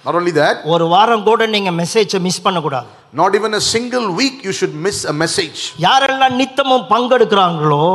[0.05, 2.87] not only that ஒரு வாரம் கூட நீங்கள் மெசேஜை மிஸ் பண்ணக்கூடாது
[3.21, 5.59] not even a single week you should miss a message.
[5.87, 7.87] யாரெல்லாம் நித்தமும் பங்கெடுக்கிறாங்களோ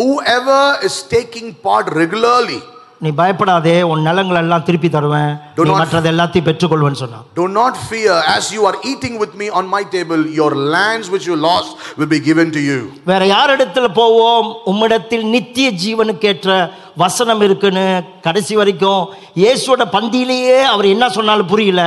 [0.00, 2.60] whoever is taking part regularly
[3.04, 5.32] நீ பயப்படாதே உன் நிலங்கள் எல்லாம் திருப்பி தருவேன்.
[5.66, 7.24] நீ மற்றது எல்லாத்தையும் பெற்றுக்கொள்வேன்னு சொன்னான்.
[7.40, 10.22] Do not fear as you are eating with me on my table.
[10.40, 12.78] Your lands which you lost will be given to you.
[13.10, 14.48] வேற யார் இடத்துல போவோம்?
[14.70, 16.56] உம்மிடத்தில் நித்திய ஜீவனுக்கேற்ற
[17.02, 17.86] வசனம் இருக்குன்னு
[18.26, 19.02] கடைசி வரைக்கும்
[19.42, 21.82] இயேசுவோட பந்தியிலேயே அவர் என்ன சொன்னாலும் புரியல.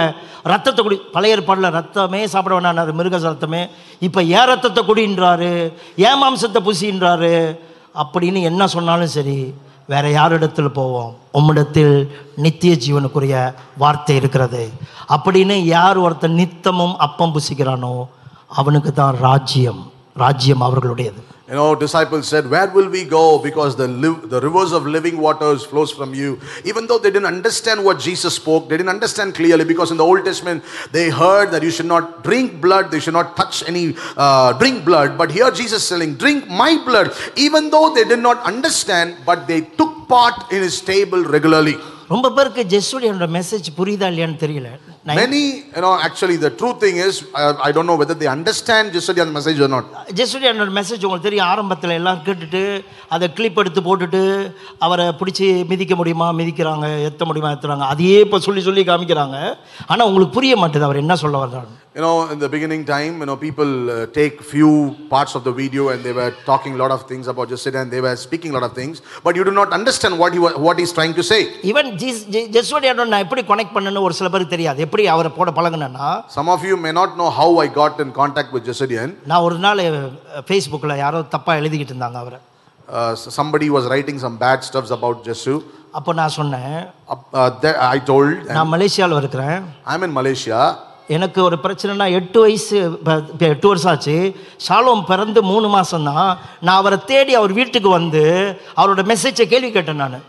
[0.51, 3.64] ரத்தத்தை குடி பழைய ஏற்பாடில் ரத்தமே சாப்பிட வேணாம் மிருக ரத்தமே.
[4.07, 5.51] இப்போ ஏன் ரத்தத்தை குடின்றாரு?
[6.07, 7.36] ஏன் மாம்சத்தை புசின்றாரு?
[8.03, 9.38] அப்படின்னு என்ன சொன்னாலும் சரி
[9.91, 11.11] வேற யாரிடத்தில் போவோம்?
[11.33, 11.93] உம்மிடத்தில்
[12.35, 13.35] நித்திய ஜீவனுக்குரிய
[13.77, 14.61] வார்த்தை இருக்கிறது.
[15.13, 17.93] அப்படின்னு யார் ஒருத்தன் நித்தமும் அப்பம் புசிக்கிறானோ
[18.59, 19.81] அவனுக்கு தான் ராஜ்யம்.
[20.23, 21.21] ராஜ்யம் அவர்களுடையது.
[21.51, 25.16] you know disciples said where will we go because the liv- the rivers of living
[25.16, 26.30] waters flows from you
[26.64, 30.07] even though they didn't understand what jesus spoke they didn't understand clearly because in the
[30.11, 30.61] old testament
[30.97, 33.84] they heard that you should not drink blood they should not touch any
[34.24, 37.11] uh, drink blood but here jesus is telling drink my blood
[37.49, 41.76] even though they did not understand but they took part in his table regularly
[42.11, 45.42] ரொம்ப பேருக்கு ஜெஸ்ஸுடைய message புரியுதா இல்லையான்னு தெரியல நான் many
[45.74, 49.16] you know actually the true thing is uh, i don't know whether they understand jesus
[49.38, 49.84] message or not
[50.18, 52.62] ஜெஸ்ஸுடைய message உங்களுக்கு தெரியும் ஆரம்பத்தில் எல்லாம் கேட்டுட்டு
[53.09, 54.22] அதை கிளிப் எடுத்து போட்டுட்டு
[54.78, 59.38] அவரை பிடிச்சி மிதிக்க முடியுமா மிதிக்கிறாங்க எத்த முடியுமா எத்துறாங்க அதையே இப்போ சொல்லி சொல்லி காமிக்கிறாங்க
[59.86, 63.26] ஆனால் உங்களுக்கு புரிய மாட்டேது அவர் என்ன சொல்ல வர்றாரு You know, in the beginning time, you
[63.28, 64.72] know, people uh, take few
[65.09, 67.90] parts of the video and they were talking a lot of things about Justin and
[67.90, 70.59] they were speaking a lot of things, but you do not understand what he wa-
[70.59, 71.40] what he's trying to say.
[71.70, 72.20] Even ஜீஸ்
[72.57, 76.61] ஜெஸ்ஸுடைய நான் எப்படி connect பண்ணேன்னு ஒரு சில பேருக்கு தெரியாது எப்படி அவரை போட பழகுனேன்னா Some of
[76.69, 79.09] you may not know how I got in contact with Jesidian.
[79.31, 79.81] நான் ஒரு நாள்
[80.47, 82.39] ஃபேஸ்புக்கில் யாரோ தப்பாக எழுதிக்கிட்டு இருந்தாங்க அவரை.
[82.99, 85.53] Uh, somebody was writing some bad stuffs about Jesu.
[85.99, 86.75] அப்போ நான் சொன்னேன்
[87.13, 89.57] Uh, uh, I told, and நான் மலேசியாவில் இருக்கிறேன்.
[89.93, 90.59] I'm in Malaysia.
[91.17, 92.75] எனக்கு ஒரு பிரச்சனைனா எட்டு வயசு
[93.51, 94.17] எட்டு வருஷம் ஆச்சு.
[94.67, 96.29] ஷாலோம் பிறந்து மூணு மாதம் தான்
[96.67, 98.25] நான் அவரை தேடி அவர் வீட்டுக்கு வந்து
[98.81, 100.19] அவரோட மெசேஜை கேள்வி கேட்டேன் நான்.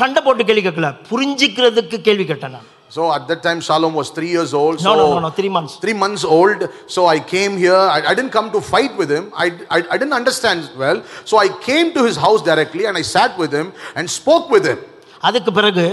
[0.00, 0.90] சண்டை போட்டு கேள்வி கேட்கல.
[1.12, 2.68] புரிஞ்சிக்கிறதுக்கு கேள்வி கேட்டேன் நான்.
[2.91, 4.75] So at that time, Shalom was three years old.
[4.77, 5.73] No, so no, no, no, three months.
[5.77, 6.59] Three months old.
[6.87, 7.81] So I came here.
[7.95, 9.25] I, I didn't come to fight with him.
[9.35, 10.99] I, I, I didn't understand well.
[11.25, 14.65] So I came to his house directly and I sat with him and spoke with
[14.71, 14.79] him.
[15.27, 15.85] அதுக்கு பிறகு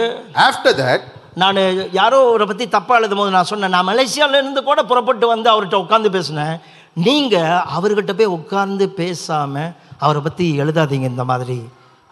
[0.49, 1.01] After that,
[1.43, 1.59] நான்
[1.99, 5.79] யாரோ அவரை பற்றி தப்பாக எழுதும் போது நான் சொன்னேன் நான் மலேசியால இருந்து கூட புறப்பட்டு வந்து அவர்கிட்ட
[5.85, 6.55] உட்காந்து பேசினேன்
[7.07, 9.71] நீங்கள் அவர்கிட்ட போய் உட்கார்ந்து பேசாமல்
[10.05, 11.59] அவரை பற்றி எழுதாதீங்க இந்த மாதிரி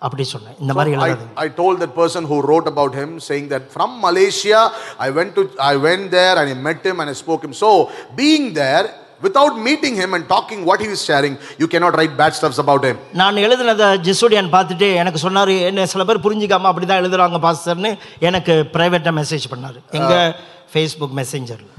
[0.02, 0.56] அப்படி சொன்னேன்.
[0.64, 4.60] இந்த மாதிரி எழுதாது I told that person who wrote about him saying that from Malaysia
[5.06, 7.70] I went to I went there and I met him and I spoke him so
[8.20, 8.88] being there
[9.22, 12.86] without meeting him and talking what he is sharing you cannot write bad stuffs about
[12.90, 17.92] him நான் எழுதினதை ஜிசோடியன் பார்த்துட்டு எனக்கு சொன்னார் என்ன சில பேர் புரிஞ்சிக்காம அப்படி தான் எழுதுறாங்க பாஸ்டர்னு.
[18.30, 19.80] எனக்கு ப்ரைவேட்டாக மெசேஜ் பண்ணாரு.
[20.00, 20.32] எங்கள்
[20.74, 21.74] ஃபேஸ்புக் மெசேஞ்சரில்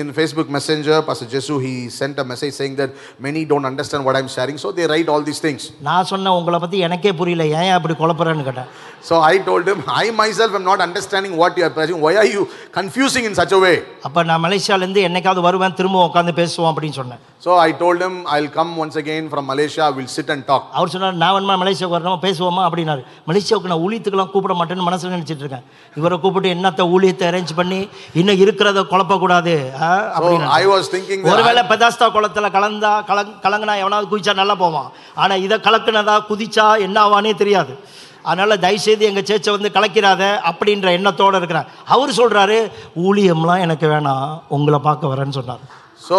[0.00, 2.90] In Facebook Messenger, Pastor Jesu, he sent a message saying that
[3.20, 5.62] many don't understand what I'm sharing, so they write all these things.
[5.88, 8.70] நான் சொன்னேன் உங்களை பற்றி எனக்கே புரியல ஏன் ஏன் அப்படி குழப்பறேன்னு கேட்டேன்
[9.08, 12.00] So I told him, I myself am not understanding what you are preaching.
[12.04, 12.40] Why are you
[12.78, 13.76] confusing in such a way?
[14.06, 18.50] அப்போ நான் மலேசியாலேருந்து என்னைக்காவது வருவேன் திரும்ப உட்காந்து பேசுவோம் அப்படின்னு சொன்னேன் So I told him, I'll
[18.56, 20.64] come once again from Malaysia, we'll sit and talk.
[20.78, 25.44] அவர் சொன்னார் நான் வேணுமா மலேசியாவுக்கு வரணும் பேசுவோமா அப்படின்னாரு மலேசியாவுக்கு நான் ஊழியத்துக்கெல்லாம் கூப்பிட மாட்டேன்னு மனசில் நினச்சிட்டு
[25.46, 25.64] இருக்கேன்
[26.00, 27.80] இவரை கூப்பிட்டு என்னத்த ஊழியத்தை அரேஞ்ச் பண்ணி
[28.22, 33.32] இன்னும் இருக்கிறத குழப்பக்கூடாது ஆ, So அப்படின்னு I was thinking that ஒருவேளை பெதாஸ்தா குளத்துல கலந்தா கலங்
[33.44, 34.88] கலங்கினா எவனாவது குதிச்சா நல்லா போவான்
[35.24, 37.74] ஆனா இதை கலக்குனதா குதிச்சா என்ன ஆவானே தெரியாது
[38.28, 42.58] அதனால தயவுசெய்து எங்க சேச்சை வந்து கலக்கிறாத அப்படின்ற எண்ணத்தோட இருக்கிறார் அவர் சொல்றாரு
[43.06, 44.26] ஊழியம்லாம் எனக்கு வேணாம்
[44.56, 45.64] உங்களை பார்க்க வரேன்னு சொன்னார்
[46.08, 46.18] So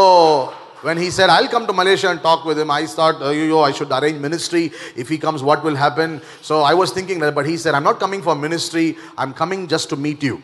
[0.81, 3.45] when he said, I'll come to Malaysia and talk with him, I thought, oh, yo,
[3.45, 4.61] yo, I should arrange ministry.
[4.95, 6.09] If he comes, what will happen?
[6.41, 8.85] So I was thinking that, but he said, I'm not coming for ministry,
[9.17, 10.35] I'm coming just to meet you.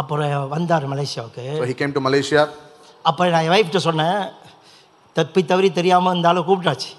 [0.00, 1.44] அப்புறம் வந்தார் மலேசியாவுக்கு.
[1.60, 2.42] So he came to Malaysia
[3.10, 4.18] அப்போ நான் என் ஒய்ஃப்ட்ட சொன்னேன்
[5.16, 6.90] தப்பி தவறி தெரியாமல் இருந்தாலும் கூப்பிட்டாச்சு.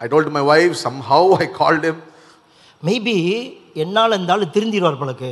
[0.00, 0.76] I told my wife
[1.10, 1.90] somehow I called
[2.88, 3.16] maybe
[3.82, 5.30] என்னால் இருந்தாலும் திருந்திடுவார் பழக்கு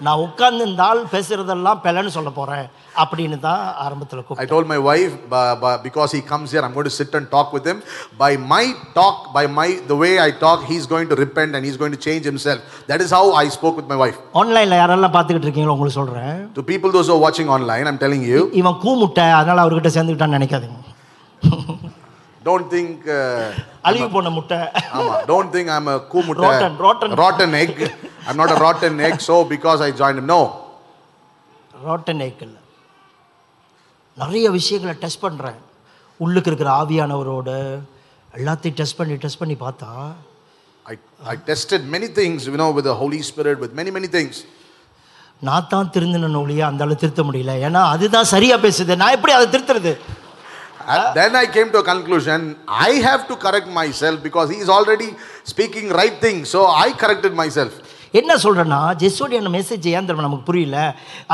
[0.00, 2.66] நான் உட்கார்ந்து இந்த ஆள் பேசுகிறதெல்லாம் பெலன்னு சொல்ல போகிறேன்
[3.02, 6.74] அப்படின்னு தான் ஆரம்பத்தில் I கூப்பிட்டேன் told my wife, "Ba- ba- because he comes here, I'm
[6.76, 7.78] going to sit and talk with him.
[8.18, 8.62] By my
[8.98, 12.02] talk, by my the way I talk, he's going to repent and he's going to
[12.06, 12.60] change himself.
[12.86, 14.18] That is how I spoke with my wife.
[14.42, 18.24] ஆன்லைனில் யாரெல்லாம் பார்த்துக்கிட்டு இருக்கீங்களோ உங்களுக்கு சொல்கிறேன் To people those who are watching online, I'm telling
[18.32, 20.78] you, இவன் கூமுட்டை அதனால் அவர்கிட்ட சேர்ந்துக்கிட்டான்னு நினைக்காதீங்க
[22.47, 23.03] டோன்ட் திங்க்
[23.87, 24.57] அழுகி போன முட்டை.
[24.97, 26.47] ஆமா don't think I am a கூ முட்டை.
[26.47, 30.41] Rotten rotten rotten egg I am not a rotten egg so because I join no
[31.87, 32.57] rotten egg இல்ல.
[34.17, 35.59] நிறைய விஷயங்களை டெஸ்ட் பண்றேன்.
[36.19, 37.49] உள்ளுக்கு இருக்கிற ஆவியானவரோட
[38.39, 39.89] எல்லாத்தையும் டெஸ்ட் பண்ணி டெஸ்ட் பண்ணி பார்த்தா
[40.85, 40.95] I
[41.33, 44.41] I tested many things you know with Holy Spirit with many many things
[45.47, 47.53] நான் தான் திருந்தின ஒழிய அந்த அளவு திருத்த முடியல.
[47.67, 48.93] ஏன்னா அதுதான் சரியா பேசுது.
[49.01, 49.91] நான் எப்படி அதை திருத்துறது?
[50.87, 52.41] And then I came to a conclusion.
[52.67, 55.09] I have to correct myself because he is already
[55.43, 56.49] speaking right things.
[56.49, 57.73] So I corrected myself.
[58.13, 60.79] என்ன சொல்கிறேன்னா ஜெஸ்ஸோடைய மெசேஜ் ஏன் தெரியுமா நமக்கு புரியல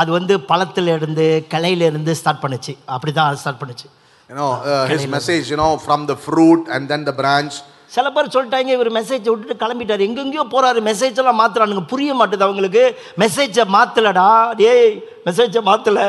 [0.00, 3.88] அது வந்து பழத்துல இருந்து கிளையில இருந்து ஸ்டார்ட் பண்ணுச்சு அப்படி தான் ஸ்டார்ட் பண்ணுச்சு
[4.30, 7.54] You know, uh, his message, you know, from the fruit and then the branch.
[7.94, 12.82] சில பேர் சொல்லிட்டாங்க இவர் மெசேஜ் விட்டுட்டு கிளம்பிட்டாரு எங்கெங்கேயோ போறாரு மெசேஜ் எல்லாம் மாத்துறானுங்க புரிய மாட்டுது அவங்களுக்கு
[13.22, 14.26] மெசேஜை மாத்தலடா
[14.60, 14.84] டேய்
[15.26, 16.04] மெசேஜை மாத்தல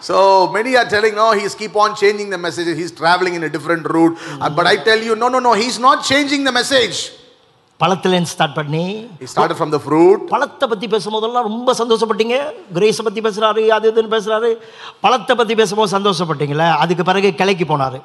[0.00, 0.16] So
[0.48, 2.76] many are telling, no, he's keep on changing the messages.
[2.76, 4.16] He's traveling in a different route.
[4.38, 6.98] Uh, but I tell you, no, no, no, he's not changing the message.
[7.80, 8.84] பழத்துலேருந்து ஸ்டார்ட் பண்ணி
[9.22, 10.20] He started from the fruit.
[10.34, 12.36] பழத்தை பற்றி பேசும்போதெல்லாம் ரொம்ப சந்தோஷப்பட்டீங்க
[12.76, 14.50] கிரேஸை பற்றி பேசுகிறாரு அது இதுன்னு பேசுகிறாரு
[15.04, 17.98] பழத்தை பற்றி பேசும்போது சந்தோஷப்பட்டீங்களே அதுக்கு பிறகு கிளைக்கு போனார்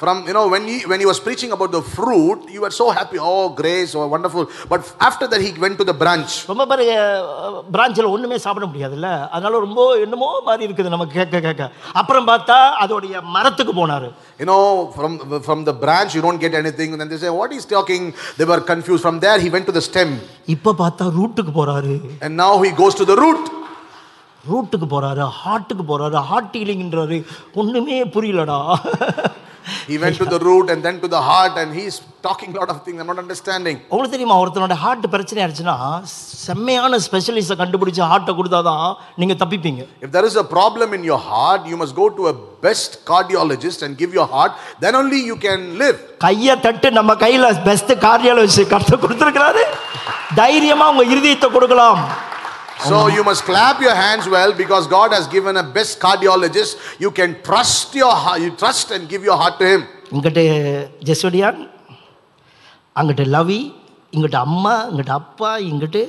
[0.00, 2.86] From, you know, when he, when he was preaching about the fruit, you were so
[2.90, 3.18] happy.
[3.20, 4.44] Oh, grace, oh, wonderful.
[4.72, 6.32] But after that, he went to the branch.
[6.48, 6.82] ரொம்ப பேர்
[7.74, 11.68] பிரான்ச்சில் ஒன்றுமே சாப்பிட முடியாதுல்ல அதனால ரொம்ப என்னமோ மாதிரி இருக்குது நமக்கு கேட்க கேட்க
[12.00, 14.08] அப்புறம் பார்த்தா அதோடைய மரத்துக்கு போனார்
[14.42, 14.60] You know,
[14.98, 15.12] from,
[15.48, 16.90] from the branch, you don't get anything.
[16.94, 18.04] And then they say, what he's talking?
[18.40, 19.04] They were confused.
[19.08, 20.10] From there, he went to the stem.
[20.56, 21.94] இப்போ பார்த்தா ரூட்டுக்கு போகிறாரு
[22.24, 23.44] And now he goes to the root.
[24.50, 27.18] ரூட்டுக்கு போகிறாரு ஹார்ட்டுக்கு போகிறாரு heart ஹீலிங்ன்றாரு
[27.60, 28.58] ஒன்றுமே புரியலடா
[29.88, 32.70] He went to the root and then to the heart, and he's talking a lot
[32.70, 33.76] of things I'm not understanding.
[33.90, 35.76] உங்களுக்கு தெரியுமா ஒருத்தனோட heart பிரச்சனை ஆயிடுச்சுன்னா
[36.46, 38.88] செம்மையான ஸ்பெஷலிஸ்ட்டை கண்டுபிடிச்சு ஹார்ட்டை கொடுத்தாதான்
[39.20, 42.34] நீங்கள் தப்பிப்பீங்க If there is a problem in your heart, you must go to a
[42.66, 44.52] best cardiologist and give your heart.
[44.84, 45.98] Then only you can live.
[46.26, 49.64] கையை தட்டு நம்ம கையில் பெஸ்ட் கார்டியாலஜி கருத்தை கொடுத்துருக்கிறாரு
[50.34, 52.02] தைரியமாக உங்கள் இருதயத்தை கொடுக்கலாம்
[52.85, 56.77] So you must clap your hands well because God has given a best cardiologist.
[56.99, 59.81] You can trust your heart, you trust and give your heart to Him.
[60.11, 60.41] இங்கிட்ட
[62.99, 63.59] அங்கிட்ட லவி
[64.15, 66.01] இங்கிட்ட அம்மா இங்கிட்ட அப்பா இங்கிட்டு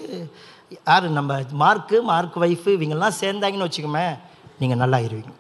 [0.77, 4.07] யார் நம்ம மார்க்கு மார்க் ஒய்ஃபு இவங்கெல்லாம் சேர்ந்தாங்கன்னு வச்சுக்கோமே
[4.61, 5.33] நீங்கள் நல்லா இருவீங்க.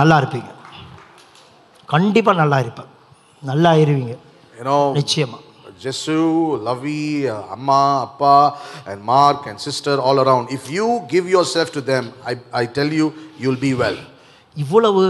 [0.00, 0.50] நல்லா இருப்பீங்க.
[1.94, 2.90] கண்டிப்பாக நல்லா இருப்பேன்.
[3.50, 4.14] நல்லா இருவீங்க.
[4.98, 5.42] நிச்சயமாக
[5.80, 10.50] Jesu, Lavi, uh, Amma, Appa, and Mark, and sister all around.
[10.50, 13.98] If you give yourself to them, I, I tell you, you'll be well.
[14.56, 15.04] இவ்வளவு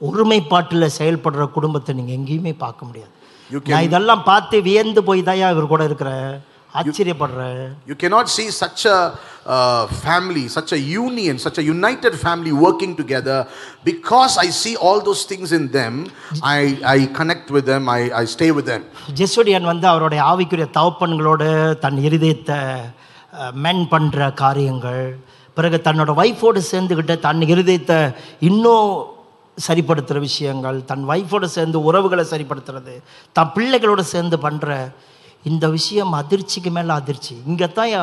[0.00, 3.14] ஒருமைப்பாட்டில் செயல்படுற குடும்பத்தை நீங்கள் எங்கேயுமே பார்க்க முடியாது
[3.70, 6.28] நான் இதெல்லாம் பார்த்து வியந்து போய் தான் இவர் கூட இருக்கிறேன்
[6.74, 8.98] ஆச்சரியப்படுறேன் you cannot see such a
[10.02, 13.44] family such a union such a united family working together
[13.84, 18.50] because I see all those things in them I I connect with I I stay
[18.50, 18.84] with them
[19.14, 22.60] Jesudian வந்து அவருடைய ஆவிக்குரிய தவப்பன்களோடு தன் இருதயத்தை
[23.52, 25.18] மென் பண்ணுற காரியங்கள்.
[25.54, 29.06] பிறகு தன்னோட ஒய்ஃபோடு சேர்ந்துக்கிட்டு தன் இருதயத்தை இன்னும்
[29.66, 32.94] சரிப்படுத்துகிற விஷயங்கள் தன் ஒய்ஃபோடு சேர்ந்து உறவுகளை சரிப்படுத்துறது
[33.32, 34.90] தன் பிள்ளைகளோடு சேர்ந்து பண்ணுற
[35.43, 37.95] இந்த விஷயம் அதிர்ச்சிக்கு மேலே அதிர்ச்சி இங்கே தான்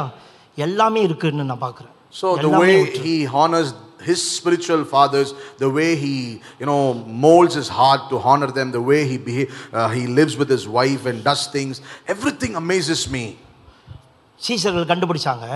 [0.66, 2.72] எல்லாமே இருக்குன்னு நான் பார்க்குறேன் So the way
[3.04, 3.68] he honors
[4.06, 5.28] his spiritual fathers,
[5.58, 6.14] the way he,
[6.60, 6.80] you know,
[7.24, 10.64] molds his heart to honor them, the way he beha- uh, he lives with his
[10.78, 11.74] wife and does things,
[12.08, 13.24] everything amazes me.
[14.40, 15.46] சீசர்கள் கண்டுபிடிச்சாங்க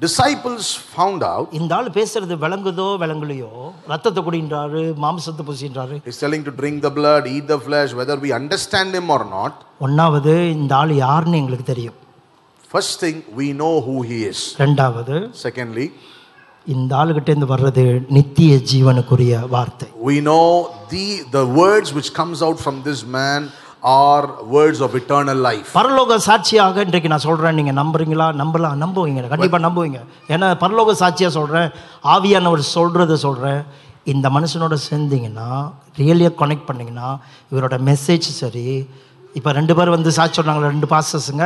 [0.00, 0.64] Disciples
[0.96, 3.50] found out இந்த ஆள் பேசுறது விளங்குதோ விளங்கலையோ
[3.92, 8.32] ரத்தத்தை குடின்றாரு மாம்சத்தை பூசின்றாரு he's telling to drink the blood, eat the flesh, whether we
[8.40, 9.54] understand him or not.
[9.86, 11.96] ஒன்றாவது இந்த ஆள் யாருன்னு எங்களுக்கு தெரியும்
[12.70, 14.38] First thing, we know who he is.
[14.64, 15.86] ரெண்டாவது Secondly,
[16.66, 17.82] இந்த ஆளுகிட்டேருந்து வர்றது
[18.16, 20.44] நித்திய ஜீவனுக்குரிய வார்த்தை we know
[20.94, 21.06] the
[21.36, 23.40] the words which comes out from this man
[23.83, 25.69] are words of eternal life.
[25.73, 28.27] பரலோக சாட்சியாக இன்றைக்கு நான் சொல்கிறேன் நீங்கள் நம்புறீங்களா?
[28.41, 29.27] நம்பலாம் நம்புவீங்க.
[29.27, 29.99] கண்டிப்பாக நம்புவீங்க.
[30.33, 31.69] ஏன்னா பரலோக சாட்சியாக சொல்கிறேன்
[32.15, 33.61] ஆவியானவர் சொல்கிறத சொல்கிறேன்
[34.13, 35.49] இந்த மனுஷனோட சேர்ந்தீங்கன்னா
[36.01, 37.09] ரியலியாக கனெக்ட் பண்ணிங்கன்னா
[37.51, 38.67] இவரோட மெசேஜ் சரி.
[39.39, 41.45] இப்போ ரெண்டு பேர் வந்து சாட்சி சொன்னாங்களே ரெண்டு பாஸ்டர்ஸுங்க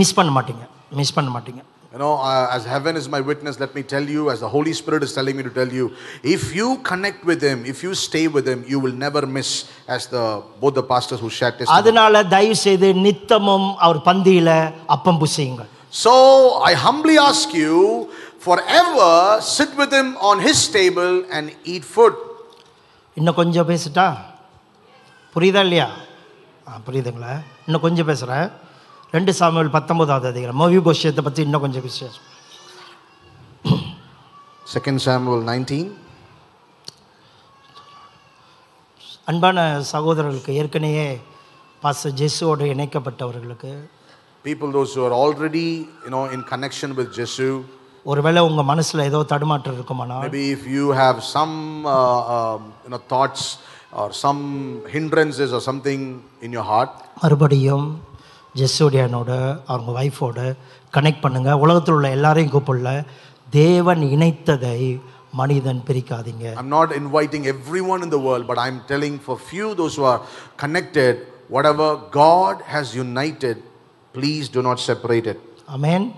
[0.00, 0.64] மிஸ் பண்ண மாட்டீங்க.
[1.00, 1.62] மிஸ் பண்ண மாட்டீங்க.
[1.93, 4.73] You know, uh, as heaven is my witness, let me tell you, as the Holy
[4.73, 5.85] Spirit is telling me to tell you,
[6.35, 9.49] if you connect with Him, if you stay with Him, you will never miss,
[9.87, 10.23] as the
[10.61, 11.77] both the pastors who shared testimony.
[11.79, 14.49] அதனால தயவு செய்து நித்தமும் அவர் பந்தியில
[14.95, 15.69] அப்பம் புசியுங்கள்
[16.03, 16.13] So
[16.69, 17.75] I humbly ask you,
[18.47, 19.11] forever
[19.55, 22.15] sit with Him on His table and eat food.
[23.17, 24.07] இன்னும் கொஞ்சம் பேசிட்டா
[25.35, 25.87] புரியுதா இல்லையா
[26.67, 27.33] ஆ புரியுதுங்களா
[27.67, 28.47] இன்னும் கொஞ்சம் பேசுகிறேன்
[29.14, 30.58] ரெண்டு சாமியல் பத்தொன்பதாவது அதிகாரம்.
[30.62, 32.26] மவிபோஷியத்தை பற்றி இன்னும் கொஞ்சம் விசேஷம்.
[34.74, 35.90] செகண்ட் சாமுவல் நைன்டீன்
[39.30, 39.58] அன்பான
[39.92, 41.06] சகோதரர்களுக்கு ஏற்கனவே
[41.82, 43.72] பாச ஜெசுவோடு இணைக்கப்பட்டவர்களுக்கு
[44.44, 45.66] people those are already
[46.04, 47.48] you know in connection with Jesu
[48.06, 51.56] ஒருவேளை உங்கள் மனசில் ஏதோ தடுமாற்றம் இருக்குமானால் maybe if you have some
[52.84, 53.48] you know thoughts
[54.02, 54.44] or some
[54.94, 56.06] hindrances or something
[56.48, 57.88] in your heart மறுபடியும்
[58.58, 59.30] ஜெஸ்ஸோடியானோட
[59.72, 60.38] அவங்க ஒய்ஃபோட
[60.96, 62.90] கனெக்ட் பண்ணுங்கள் உலகத்தில் உள்ள எல்லாரையும் கூப்பிடல.
[63.50, 65.00] தேவன் இணைத்ததை
[65.40, 66.46] மனிதன் பிரிக்காதீங்க.
[66.60, 70.20] I'm not inviting every one in the world but I'm telling for few those are
[70.62, 71.20] connected
[71.72, 73.62] whatever God has united
[74.14, 75.40] please do not separated
[75.76, 76.08] amen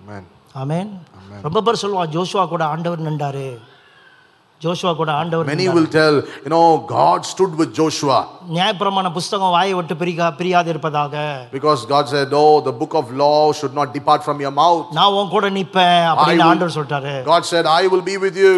[0.00, 0.28] amen
[0.62, 0.92] amen
[1.46, 3.48] ரொம்ப பேர் சொல்லுவான் ஜோஷுவா கூட ஆண்டவர் நின்றாரு.
[4.61, 8.19] ஜோஷுவா கூட ஆண்டவர் Many will tell, you know, God stood with Joshua
[8.55, 11.15] நியாயப்பிரமாண புஸ்தகம் வாயை விட்டு பிரிக்கா பிரியாது இருப்பதாக
[11.55, 14.85] because God said, Oh, the book of law should not depart from your mouth.
[14.99, 18.55] நான் உன் கூட நிப்பேன் அப்படின்னு will- ஆண்டவர் சொல்லிட்டாரு God said, I will be with you.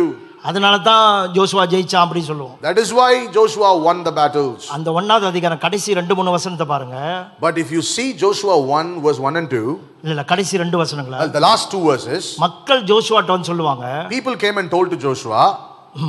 [0.49, 1.05] அதனால தான்
[1.35, 4.63] ஜோஷுவா ஜெயிச்சான் அப்படி சொல்லுவோம் That is why Joshua won the battles.
[4.75, 6.97] அந்த ஒன்னாவது அதிகாரம் கடைசி ரெண்டு மூணு வசனத்தை பாருங்க
[7.45, 9.63] But if you see Joshua 1, verse 1 and 2,
[10.03, 14.37] இல்ல இல்ல கடைசி ரெண்டு வசனங்களா well, the last two verses, மக்கள் ஜோஷுவாட்ட வந்து சொல்லுவாங்க people
[14.45, 15.41] came and told to Joshua,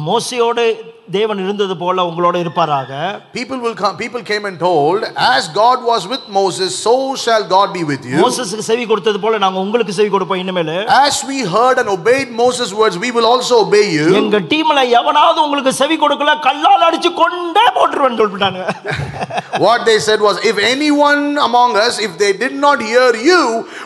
[0.07, 0.63] மோசையோடு
[1.15, 2.93] தேவன் இருந்தது போல உங்களோட இருப்பாராக
[3.37, 5.01] People will come, people came and told,
[5.35, 8.17] as God was with Moses, so shall God be with you.
[8.25, 10.73] மோசஸுக்கு செவி கொடுத்தது போல நாங்க உங்களுக்கு செவி கொடுப்போம் இனிமேல்
[11.05, 14.09] As we heard and obeyed Moses' words, we will also obey you.
[14.23, 18.65] எங்க டீம்ல எவனாவது உங்களுக்கு செவி கொடுக்கல கல்லால் அடிச்சு கொண்டே போட்டுருவேன் சொல்லிட்டாங்க
[19.67, 23.41] What they said was, if anyone among us, if they did not hear you,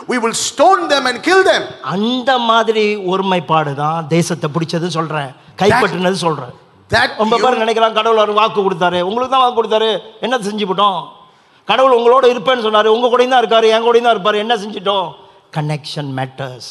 [0.07, 1.61] we will stone them and kill them.
[1.93, 5.31] அந்த மாதிரி ஒருமைப்பாடு தான் தேசத்தை பிடிச்சது சொல்றேன்
[5.61, 6.53] கைப்பற்றினது சொல்றேன்
[6.91, 9.89] That ரொம்ப பேர் you- நினைக்கிறான் கடவுள் ஒரு வாக்கு கொடுத்தாரு உங்களுக்கு தான் வாக்கு கொடுத்தாரு
[10.25, 10.99] என்ன செஞ்சுவிட்டோம்
[11.67, 15.09] கடவுள் உங்களோட இருப்பேன்னு சொன்னாரு உங்க கூடயும் தான் இருக்காரு என் கூடயும் தான் இருப்பாரு என்ன செஞ்சிட்டோம்
[15.57, 16.69] கனெக்ஷன் மேட்டர்ஸ்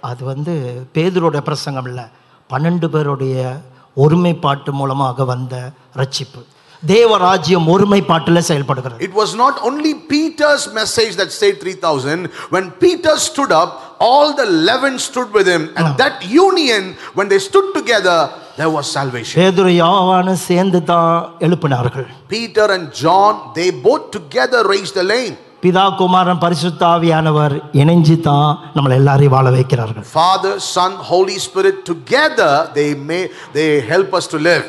[0.00, 2.04] அது வந்து பேதுரோட பிரசங்கம் இல்லை.
[2.50, 3.60] பன்னெண்டு பேருடைய
[3.96, 6.44] ஒருமைப்பாட்டு மூலமாக வந்த ரட்சிப்பு.
[6.83, 12.19] தேவராஜ்யம் ஒருமைப்பாட்டில் செயல்படுகிறது It was not only Peter's message that saved 3,000.
[12.55, 13.71] When Peter stood up,
[14.09, 15.63] all the 11 stood with him.
[15.77, 16.15] And that
[16.45, 16.83] union,
[17.17, 18.17] when they stood together,
[18.59, 19.35] there was salvation.
[19.41, 21.11] பேதுரு யாவானு சேர்ந்து தான்
[21.47, 25.35] எழுப்பினார்கள் Peter and John, they both together raised the lane.
[25.63, 32.91] பிதா குமாரன் பரிசுத்தாவியானவர் இணைஞ்சு தான் நம்மளை எல்லாரையும் வாழ வைக்கிறார்கள் Father, Son, Holy Spirit, together they
[33.09, 33.23] may
[33.57, 34.65] they help us to live.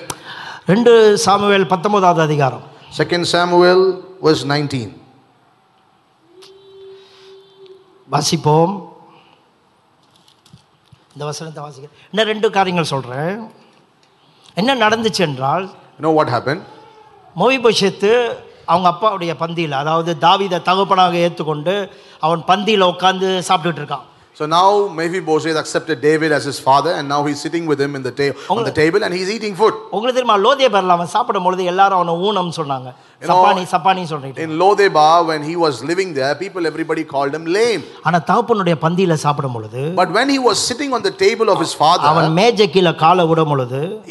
[0.70, 2.64] ரெண்டு சாமுவேல் பத்தொன்பதாவது அதிகாரம்.
[2.98, 3.80] 2 Samuel
[4.26, 4.88] verse 19.
[8.14, 8.74] வாசிப்போம்.
[11.14, 11.90] இந்த வசனத்தை வாசிக்க.
[12.12, 13.52] இன்னும் ரெண்டு காரியங்கள் சொல்கிறேன்
[14.60, 15.66] என்ன நடந்துச்சு என்றால்
[16.02, 16.62] know what happened?
[17.42, 18.12] மோவிபோஷத்து
[18.72, 21.76] அவங்க அப்பாவுடைய பந்தியில் அதாவது தாவீதை தகப்பனாக ஏற்றுக்கொண்டு
[22.20, 24.06] அவன் பந்தியில் உட்காந்து சாப்பிட்டுட்டு இருக்கான்.
[24.38, 28.04] So now Mephibosheth accepted David as his father and now he's sitting with him in
[28.04, 29.76] the table on the table and he's eating food.
[29.92, 30.96] உங்களுக்கு தெரியுமா லோதேபர்ல
[34.46, 37.84] In Lodebar when he was living there people everybody called him lame.
[40.02, 42.12] But when he was sitting on the table of his father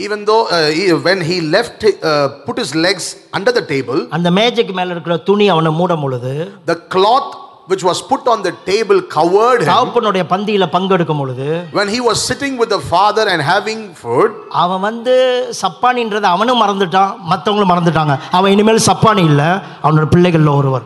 [0.06, 4.30] even though uh, he, when he left uh, put his legs under the table அந்த
[4.40, 5.01] மேஜைக்கு மேல
[6.72, 7.30] the cloth
[7.70, 9.68] which was put on the table covered him.
[9.68, 11.46] தகப்பனுடைய பந்தியில் பங்கெடுக்கும் பொழுது
[11.78, 14.30] When he was sitting with the father and having food,
[14.62, 15.14] அவன் வந்து
[15.62, 18.16] சப்பானின்றதை அவனும் மறந்துட்டான் மற்றவங்களும் மறந்துட்டாங்க.
[18.30, 19.48] அவன் இனிமேல் சப்பானி இல்லை
[19.84, 20.84] அவனோட பிள்ளைகள்ல ஒருவர்.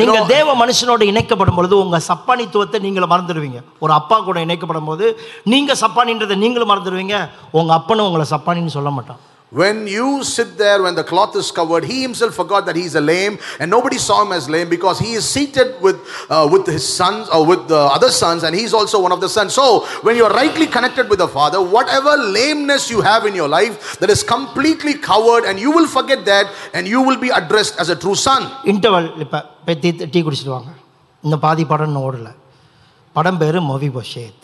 [0.00, 3.58] நீங்க தேவ மனுஷனோட இணைக்கப்படும் பொழுது உங்க சப்பானித்துவத்தை நீங்களும் மறந்துடுவீங்க.
[3.78, 5.06] ஒரு அப்பா கூட இணைக்கப்படும் போது
[5.44, 7.16] நீங்க சப்பானின்றதை நீங்களும் மறந்துடுவீங்க.
[7.50, 9.20] உங்க அப்பனும் உங்களை சப்பானின்னு சொல்ல மாட்டான்.
[9.51, 12.99] When you sit there, when the cloth is covered, he himself forgot that he's a
[12.99, 15.95] lame, and nobody saw him as lame because he is seated with
[16.29, 19.29] uh, with his sons or with the other sons, and he's also one of the
[19.29, 19.53] sons.
[19.53, 23.47] So, when you are rightly connected with the Father, whatever lameness you have in your
[23.47, 27.79] life, that is completely covered, and you will forget that, and you will be addressed
[27.79, 28.41] as a true son.
[28.73, 30.73] Interval இப்போ போய் tea tea குடிச்சிட்டு வாங்க
[31.27, 32.33] இந்த பாதி படம் இன்னும் ஓடல
[33.15, 34.43] படம் பேர் மொவி பஷேத்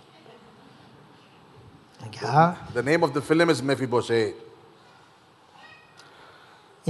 [2.74, 4.34] The name of the film is Mephibosheth.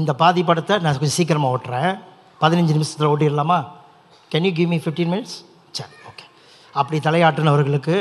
[0.00, 1.92] இந்த பாதி படத்தை நான் கொஞ்சம் சீக்கிரமாக ஓட்டுறேன்.
[2.42, 3.58] பதினஞ்சு நிமிஷத்தில் ஓட்டிடலாமா?
[4.30, 5.36] Can you give me fifteen minutes
[5.76, 6.24] சரி ஓகே
[6.74, 7.96] அப்படி தலையாட்டினவர்களுக்கு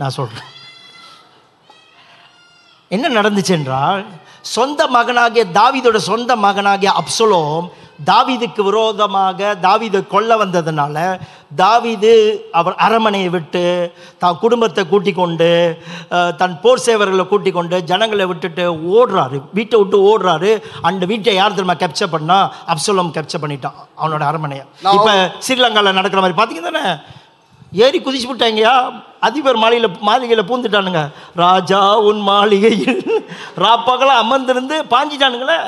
[0.00, 0.50] நான் சொல்கிறேன்
[2.90, 4.02] என்ன நடந்துச்சு என்றால்
[4.56, 7.66] சொந்த மகனாகிய தாவிதோட சொந்த மகனாகிய அப்சலோம்
[8.08, 10.96] தாவீதுக்கு விரோதமாக தாவீதை கொல்ல வந்ததுனால
[11.60, 12.12] தாவீது
[12.58, 13.64] அவர் அரமனையை விட்டு
[14.22, 15.50] தான் குடும்பத்தை கூட்டிக் கொண்டு
[16.40, 18.64] தன் போர் சேவர்களை கூட்டிக் கொண்டு ஜனங்களை விட்டுட்டு
[18.96, 19.38] ஓடுறாரு.
[19.58, 20.50] வீட்டை விட்டு ஓடுறாரு.
[20.90, 22.38] அந்த வீட்டை யார் தெரியுமா கேப்சர் பண்ணா?
[22.74, 24.64] அப்சலோம் கேப்சர் பண்ணிட்டான் அவனோட அரமனையை
[24.96, 25.14] இப்போ
[25.46, 26.84] ஸ்ரீலங்காவில் நடக்கிற மாதிரி பார்த்தீங்க தானே?
[27.84, 28.74] ஏறி குதிச்சு விட்டாங்கயா?
[29.26, 31.02] அதிபர் மாளிகையில் மாளிகையில் பூந்துட்டானுங்க.
[31.44, 32.98] ராஜா உன் மாளிகையில்.
[33.64, 35.58] ராப்பகல அமர்ந்திருந்து பாஞ்சிட்டானுங்களே.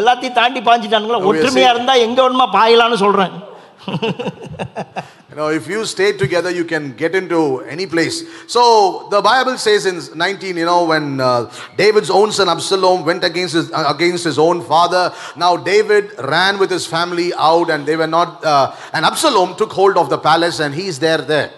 [0.00, 3.36] எல்லாத்தையும் தாண்டி பாஞ்சிட்டானுங்களே Oh, yes, ஒற்றுமையாக இருந்தால் எங்கே வேணுமா பாயலான்னு சொல்கிறேன்
[5.30, 8.16] You know, if you stay together, you can get into any place.
[8.46, 8.62] So
[9.10, 13.54] the Bible says in 19, you know, when uh, David's own son Absalom went against
[13.54, 15.02] his, uh, against his own father,
[15.36, 16.04] now David
[16.34, 18.42] ran with his family out, and they were not.
[18.44, 21.50] Uh, and Absalom took hold of the palace, and he's there there.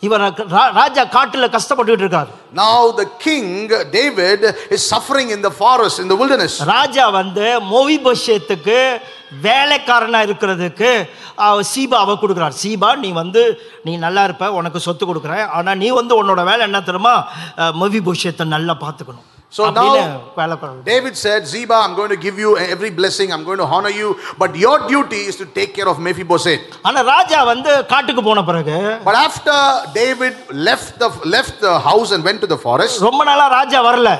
[0.00, 2.26] இவர் ராஜா காட்டில் கஷ்டப்பட்டுட்டு இருக்கார்.
[2.56, 6.50] Now the king David is suffering in the forest, in the wilderness.
[6.58, 9.00] ராஜா வந்து மோவி பஷேத்துக்கு
[9.42, 12.52] வேலைக்காரனாக இருக்கிறதுக்கு அவ- சீபாவை கொடுக்குறார்.
[12.62, 15.46] சீபா நீ வந்து நீ நல்லா இருப்ப உனக்கு சொத்து கொடுக்குறேன்.
[15.48, 17.28] ஆனால் நீ வந்து உன்னோட வேலை என்ன தெரியுமா?
[17.56, 19.29] மோவி பஷேத்தை நல்லா பார்த்துக்கணும்.
[19.51, 23.43] So அப்படின்னு now- வேலைக்காரன் David said, Ziba, I'm going to give you every blessing, I'm
[23.49, 24.07] going to honor you,
[24.41, 26.65] but your duty is to take care of Mephibosheth.
[26.87, 29.57] ஆனா ராஜா வந்து காட்டுக்கு போன பிறகு But after
[30.01, 30.33] David
[30.69, 34.11] left the left the house and went to the forest, ரொம்ப நாளா ராஜா வரல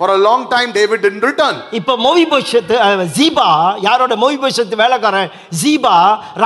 [0.00, 1.56] for a long time David didn't return.
[1.80, 2.76] இப்ப மோவி போஷத்து
[3.18, 3.48] ஜீபா
[3.88, 5.30] யாரோட மோவி போஷத்து வேலைக்காரன்
[5.62, 5.94] ஜீபா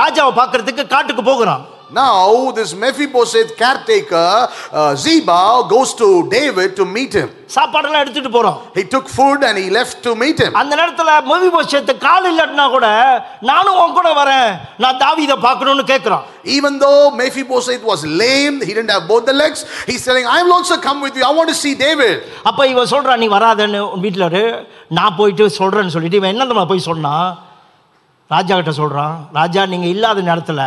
[0.01, 4.28] ராஜாவை பார்க்கறதுக்கு காட்டுக்கு போகிறான் Now this Mephibosheth caretaker
[4.72, 5.38] uh, Ziba
[5.68, 7.28] goes to David to meet him.
[7.54, 10.52] சாப்பாடெல்லாம் எடுத்துட்டு போறோம் He took food and he left to meet him.
[10.60, 12.86] அந்த நேரத்துல மோவி போஷத்து கால் இல்லாட்டினா கூட
[13.50, 14.50] நானும் உன் கூட வரேன்
[14.84, 16.24] நான் தாவீதை பார்க்கணும்னு கேட்கிறான்
[16.56, 19.58] Even though Mephibosheth was lame, he didn't have both the legs.
[19.88, 21.24] He's telling, "I will also come with you.
[21.30, 22.16] I want to see David."
[22.50, 24.44] அப்ப இவன் சொல்றான் நீ வராதன்னு உன் வீட்டில் இரு
[24.98, 27.28] நான் போயிட்டு சொல்றேன்னு சொல்லிட்டு இவன் என்ன தெரியுமா போய் சொன்னான்
[28.30, 30.62] ராஜா கிட்ட சொல்றான் ராஜா நீங்க இல்லாத நேரத்துல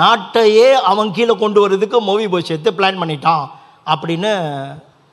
[0.00, 3.44] நாட்டையே அவன் கீழே கொண்டு வர்றதுக்கு மோவி போஷத்து பிளான் பண்ணிட்டான்
[3.86, 4.32] அப்படின்னு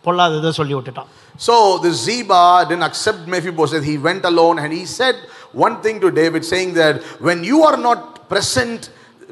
[0.05, 3.83] பொல்லாததை சொல்லி விட்டுட்டான் So the Ziba didn't accept Mephibosheth.
[3.83, 5.15] He went alone and he said
[5.57, 7.99] one thing to David, saying that when you are not
[8.29, 8.79] present,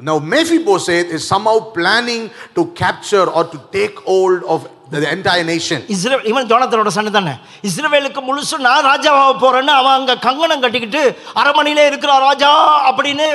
[0.00, 2.22] now Mephibosheth is somehow planning
[2.56, 4.60] to capture or to take hold of
[4.90, 5.80] the, the entire nation.
[5.94, 7.34] Israel இவன் ஜோனத்தனோட சண்டை தானே
[7.68, 11.02] இஸ்ரேலுக்கு முழுசு நான் ராஜாவாக போறேன்னு அவன் அங்க கங்கணம் கட்டிக்கிட்டு
[11.42, 12.52] அரமனையிலே இருக்கிறான் ராஜா
[12.90, 13.28] அப்படின்னு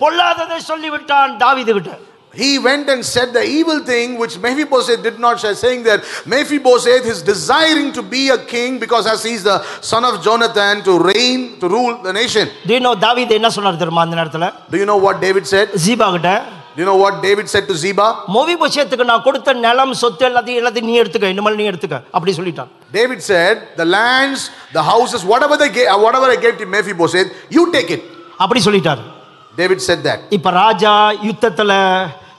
[0.00, 1.94] பொல்லாததை சொல்லி விட்டான் தாவீது கிட்ட
[2.34, 6.00] He went and said the evil thing which Mephibosheth did not share, saying that
[6.32, 10.94] Mephibosheth is desiring to be a king because as he's the son of Jonathan to
[11.10, 12.44] reign, to rule the nation.
[12.70, 15.66] தீனோ தாவீது என்ன சொன்னார் தெரியுமா அந்த நேரத்துல Do you know what David said?
[15.86, 16.32] ஜீபா கிட்ட
[16.74, 18.06] Do you know what David said to Ziba?
[18.34, 22.70] மோவி பட்சத்துக்கு நான் கொடுத்த நிலம் சொத்து எல்லாத்தையும் எல்லாத்தையும் நீ எடுத்துக்க இனிமேல் நீ எடுத்துக்க அப்படி சொல்லிட்டான்
[22.92, 27.64] David said, The lands, the houses, whatever they gave, whatever I gave to Mephibosheth, you
[27.76, 28.02] take it.
[28.44, 29.02] அப்படி சொல்லிட்டார்
[29.57, 30.19] David said that.
[30.31, 30.91] இப்ப ராஜா
[31.27, 31.71] யுத்தத்துல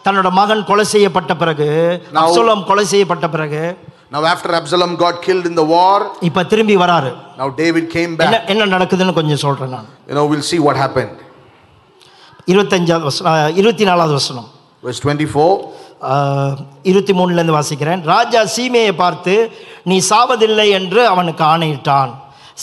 [0.07, 1.69] தன்னோட மகன் கொலை செய்யப்பட்ட பிறகு
[2.21, 3.63] அப்சலோம் கொலை செய்யப்பட்ட பிறகு
[4.13, 5.99] Now, after Absalom got killed in the war,
[6.29, 8.33] இப்ப திரும்பி வராரு now David came back.
[8.53, 11.15] என்ன நடக்குதுன்னு கொஞ்சம் சொல்றேன் நான் You know, we'll see what happened.
[12.49, 14.49] இருபத்தஞ்சாவது வசனம் அஹ், இருபத்தி நாலாவது வசனம்
[14.83, 15.47] Verse 24.
[16.11, 19.35] ஆஹ், இருபத்தி மூணுலேருந்து வாசிக்கிறேன் ராஜா சீமையை பார்த்து
[19.85, 22.13] நீ சாவதில்லை என்று அவனுக்கு ஆணையிட்டான்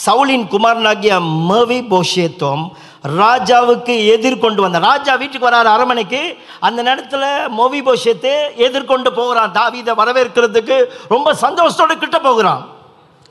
[0.05, 1.13] சவுலின் குமாரனாகிய
[1.49, 2.63] மவி போஷேத்தும்
[3.03, 7.21] ராஜாவுக்கு எதிர்கொண்டு வந்த ராஜா வீட்டுக்கு வராரு அரமனைக்கு அந்த நேரத்தில்
[7.57, 9.51] மோவி போஷத்தை எதிர்கொண்டு போகிறான்.
[9.51, 12.78] தாவீதை வரவேற்கிறதுக்கு ரொம்ப சந்தோஷத்தோட கிட்ட போகிறான்.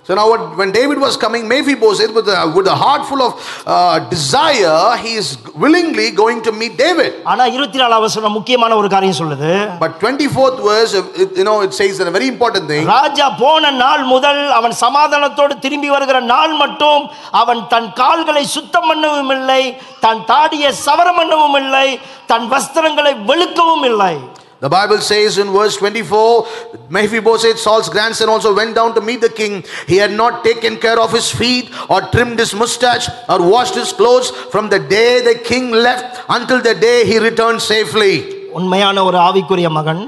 [0.09, 3.33] So now, what, when David was coming, Mephibosheth, with a, with a heart full of
[3.67, 7.11] uh, desire, he is willingly going to meet David.
[7.31, 9.51] ஆனால் இருபத்தி நாலாம் வசனம் முக்கியமான ஒரு காரியம் சொல்லுது
[9.83, 12.87] But 24th verse, it, you know, it says a very important thing.
[12.95, 17.05] ராஜா போன நாள் முதல் அவன் சமாதானத்தோடு திரும்பி வருகிற நாள் மட்டும்
[17.43, 19.63] அவன் தன் கால்களை சுத்தம் பண்ணவும் இல்லை
[20.07, 21.87] தன் தாடியை சவரம் பண்ணவும் இல்லை
[22.33, 24.15] தன் வஸ்திரங்களை வெளுக்கவும் இல்லை
[24.60, 26.48] The Bible says in verse 24,
[26.90, 29.66] Mephibosheth, Saul's grandson, also went down to meet the king.
[29.88, 33.92] He had not taken care of his feet, or trimmed his mustache, or washed his
[33.92, 38.14] clothes from the day the king left until the day he returned safely.
[38.60, 40.04] உண்மையான ஒரு ஆவிக்குரிய மகன்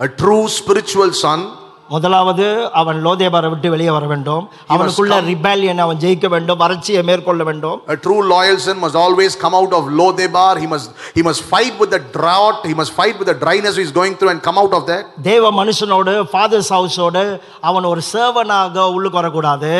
[0.00, 1.40] A true spiritual son.
[1.89, 4.43] முதலாவது அவன் லோதேபாரை விட்டு வெளியே வர வேண்டும்
[4.73, 9.55] அவனுக்குள்ள ரிபேலியன் அவன் ஜெயிக்க வேண்டும் வறட்சியை மேற்கொள்ள வேண்டும் A true loyal son must always come
[9.59, 10.53] out of Lodebar.
[10.63, 10.87] He must,
[11.17, 12.59] he must fight with the drought.
[12.69, 15.03] He must fight with the dryness he's going through and come out of that.
[15.29, 17.23] தேவ மனுஷனோடு fathers ஹவுஸோடு
[17.61, 19.73] அவன் ஒரு சேவனாக உள்ளுக்கு வரக்கூடாது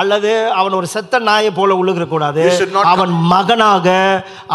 [0.00, 3.88] அல்லது அவன் ஒரு செத்த நாயை போல உள்ளுக்கு should not அவன் மகனாக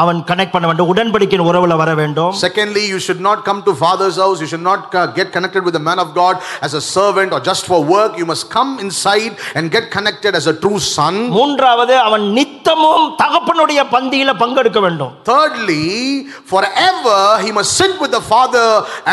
[0.04, 4.18] அவன் கனெக்ட் பண்ண வேண்டும் உடன்படிக்கையின் உறவுல வர வேண்டும் Secondly, you should not come to father's
[4.24, 4.38] house.
[4.44, 7.41] You should not uh, get connected with the man of God as a servant or
[7.41, 8.17] just for work.
[8.17, 11.15] You must come inside and get connected as a true son.
[11.31, 15.85] மூன்றாவது அவன் நித்தமும் தகப்பனுடைய பந்தியில பங்கெடுக்க வேண்டும் Thirdly,
[16.47, 18.67] forever he must sit with the father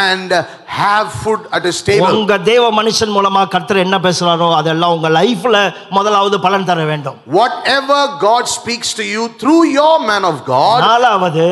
[0.05, 0.41] and uh,
[0.77, 2.15] have food at his table.
[2.15, 5.57] உங்க தேவ மனுஷன் மூலமா கர்த்தர் என்ன பேசுறாரோ அதெல்லாம் உங்க லைஃப்ல
[5.89, 11.47] முதலாவது பலன் தர வேண்டும் Whatever God speaks to you through your man of God, நாலாவது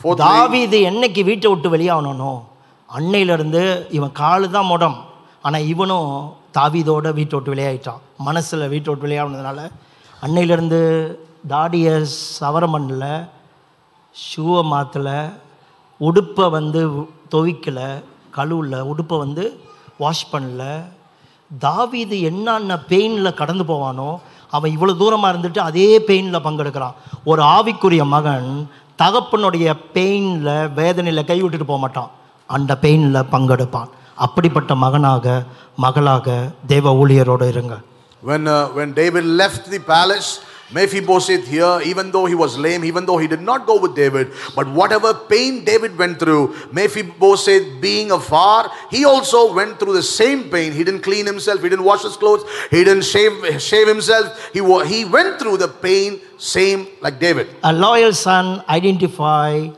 [0.00, 2.40] Fourthly- தாவீது என்னைக்கு வீட்டை விட்டு வெளியாகணும்
[2.88, 4.96] அன்னையில இருந்து இவன் காலு தான் முடம்
[5.43, 6.09] ஆனால் இவனும்
[6.57, 7.93] தாவிதோட வீட்டை விட்டு
[8.27, 9.59] மனசில் வீட்டோட்டு விளையாடுனதுனால
[10.25, 10.81] அன்னையிலேருந்து
[11.47, 11.93] தாடியை
[12.39, 13.05] சவரம் பண்ணல
[14.15, 15.19] ஷூவை மாற்றலை
[15.99, 16.81] உடுப்பை வந்து
[17.33, 17.79] துவைக்கல
[18.37, 19.43] கழுவில் உடுப்பை வந்து
[19.97, 20.63] வாஷ் பண்ணல.
[21.51, 24.09] தாவிது என்னென்ன பெயினில் கடந்து போவானோ
[24.55, 26.95] அவன் இவ்வளோ தூரமாக இருந்துட்டு அதே பெயினில் பங்கெடுக்கிறான்.
[27.23, 28.49] ஒரு ஆவிக்குரிய மகன்
[29.01, 32.11] தகப்பனுடைய பெயினில் வேதனையில் கை விட்டுட்டு போக மாட்டான்
[32.49, 33.89] அந்த பெயினில் பங்கெடுப்பான்.
[34.26, 35.44] அப்படிப்பட்ட மகனாக
[35.84, 36.26] மகளாக
[36.66, 37.76] தேவ ஊழியரோடு இருங்க
[38.22, 40.28] when, uh, when David left the palace,
[40.76, 44.32] Mephibosheth here, even though he was lame, even though he did not go with David,
[44.56, 46.42] but whatever pain David went through,
[46.72, 50.72] Mephibosheth being afar, he also went through the same pain.
[50.72, 54.26] He didn't clean himself, he didn't wash his clothes, he didn't shave, shave himself.
[54.52, 57.46] He, wa- he went through the pain, same like David.
[57.62, 59.68] A loyal son identify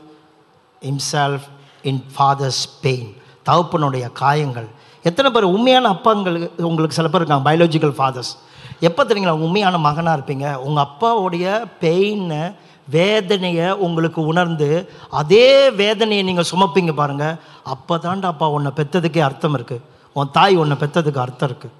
[0.81, 1.47] himself
[1.83, 3.15] in father's pain.
[3.46, 4.68] தகப்பனுடைய காயங்கள்.
[5.04, 8.32] எத்தனை பேர் உண்மையான அப்பாங்களுக்கு உங்களுக்கு சில பேர் இருக்காங்க biological fathers
[8.80, 11.46] எப்போ தெரியுங்களா உண்மையான மகனாக இருப்பீங்க உங்கள் அப்பாவுடைய
[11.80, 12.42] பெயினை
[12.88, 14.68] வேதனையை உங்களுக்கு உணர்ந்து
[15.10, 15.46] அதே
[15.76, 19.84] வேதனையை நீங்கள் சுமப்பீங்க பாருங்கள் அப்போ தாண்டா அப்பா உன்னை பெற்றதுக்கே அர்த்தம் இருக்குது
[20.16, 21.74] உன் தாய் உன்னை பெற்றதுக்கு அர்த்தம் இருக்குது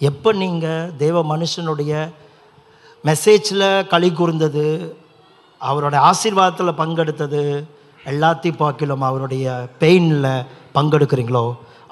[0.00, 1.92] எப்போ நீங்கள் தேவ மனுஷனுடைய
[3.04, 4.66] மெசேஜில் களி கூர்ந்தது
[5.60, 7.42] அவரோட ஆசீர்வாதத்தில் பங்கெடுத்தது
[8.04, 9.46] எல்லாத்தையும் பார்க்கலாம் அவருடைய
[9.80, 10.32] பெயினில்
[10.75, 11.45] பங்கெடுக்கிறீங்களோ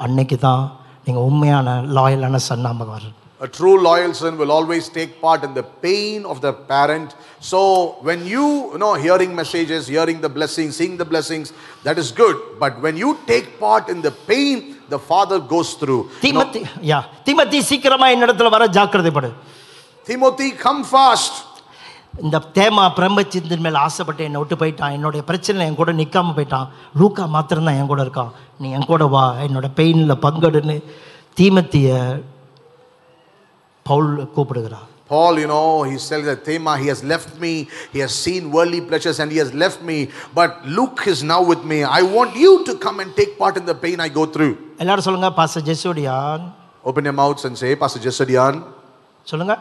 [0.05, 0.63] அன்னைக்கு தான்
[1.07, 5.63] நீங்கள் உண்மையான லாயலான சன்னாம வரும் A true loyal son will always take part in the
[5.85, 7.09] pain of the parent.
[7.41, 7.59] So
[8.07, 11.47] when you, you know, hearing messages, hearing the blessings, seeing the blessings,
[11.83, 12.37] that is good.
[12.61, 14.55] But when you take part in the pain
[14.89, 16.61] the father goes through, you know, Timothy
[16.91, 19.31] யா தீமத்தி சீக்கிரமாக என்னிடத்துல வர ஜாக்கிரதைப்படு
[20.05, 21.33] Timothy, come fast.
[22.14, 26.68] இந்த தேமா பிரம்மச்சிந்தின் மேல் ஆசைப்பட்டு என்னை விட்டு போயிட்டான் என்னுடைய பிரச்சனை என் கூட நிற்காம போயிட்டான்
[27.00, 28.32] லூக்கா மாத்திரம்தான் என் கூட இருக்கான்
[28.62, 30.76] நீ என் கூட வா என்னோட பெயினில் பங்கெடுன்னு
[31.40, 31.90] தீமத்திய
[33.86, 37.52] Pavul கூப்பிடுகிறார் Paul, you know, he says that Thema, he has left me,
[37.94, 39.96] he has seen worldly pleasures and he has left me,
[40.34, 41.78] but Luke is now with me.
[41.98, 44.52] I want you to come and take part in the pain I go through.
[44.78, 46.44] எல்லாரும் சொல்லுங்க பாச ஜெசோடியான்
[46.84, 48.56] Open your mouths and say, Pastor Jesadian,
[49.26, 49.54] சொல்லுங்க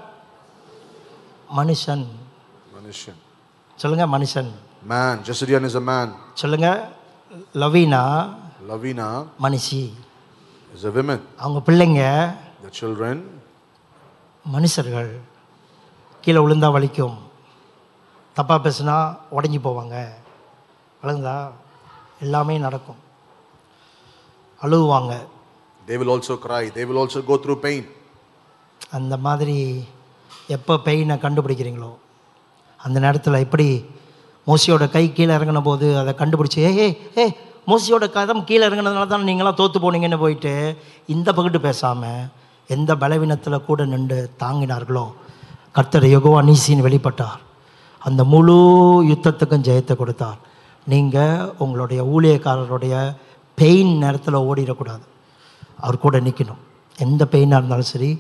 [1.56, 2.06] மனுஷன்
[2.88, 3.22] மனுஷன்
[3.82, 4.50] சொல்லுங்க மனுஷன்.
[4.90, 6.12] Man Jesudian is a man
[6.42, 6.68] சொல்லுங்க
[7.62, 8.04] லவீனா
[8.70, 9.08] லவீனா
[9.46, 9.82] மனுஷி.
[10.76, 12.04] இஸ் அ விமன் அவங்க பிள்ளைங்க
[12.62, 13.24] த சில்ட்ரன்
[14.46, 15.12] மனுஷர்கள்
[16.24, 17.18] கீழே விழுந்தா வலிக்கும்.
[18.38, 18.96] தப்பாக பேசினா
[19.38, 19.96] உடஞ்சி போவாங்க.
[21.04, 21.36] வளர்ந்தா
[22.26, 23.02] எல்லாமே நடக்கும்.
[24.62, 25.14] அழுவாங்க
[25.88, 27.88] they will also cry they will also go through pain
[29.00, 29.60] அந்த மாதிரி
[30.56, 31.94] எப்போ பெயினை கண்டுபிடிக்கிறீங்களோ
[32.88, 33.68] அந்த நேரத்தில் எப்படி
[34.48, 36.88] மோசியோட கை கீழே இறங்கின போது அதை கண்டுபிடிச்சி ஏ ஏ
[37.22, 37.26] ஏ
[37.72, 40.54] மோசியோட கதம் கீழே இறங்கினதுனால தான் நீங்களாம் தோற்று போனீங்கன்னு போயிட்டு
[41.16, 42.22] இந்த பகிட்டு பேசாமல்
[42.70, 45.06] எந்த பலவீனத்தில் கூட நின்று தாங்கினார்களோ?
[45.76, 47.42] கர்த்தர் யெகோவா அனீசின்னு வெளிப்பட்டார்.
[48.02, 48.58] அந்த முழு
[49.12, 50.40] யுத்தத்துக்கும் ஜெயத்தை கொடுத்தார்.
[50.88, 52.96] நீங்கள் உங்களுடைய ஊழியக்காரருடைய
[53.58, 55.06] பெயின் நேரத்தில் ஓடிடக்கூடாது.
[55.86, 56.62] அவர் கூட நிற்கணும்
[56.98, 58.12] எந்த பெயினாக இருந்தாலும் சரி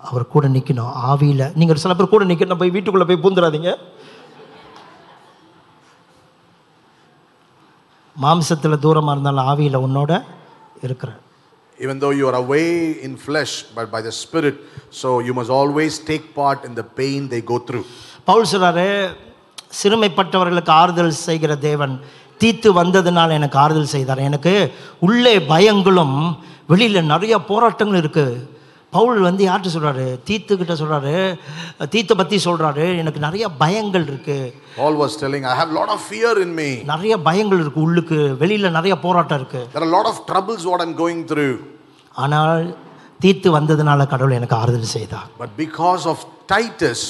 [0.00, 3.70] அவர் கூட நிற்கணும் ஆவியில் நீங்கள் சில பேர் கூட நிற்கணும் போய் வீட்டுக்குள்ளே போய் பூந்துடாதீங்க
[8.22, 10.12] மாம்சத்தில் தூரமாக இருந்தாலும் ஆவியில் உன்னோட
[10.86, 11.20] இருக்கிறேன்
[11.78, 12.66] Even though you are away
[13.06, 14.56] in flesh, but by the Spirit,
[15.00, 17.84] so you must always take part in the pain they go through.
[18.24, 18.86] Paul சொல்றாரு
[19.80, 21.94] சிறுமைப்பட்டவர்களுக்கு ஆறுதல் செய்கிற தேவன்
[22.40, 24.20] தீத்து வந்ததுனால எனக்கு ஆறுதல் செய்தார்.
[24.28, 24.54] எனக்கு
[25.06, 26.16] உள்ளே பயங்களும்
[26.72, 28.34] வெளியில் நிறைய போராட்டங்கள் இருக்குது
[28.92, 31.14] பவுல் வந்து யார்கிட்ட சொல்கிறாரு தீத்துக்கிட்ட சொல்கிறாரு
[31.92, 34.38] தீத்தை பற்றி சொல்கிறாரு எனக்கு நிறைய பயங்கள் இருக்குது
[34.76, 36.68] Paul was telling, I have a lot of fear in me.
[36.92, 40.82] நிறைய பயங்கள் இருக்குது உள்ளுக்கு வெளியில் நிறைய போராட்டம் இருக்குது There are a lot of troubles what
[40.84, 41.56] I'm going through.
[42.14, 42.64] ஆனால்
[43.24, 45.28] தீத்து வந்ததுனால கடவுள் எனக்கு ஆறுதல் செய்தார்.
[45.42, 46.18] But because of
[46.52, 47.00] Titus,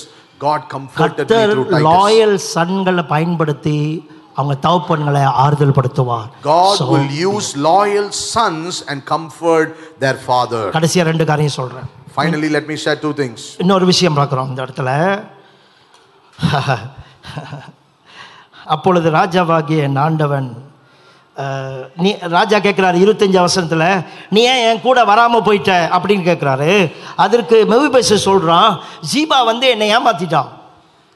[0.47, 1.87] God comforted me கர்த்தர் through Titus.
[1.91, 3.79] லாயல் சன்களை பயன்படுத்தி
[4.41, 6.29] அவங்க தகப்பன்களை ஆறுதல் படுத்துவார்.
[6.45, 9.69] God will use loyal sons and comfort
[10.01, 10.63] their father.
[10.73, 11.89] கடைசியா ரெண்டு காரியம் சொல்றேன்.
[12.17, 13.41] Finally, let me share two things.
[13.59, 14.91] இன்னொரு விஷயம் பார்க்குறோம் இந்த இடத்துல.
[18.67, 19.83] அப்பொழுது ராஜாவாகிய
[21.37, 23.85] அஹ், நீ ராஜா கேட்குறாரு இருபத்தஞ்சு அவசரத்தில்
[24.29, 25.73] நீ ஏன் என் கூட வராமல் போயிட்ட?
[25.97, 26.71] அப்படின்னு கேட்குறாரு.
[27.17, 28.73] அதற்கு மெவிபேச சொல்கிறான்
[29.13, 30.51] ஜீபா வந்து என்னை ஏமாத்திட்டான்.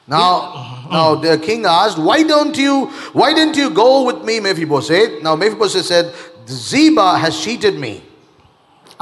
[0.07, 2.73] Now, now the king asked, "Why don't you?
[3.13, 6.13] Why didn't you go with me, Mephibosheth?" Now Mephibosheth said,
[6.67, 7.93] "Ziba has cheated me."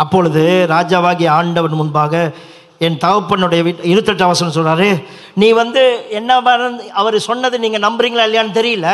[0.03, 0.43] அப்பொழுது
[0.73, 2.13] ராஜாவாகிய ஆண்டவன் முன்பாக
[2.85, 4.87] என் தகப்பனுடைய வீட் இருத்தட்டு அவசரம் சொல்கிறாரு
[5.41, 5.81] நீ வந்து
[6.19, 6.37] என்ன
[7.01, 8.87] அவர் சொன்னது நீங்கள் நம்புறீங்களா இல்லையான்னு தெரியல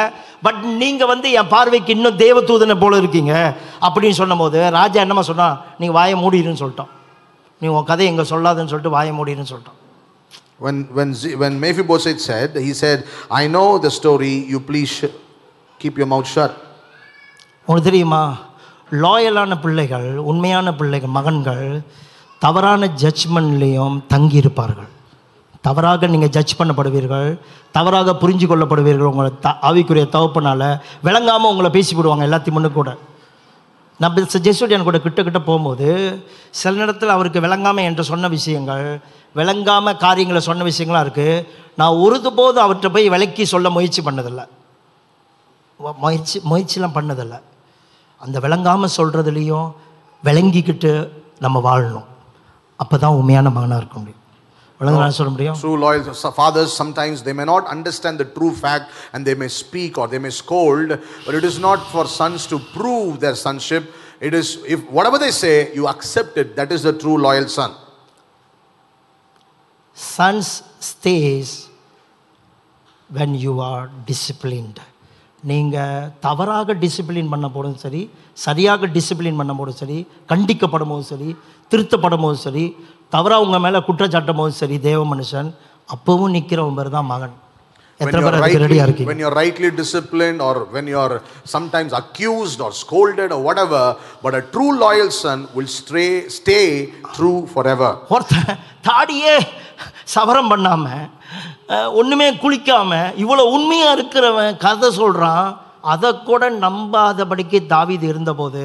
[0.46, 3.34] பட் நீங்கள் வந்து என் பார்வைக்கு இன்னும் தேவதூதனை போல இருக்கீங்க
[3.88, 6.92] அப்படின்னு சொன்னபோது ராஜா என்னம்மா சொன்னான் நீ வாயை மூடிடுன்னு சொல்லிட்டோம்
[7.62, 9.80] நீ உன் கதை எங்கே சொல்லாதுன்னு சொல்லிட்டு வாயை மூடிடுன்னு சொல்லிட்டோம்
[10.60, 11.10] When when
[11.42, 13.00] when Mephibosheth said, he said,
[13.32, 14.34] "I know the story.
[14.46, 15.14] You please sh-
[15.80, 16.52] keep your mouth shut."
[17.66, 18.22] உனக்கு தெரியுமா
[18.92, 21.66] லாயலான பிள்ளைகள் உண்மையான பிள்ளைகள் மகன்கள்
[22.42, 24.90] தவறான ஜட்ஜ்மெண்ட்லேயும் தங்கியிருப்பார்கள்
[25.62, 27.30] தவறாக நீங்கள் ஜட்ஜ் பண்ணப்படுவீர்கள்
[27.72, 30.62] தவறாக புரிஞ்சு கொள்ளப்படுவீர்கள் உங்களை த ஆவிக்குரிய தவப்பினால
[31.04, 32.92] விளங்காமல் உங்களை பேசி விடுவாங்க எல்லாத்தையும் முன்னு கூட
[34.02, 34.18] நான்
[34.48, 35.88] ஜெசுடியன் கூட கிட்ட கிட்ட போகும்போது
[36.60, 38.86] சில நேரத்தில் அவருக்கு விளங்காமல் என்று சொன்ன விஷயங்கள்
[39.40, 41.46] விளங்காமல் காரியங்களை சொன்ன விஷயங்களாக இருக்குது
[41.80, 44.46] நான் ஒருதுபோது அவர்கிட்ட போய் விளக்கி சொல்ல முயற்சி பண்ணதில்லை.
[46.04, 47.40] முயற்சி முயற்சிலாம் பண்ணதில்லை.
[48.24, 49.68] அந்த விளங்காமல் சொல்கிறதுலையும்
[50.24, 50.92] விளங்கிக்கிட்டு
[51.46, 52.08] நம்ம வாழணும்.
[52.80, 54.19] அப்போ தான் உண்மையான மகனாக இருக்க முடியும்.
[54.81, 58.87] விளங்குனா சொல்ல முடியும் True loyal so- fathers sometimes they may not understand the true fact
[59.13, 60.89] and they may speak or they may scold,
[61.27, 63.85] but it is not for sons to prove their sonship.
[64.21, 66.51] It is if whatever they say, you accept it.
[66.57, 67.73] That is the true loyal son.
[69.97, 70.53] Sons
[70.89, 71.55] stay
[73.11, 74.79] when you are disciplined
[75.43, 78.01] நீங்கள் தவறாக discipline பண்ண போதும் சரி
[78.45, 79.99] சரியாக discipline பண்ண போதும் சரி
[80.31, 81.31] கண்டிக்கப்படும் போதும் சரி
[81.73, 82.65] திருத்தப்படும் போதும் சரி
[83.12, 85.50] தவறாக உங்கள் மேலே குற்றச்சாட்டும் போதும் சரி தேவ மனுஷன்
[85.90, 87.36] அப்பவும் நிற்கிறவன் பேர் தான் மகன்
[88.00, 91.16] When எத்தனை you're, பேர் அதுக்கு ரெடியாக rightly, இருக்கீங்க when you're rightly disciplined or when you're
[91.46, 93.82] sometimes accused or scolded or whatever,
[94.24, 96.64] but a true loyal son will stay, stay
[97.16, 97.90] true forever.
[98.10, 98.54] ஒருத்தன்
[98.88, 99.34] தாடியே
[100.08, 100.86] சவரம் பண்ணாம
[101.70, 105.50] அஹ், ஒண்ணுமே குளிக்காம இவ்வளவு உண்மையா இருக்கிறவன் கதை சொல்றான்
[105.84, 108.64] அதை கூட நம்பாதபடிக்கு தாவீது இருந்தபோது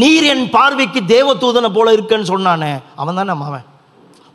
[0.00, 3.66] நீர் என் பார்வைக்கு தேவதூதனை போல இருக்கேன்னு சொன்னானே அவன் தான் நம்ம அவன்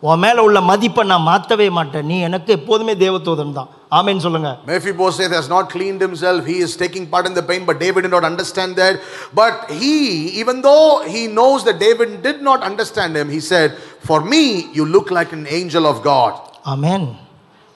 [0.04, 5.34] உன் மேல உள்ள மதிப்பை நான் மாற்றவே மாட்டேன் நீ எனக்கு எப்போதுமே தேவதூதன் தான் ஆமேன்னு சொல்லுங்க Mephibosheth
[5.38, 6.40] has not cleaned himself.
[6.46, 8.96] He is taking part in the pain, but David did not understand that.
[9.34, 9.94] But he,
[10.42, 13.70] even though he knows that David did not understand him, he said,
[14.02, 14.44] For me,
[14.74, 16.34] you look like an angel of God.
[16.66, 17.08] ஆமென்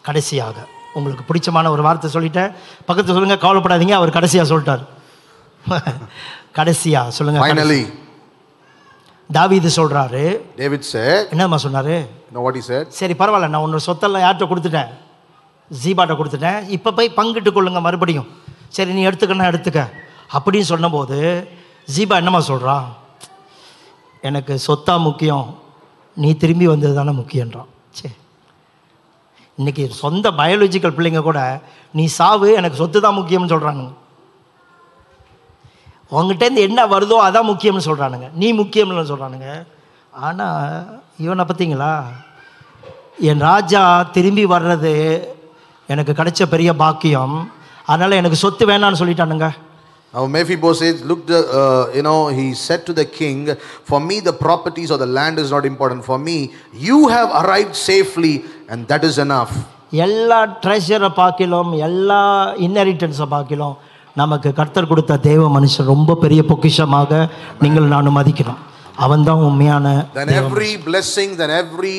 [0.06, 0.58] கடைசியாக
[0.93, 2.51] உங்களுக்கு பிடிச்சமான ஒரு வார்த்தை சொல்லிட்டேன்.
[2.88, 4.84] பக்கத்துல சொல்லுங்க கவலைப்படாதீங்க அவர் கடைசியா சொல்லிட்டார்.
[6.57, 7.81] கடைசியா சொல்லுங்க Finally,
[9.30, 10.23] தாவீது சொல்றாரு.
[10.57, 11.95] David said, என்னம்மா சொன்னாரு?
[12.34, 12.85] What he said?
[12.89, 14.89] சரி பரவாயில்ல நான் உன்னோட சொத்தெல்லாம் யார்கிட்ட கொடுத்துட்டேன்?
[15.72, 16.68] ஜீபாட்ட கொடுத்துட்டேன்.
[16.68, 18.27] இப்போ போய் பங்கிட்டு கொள்ளுங்க மறுபடியும்.
[18.69, 19.81] சரி நீ எடுத்துக்கன்னா எடுத்துக்க.
[20.34, 21.18] அப்படின்னு சொன்னபோது
[21.95, 22.85] ஜீபா என்னம்மா சொல்கிறான்
[24.22, 25.45] எனக்கு சொத்தா முக்கியம்
[26.18, 28.15] நீ திரும்பி வந்தது தானே முக்கியன்றான் சரி
[29.61, 31.41] இன்னைக்கு சொந்த பயாலஜிக்கல் பிள்ளைங்க கூட
[31.97, 33.91] நீ சாவு எனக்கு சொத்து தான் முக்கியம்னு சொல்கிறானுங்க
[36.17, 39.49] உங்ககிட்டேருந்து என்ன வருதோ அதான் முக்கியம்னு சொல்கிறானுங்க நீ முக்கியம்னு சொல்கிறானுங்க
[40.27, 40.88] ஆனால்
[41.25, 41.93] இவனை பார்த்தீங்களா
[43.31, 43.81] என் ராஜா
[44.15, 44.93] திரும்பி வர்றது
[45.93, 47.35] எனக்கு கிடைச்ச பெரிய பாக்கியம்.
[47.91, 49.49] அதனால் எனக்கு சொத்து வேணான்னு சொல்லிட்டானுங்க.
[50.13, 53.38] Now Mephibosheth looked, uh, you know, he said to the king,
[53.89, 56.03] For me, the properties or the land is not important.
[56.03, 56.51] For me,
[56.88, 59.52] you have arrived safely, and that is enough.
[60.05, 62.23] எல்லா ட்ரெஷரை பார்க்கிலும் எல்லா
[62.66, 63.74] இன்னரிட்டன்ஸை பார்க்கிலும்
[64.16, 67.10] நமக்கு கர்த்தர் கொடுத்த தேவ மனுஷன் ரொம்ப பெரிய பொக்கிஷமாக
[67.60, 68.60] நீங்கள் நானும் மதிக்கணும்
[68.97, 71.98] அவன் தான் உண்மையான Then every blessing, then every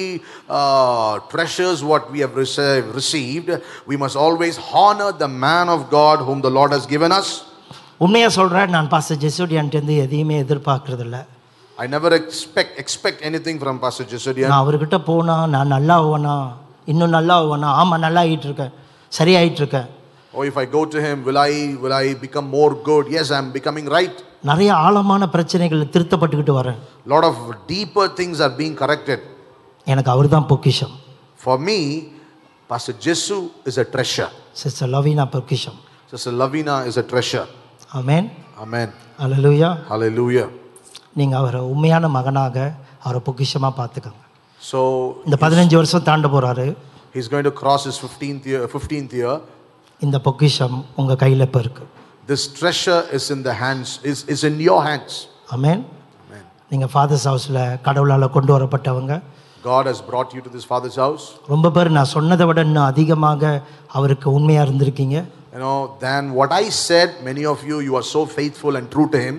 [0.49, 3.49] uh, treasures what we have rece- received,
[3.87, 7.29] we must always honor the man of God whom the Lord has given us.
[7.97, 11.17] உண்மையாக சொல்கிறேன் நான் பாஸ்டர் ஜெசுடியான்ட்டேருந்து எதையுமே எதிர்பார்க்கறதில்ல
[11.81, 14.47] I never expect expect anything from Pastor Jesudian.
[14.51, 16.35] நான் அவர்கிட்ட போனா நான் நல்லா ஆவேனா
[16.91, 18.73] இன்னும் நல்லா ஆவேனா ஆமாம் நல்லா ஆகிட்டு இருக்கேன்
[19.11, 19.87] சரியாயிட்டு இருக்கேன்
[20.33, 21.51] Or if I go to him, will I
[21.83, 23.05] will I become more good?
[23.15, 24.17] Yes, I'm becoming right.
[24.49, 26.79] நிறைய ஆழமான பிரச்சனைகள் திருத்தப்பட்டுக்கிட்டு வரேன்
[27.13, 27.37] lot of
[27.71, 29.19] deeper things are being corrected.
[29.87, 30.95] எனக்கு அவர் தான் பொக்கிஷம்
[31.39, 31.79] For me,
[32.69, 33.37] Pastor Jesu
[33.69, 34.29] is a treasure.
[34.61, 35.79] Sister Laveena பொக்கிஷம்
[36.11, 37.47] Sister Lavina is a treasure.
[37.99, 38.27] Amen
[38.65, 38.89] Amen.
[39.23, 40.47] Hallelujah Hallelujah.
[41.16, 42.56] நீங்கள் அவரை உண்மையான மகனாக
[43.06, 44.20] அவரை பொக்கிஷமாக பார்த்துக்கோங்க
[44.62, 44.78] So
[45.26, 46.66] இந்த பதினஞ்சு வருஷம் தாண்ட போகிறாரு
[47.14, 48.62] he's going to cross his 15th year.
[48.76, 49.34] 15th year.
[50.00, 51.90] இந்த பொக்கிஷம் உங்கள் கையில் இப்போ இருக்குது
[52.60, 55.12] treasure is in the hands, is, is in your hands.
[55.54, 55.82] Amen
[56.24, 56.44] Amen.
[56.70, 59.14] நீங்கள் ஃபாதர்ஸ் ஹவுஸில் கடவுளால் கொண்டு வரப்பட்டவங்க
[59.64, 61.24] God has brought you to this father's house.
[61.52, 63.52] ரொம்ப பேர் நான் சொன்னதை விட இன்னும் அதிகமாக
[63.98, 65.16] அவருக்கு உண்மையாக இருந்திருக்கீங்க
[65.54, 69.08] You know, than what I said, many of you, you are so faithful and true
[69.14, 69.34] to him.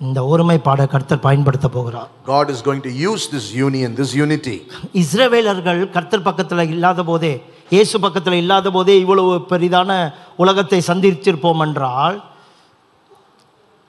[0.00, 4.56] இந்த ஒருமைப்பாட கர்த்தர் பயன்படுத்த போகிறார் God is going to use this union, this unity.
[5.02, 7.32] இஸ்ரவேலர்கள் கர்த்தர் பக்கத்தில் இல்லாத போதே
[7.70, 9.90] இயேசு பக்கத்தில் இல்லாத போதே இவ்வளவு பெரிதான
[10.36, 12.16] உலகத்தை சந்திச்சிருப்போம் என்றால்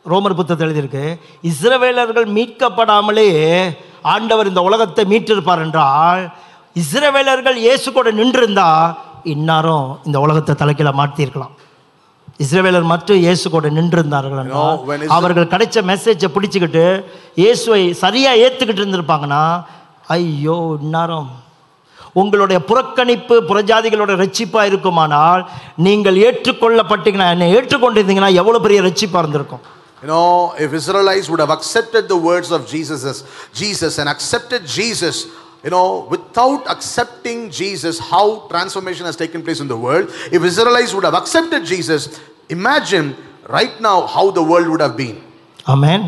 [0.06, 1.06] ரோமர் புத்தகத்தில் எழுதியிருக்கு
[1.44, 3.30] இஸ்ரவேலர்கள் மீட்கப்படாமலே
[4.14, 6.22] ஆண்டவர் இந்த உலகத்தை மீட்டிருப்பார் என்றால்
[6.76, 8.69] இஸ்ரவேலர்கள் இயேசு கூட நின்றிருந்தா
[9.26, 11.56] இன்னாரும் இந்த உலகத்தை தலைக்கீழ மாற்றிருக்கலாம்
[12.39, 14.51] இஸ்ரவேலர் மட்டும் இயேசு கூட நின்றிருந்தார்கள்
[15.17, 16.85] அவர்கள் கிடைச்ச மெசேஜை பிடிச்சிக்கிட்டு
[17.41, 19.43] இயேசுவை சரியா ஏத்துக்கிட்டு இருந்திருப்பாங்கன்னா
[20.17, 21.29] ஐயோ இந்நேரம்.
[22.21, 25.41] உங்களுடைய புறக்கணிப்பு புறஜாதிகளோட ரட்சிப்பா இருக்குமானால்
[25.87, 29.63] நீங்கள் ஏற்றுக்கொள்ளப்பட்டீங்கன்னா என்னை ஏற்றுக்கொண்டிருந்தீங்கன்னா எவ்வளவு பெரிய ரட்சிப்பா இருந்திருக்கும்.
[30.01, 30.27] You know,
[30.65, 33.17] if Israelites would have accepted the words of Jesus as
[33.61, 35.17] Jesus and accepted Jesus,
[35.64, 40.06] you know, without accepting Jesus, how transformation has taken place in the world,
[40.36, 42.02] if Israelites would have accepted Jesus,
[42.59, 43.06] imagine
[43.59, 45.16] right now how the world would have been.
[45.74, 46.05] ஆமென்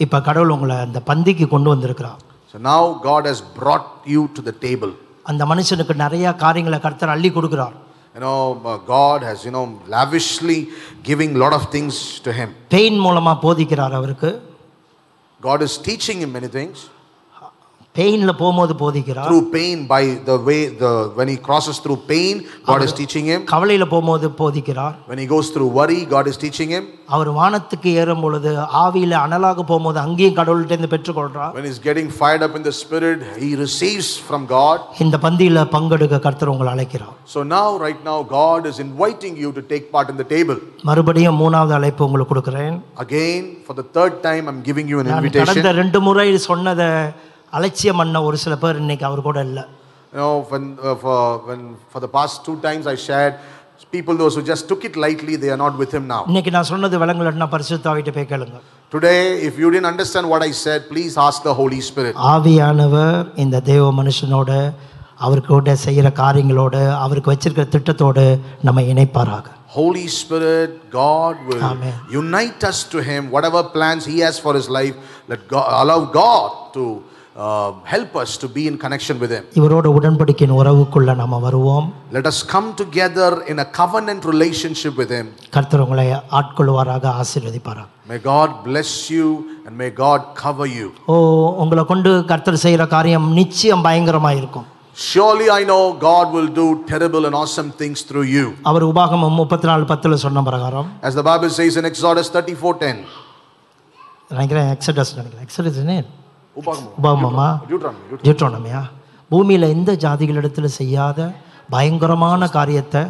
[0.00, 2.20] இப்போ கடவுள் உங்களை அந்த பந்திக்கு கொண்டு வந்திருக்கிறார்
[2.52, 4.90] So now God has brought you to the table.
[5.30, 7.76] அந்த மனுஷனுக்கு நிறைய காரியங்களை கர்த்தர் அள்ளி கொடுக்கிறார்
[8.14, 9.62] You know, uh, God has, you know,
[9.94, 10.58] lavishly
[11.08, 11.94] giving a lot of things
[12.26, 12.48] to him.
[12.74, 14.30] Pain மூலமா போதிக்கிறார் அவருக்கு
[15.40, 16.76] God is teaching him many things.
[17.96, 22.34] பெயின்ல போகும்போது போதிக்கிறார் Through pain, by the way, the when he crosses through pain,
[22.68, 23.40] God is teaching him.
[23.50, 26.84] கவலையில போகும்போது போதிக்கிறார் When he goes through worry, God is teaching him.
[27.14, 28.50] அவர் வானத்துக்கு ஏறும் பொழுது
[28.82, 33.18] ஆவியில அனலாக போகும்போது அங்கேயும் கடவுள்கிட்ட இருந்து பெற்றுக்கொள்றார் When he's getting fired up in the spirit,
[33.42, 34.78] he receives from God.
[35.04, 39.64] இந்த பந்தியில பங்கெடுக்க கர்த்தர் உங்களை அழைக்கிறார் So now, right now, God is inviting you to
[39.72, 40.58] take part in the table.
[40.90, 45.20] மறுபடியும் மூணாவது அழைப்பு உங்களுக்கு கொடுக்குறேன் Again, for the third time, I'm giving you an நான்
[45.22, 45.50] invitation.
[45.50, 46.88] கடந்த ரெண்டு முறை சொன்னதை
[47.53, 49.65] அலட்சியம் பண்ண ஒரு சில பேர் இன்னைக்கு அவர் கூட இல்லை
[50.13, 51.15] You know, when, uh, for,
[51.47, 51.61] when,
[51.93, 53.33] for the past two times I shared,
[53.91, 56.21] people, those who just took it lightly, they are not with him now.
[56.29, 58.59] இன்னைக்கு நான் சொன்னது விளங்கலன்னா பரிசுத்தாவிட்ட போய் கேளுங்க
[58.91, 62.13] Today, if you didn't understand what I said, please ask the Holy Spirit.
[62.33, 64.51] ஆவியானவர் இந்த தேவ மனுஷனோட
[65.25, 68.25] அவருக்கு கூட செய்கிற காரியங்களோட அவருக்கு வச்சிருக்கிற திட்டத்தோடு
[68.67, 69.45] நம்ம இணைப்பாராக
[69.77, 71.93] Holy Spirit, God will Amen.
[72.21, 73.23] unite us to Him.
[73.35, 74.95] Whatever plans He has for His life,
[75.31, 77.16] let God allow God to uh,
[77.86, 79.44] help us to be in connection with Him.
[79.60, 85.26] இவரோட உடன்படிக்கையின் உறவுக்குள்ள நம்ம வருவோம் Let us come together in a covenant relationship with Him.
[85.56, 86.06] கர்த்தர் உங்களை
[86.40, 89.26] ஆட்கொள்வாராக ஆசீர்வதிப்பாராக May God bless you
[89.66, 90.88] and may God cover you.
[91.08, 91.16] ஓ
[91.64, 94.68] உங்களை கொண்டு கர்த்தர் செய்கிற காரியம் நிச்சயம் பயங்கரமாக இருக்கும்
[95.10, 98.46] Surely I know God will do terrible and awesome things through you.
[98.70, 102.98] அவர் உபாகமம் முப்பத்தி நாலு பத்தில் சொன்ன பிரகாரம் As the Bible says in Exodus 34:10.
[104.30, 105.94] நினைக்கிறேன் எக்ஸடஸ் நினைக்கிறேன் எக்ஸடஸ் என்ன
[106.56, 106.94] உபாகமம்.
[107.00, 108.20] உபாகமமா Deuteronomy.
[108.26, 108.82] ஜூட்ரோனமியா
[109.30, 111.18] பூமியில் எந்த ஜாதிகளிடத்தில் செய்யாத
[111.68, 113.02] பயங்கரமான காரியத்தை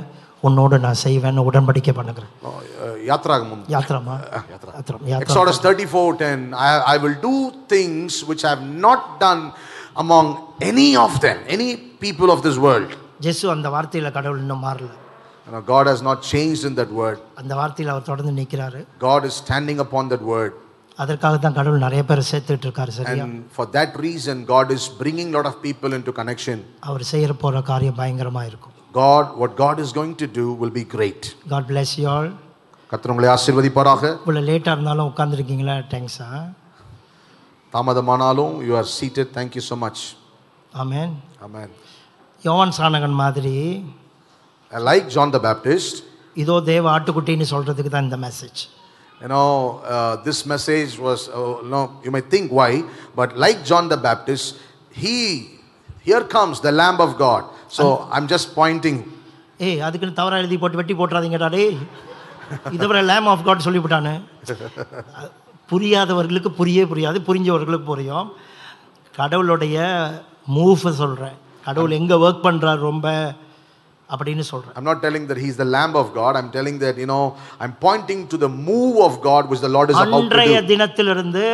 [0.43, 2.53] உன்னோடு நான் செய்வேன்னு உடன்படிக்கை பண்ணுகிறேன் Oh,
[2.85, 3.63] uh, யாத்ராகமம்.
[3.75, 4.15] யாத்திரமா
[4.53, 7.35] யாத்திரம் யாத்திரம் Exodus 34:10 I, I will do
[7.75, 9.43] things which I have not done
[9.97, 10.27] among
[10.63, 11.69] any of them, any
[12.01, 12.91] people of this world.
[13.21, 14.91] ஜெசு அந்த வார்த்தையில் கடவுள் இன்னும் மாறல
[15.47, 17.19] You know, God has not changed in that word.
[17.41, 20.53] அந்த வார்த்தையில் அவர் தொடர்ந்து நிற்கிறாரு God is standing upon that word.
[20.99, 25.29] அதற்காக தான் கடவுள் நிறைய பேரை சேர்த்துட்டு இருக்காரு சரியா And for that reason, God is bringing
[25.33, 26.59] a lot of people into connection.
[26.89, 30.85] அவர் செய்கிற போகிற காரியம் பயங்கரமாக இருக்கும் God, what God is going to do will be
[30.97, 31.23] great.
[31.53, 32.29] God bless you all
[32.93, 36.29] கர்த்தர் உங்களை ஆசீர்வதிப்பாராக இவ்வளோ லேட்டாக இருந்தாலும் உட்காந்துருக்கீங்களா தேங்க்ஸா
[37.73, 39.27] தாமதமானாலும் you are seated.
[39.39, 40.01] Thank you so much.
[40.73, 41.15] Amen
[41.47, 41.71] Amen.
[42.43, 43.57] யோவான் சாணகன் மாதிரி
[44.73, 45.95] I like John the Baptist.
[46.37, 48.61] இதோ தேவ ஆட்டுக்குட்டின்னு சொல்கிறதுக்கு தான் இந்த message
[49.21, 52.71] You know, uh, this message was, uh, no, you might think why,
[53.19, 54.47] but like John the Baptist,
[55.03, 55.19] he,
[56.09, 57.45] here comes the Lamb of God.
[57.69, 58.99] So I'm just pointing.
[59.67, 61.77] ஏய் அதுக்குன்னு தவறாக எழுதி போட்டு வெட்டி போட்டுறாதீங்கடா டேய்
[62.77, 64.15] இதுவரை லேம் ஆஃப் காட் சொல்லிவிட்டானு
[65.71, 68.29] புரியாதவர்களுக்கு புரியவே புரியாது புரிஞ்சவர்களுக்கு புரியும்
[69.19, 69.77] கடவுளுடைய
[70.57, 71.37] மூஃபை சொல்கிறேன்
[71.67, 73.09] கடவுள் எங்கே ஒர்க் பண்ணுறாரு ரொம்ப
[74.11, 76.37] அப்படின்னு சொல்றேன் I'm not telling that he's the lamb of God.
[76.37, 77.23] I'm telling that, you know,
[77.61, 80.67] I'm pointing to the move of God which the Lord is about to அன்றைய do.
[80.67, 81.45] தினத்திலிருந்து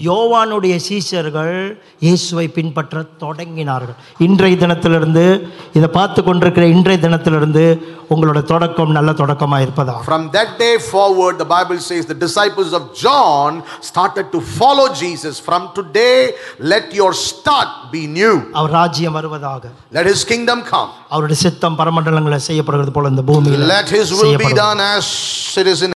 [0.00, 1.54] யோவானுடைய சீஷர்கள்
[2.02, 3.96] இயேசுவை பின்பற்ற தொடங்கினார்கள்
[4.26, 5.24] இன்றைய தினத்திலிருந்து
[5.72, 7.64] இதை பார்த்து கொண்டிருக்கிற இன்றைய தினத்திலிருந்து
[8.10, 12.84] உங்களோட தொடக்கம் நல்ல தொடக்கமாக இருப்பதாக From that day forward, the Bible says the disciples of
[12.96, 13.50] John
[13.82, 15.34] started to follow Jesus.
[15.40, 16.16] From today,
[16.64, 18.34] let your start be new.
[18.58, 19.62] அவர் ராஜ்யம் வருவதாக
[19.92, 20.90] Let his kingdom come.
[21.14, 25.06] அவருடைய சித்தம் பரமண்டலங்களில் செய்யப்படுகிறது போல இந்த பூமியில் Let his will be done as
[25.56, 25.88] it is in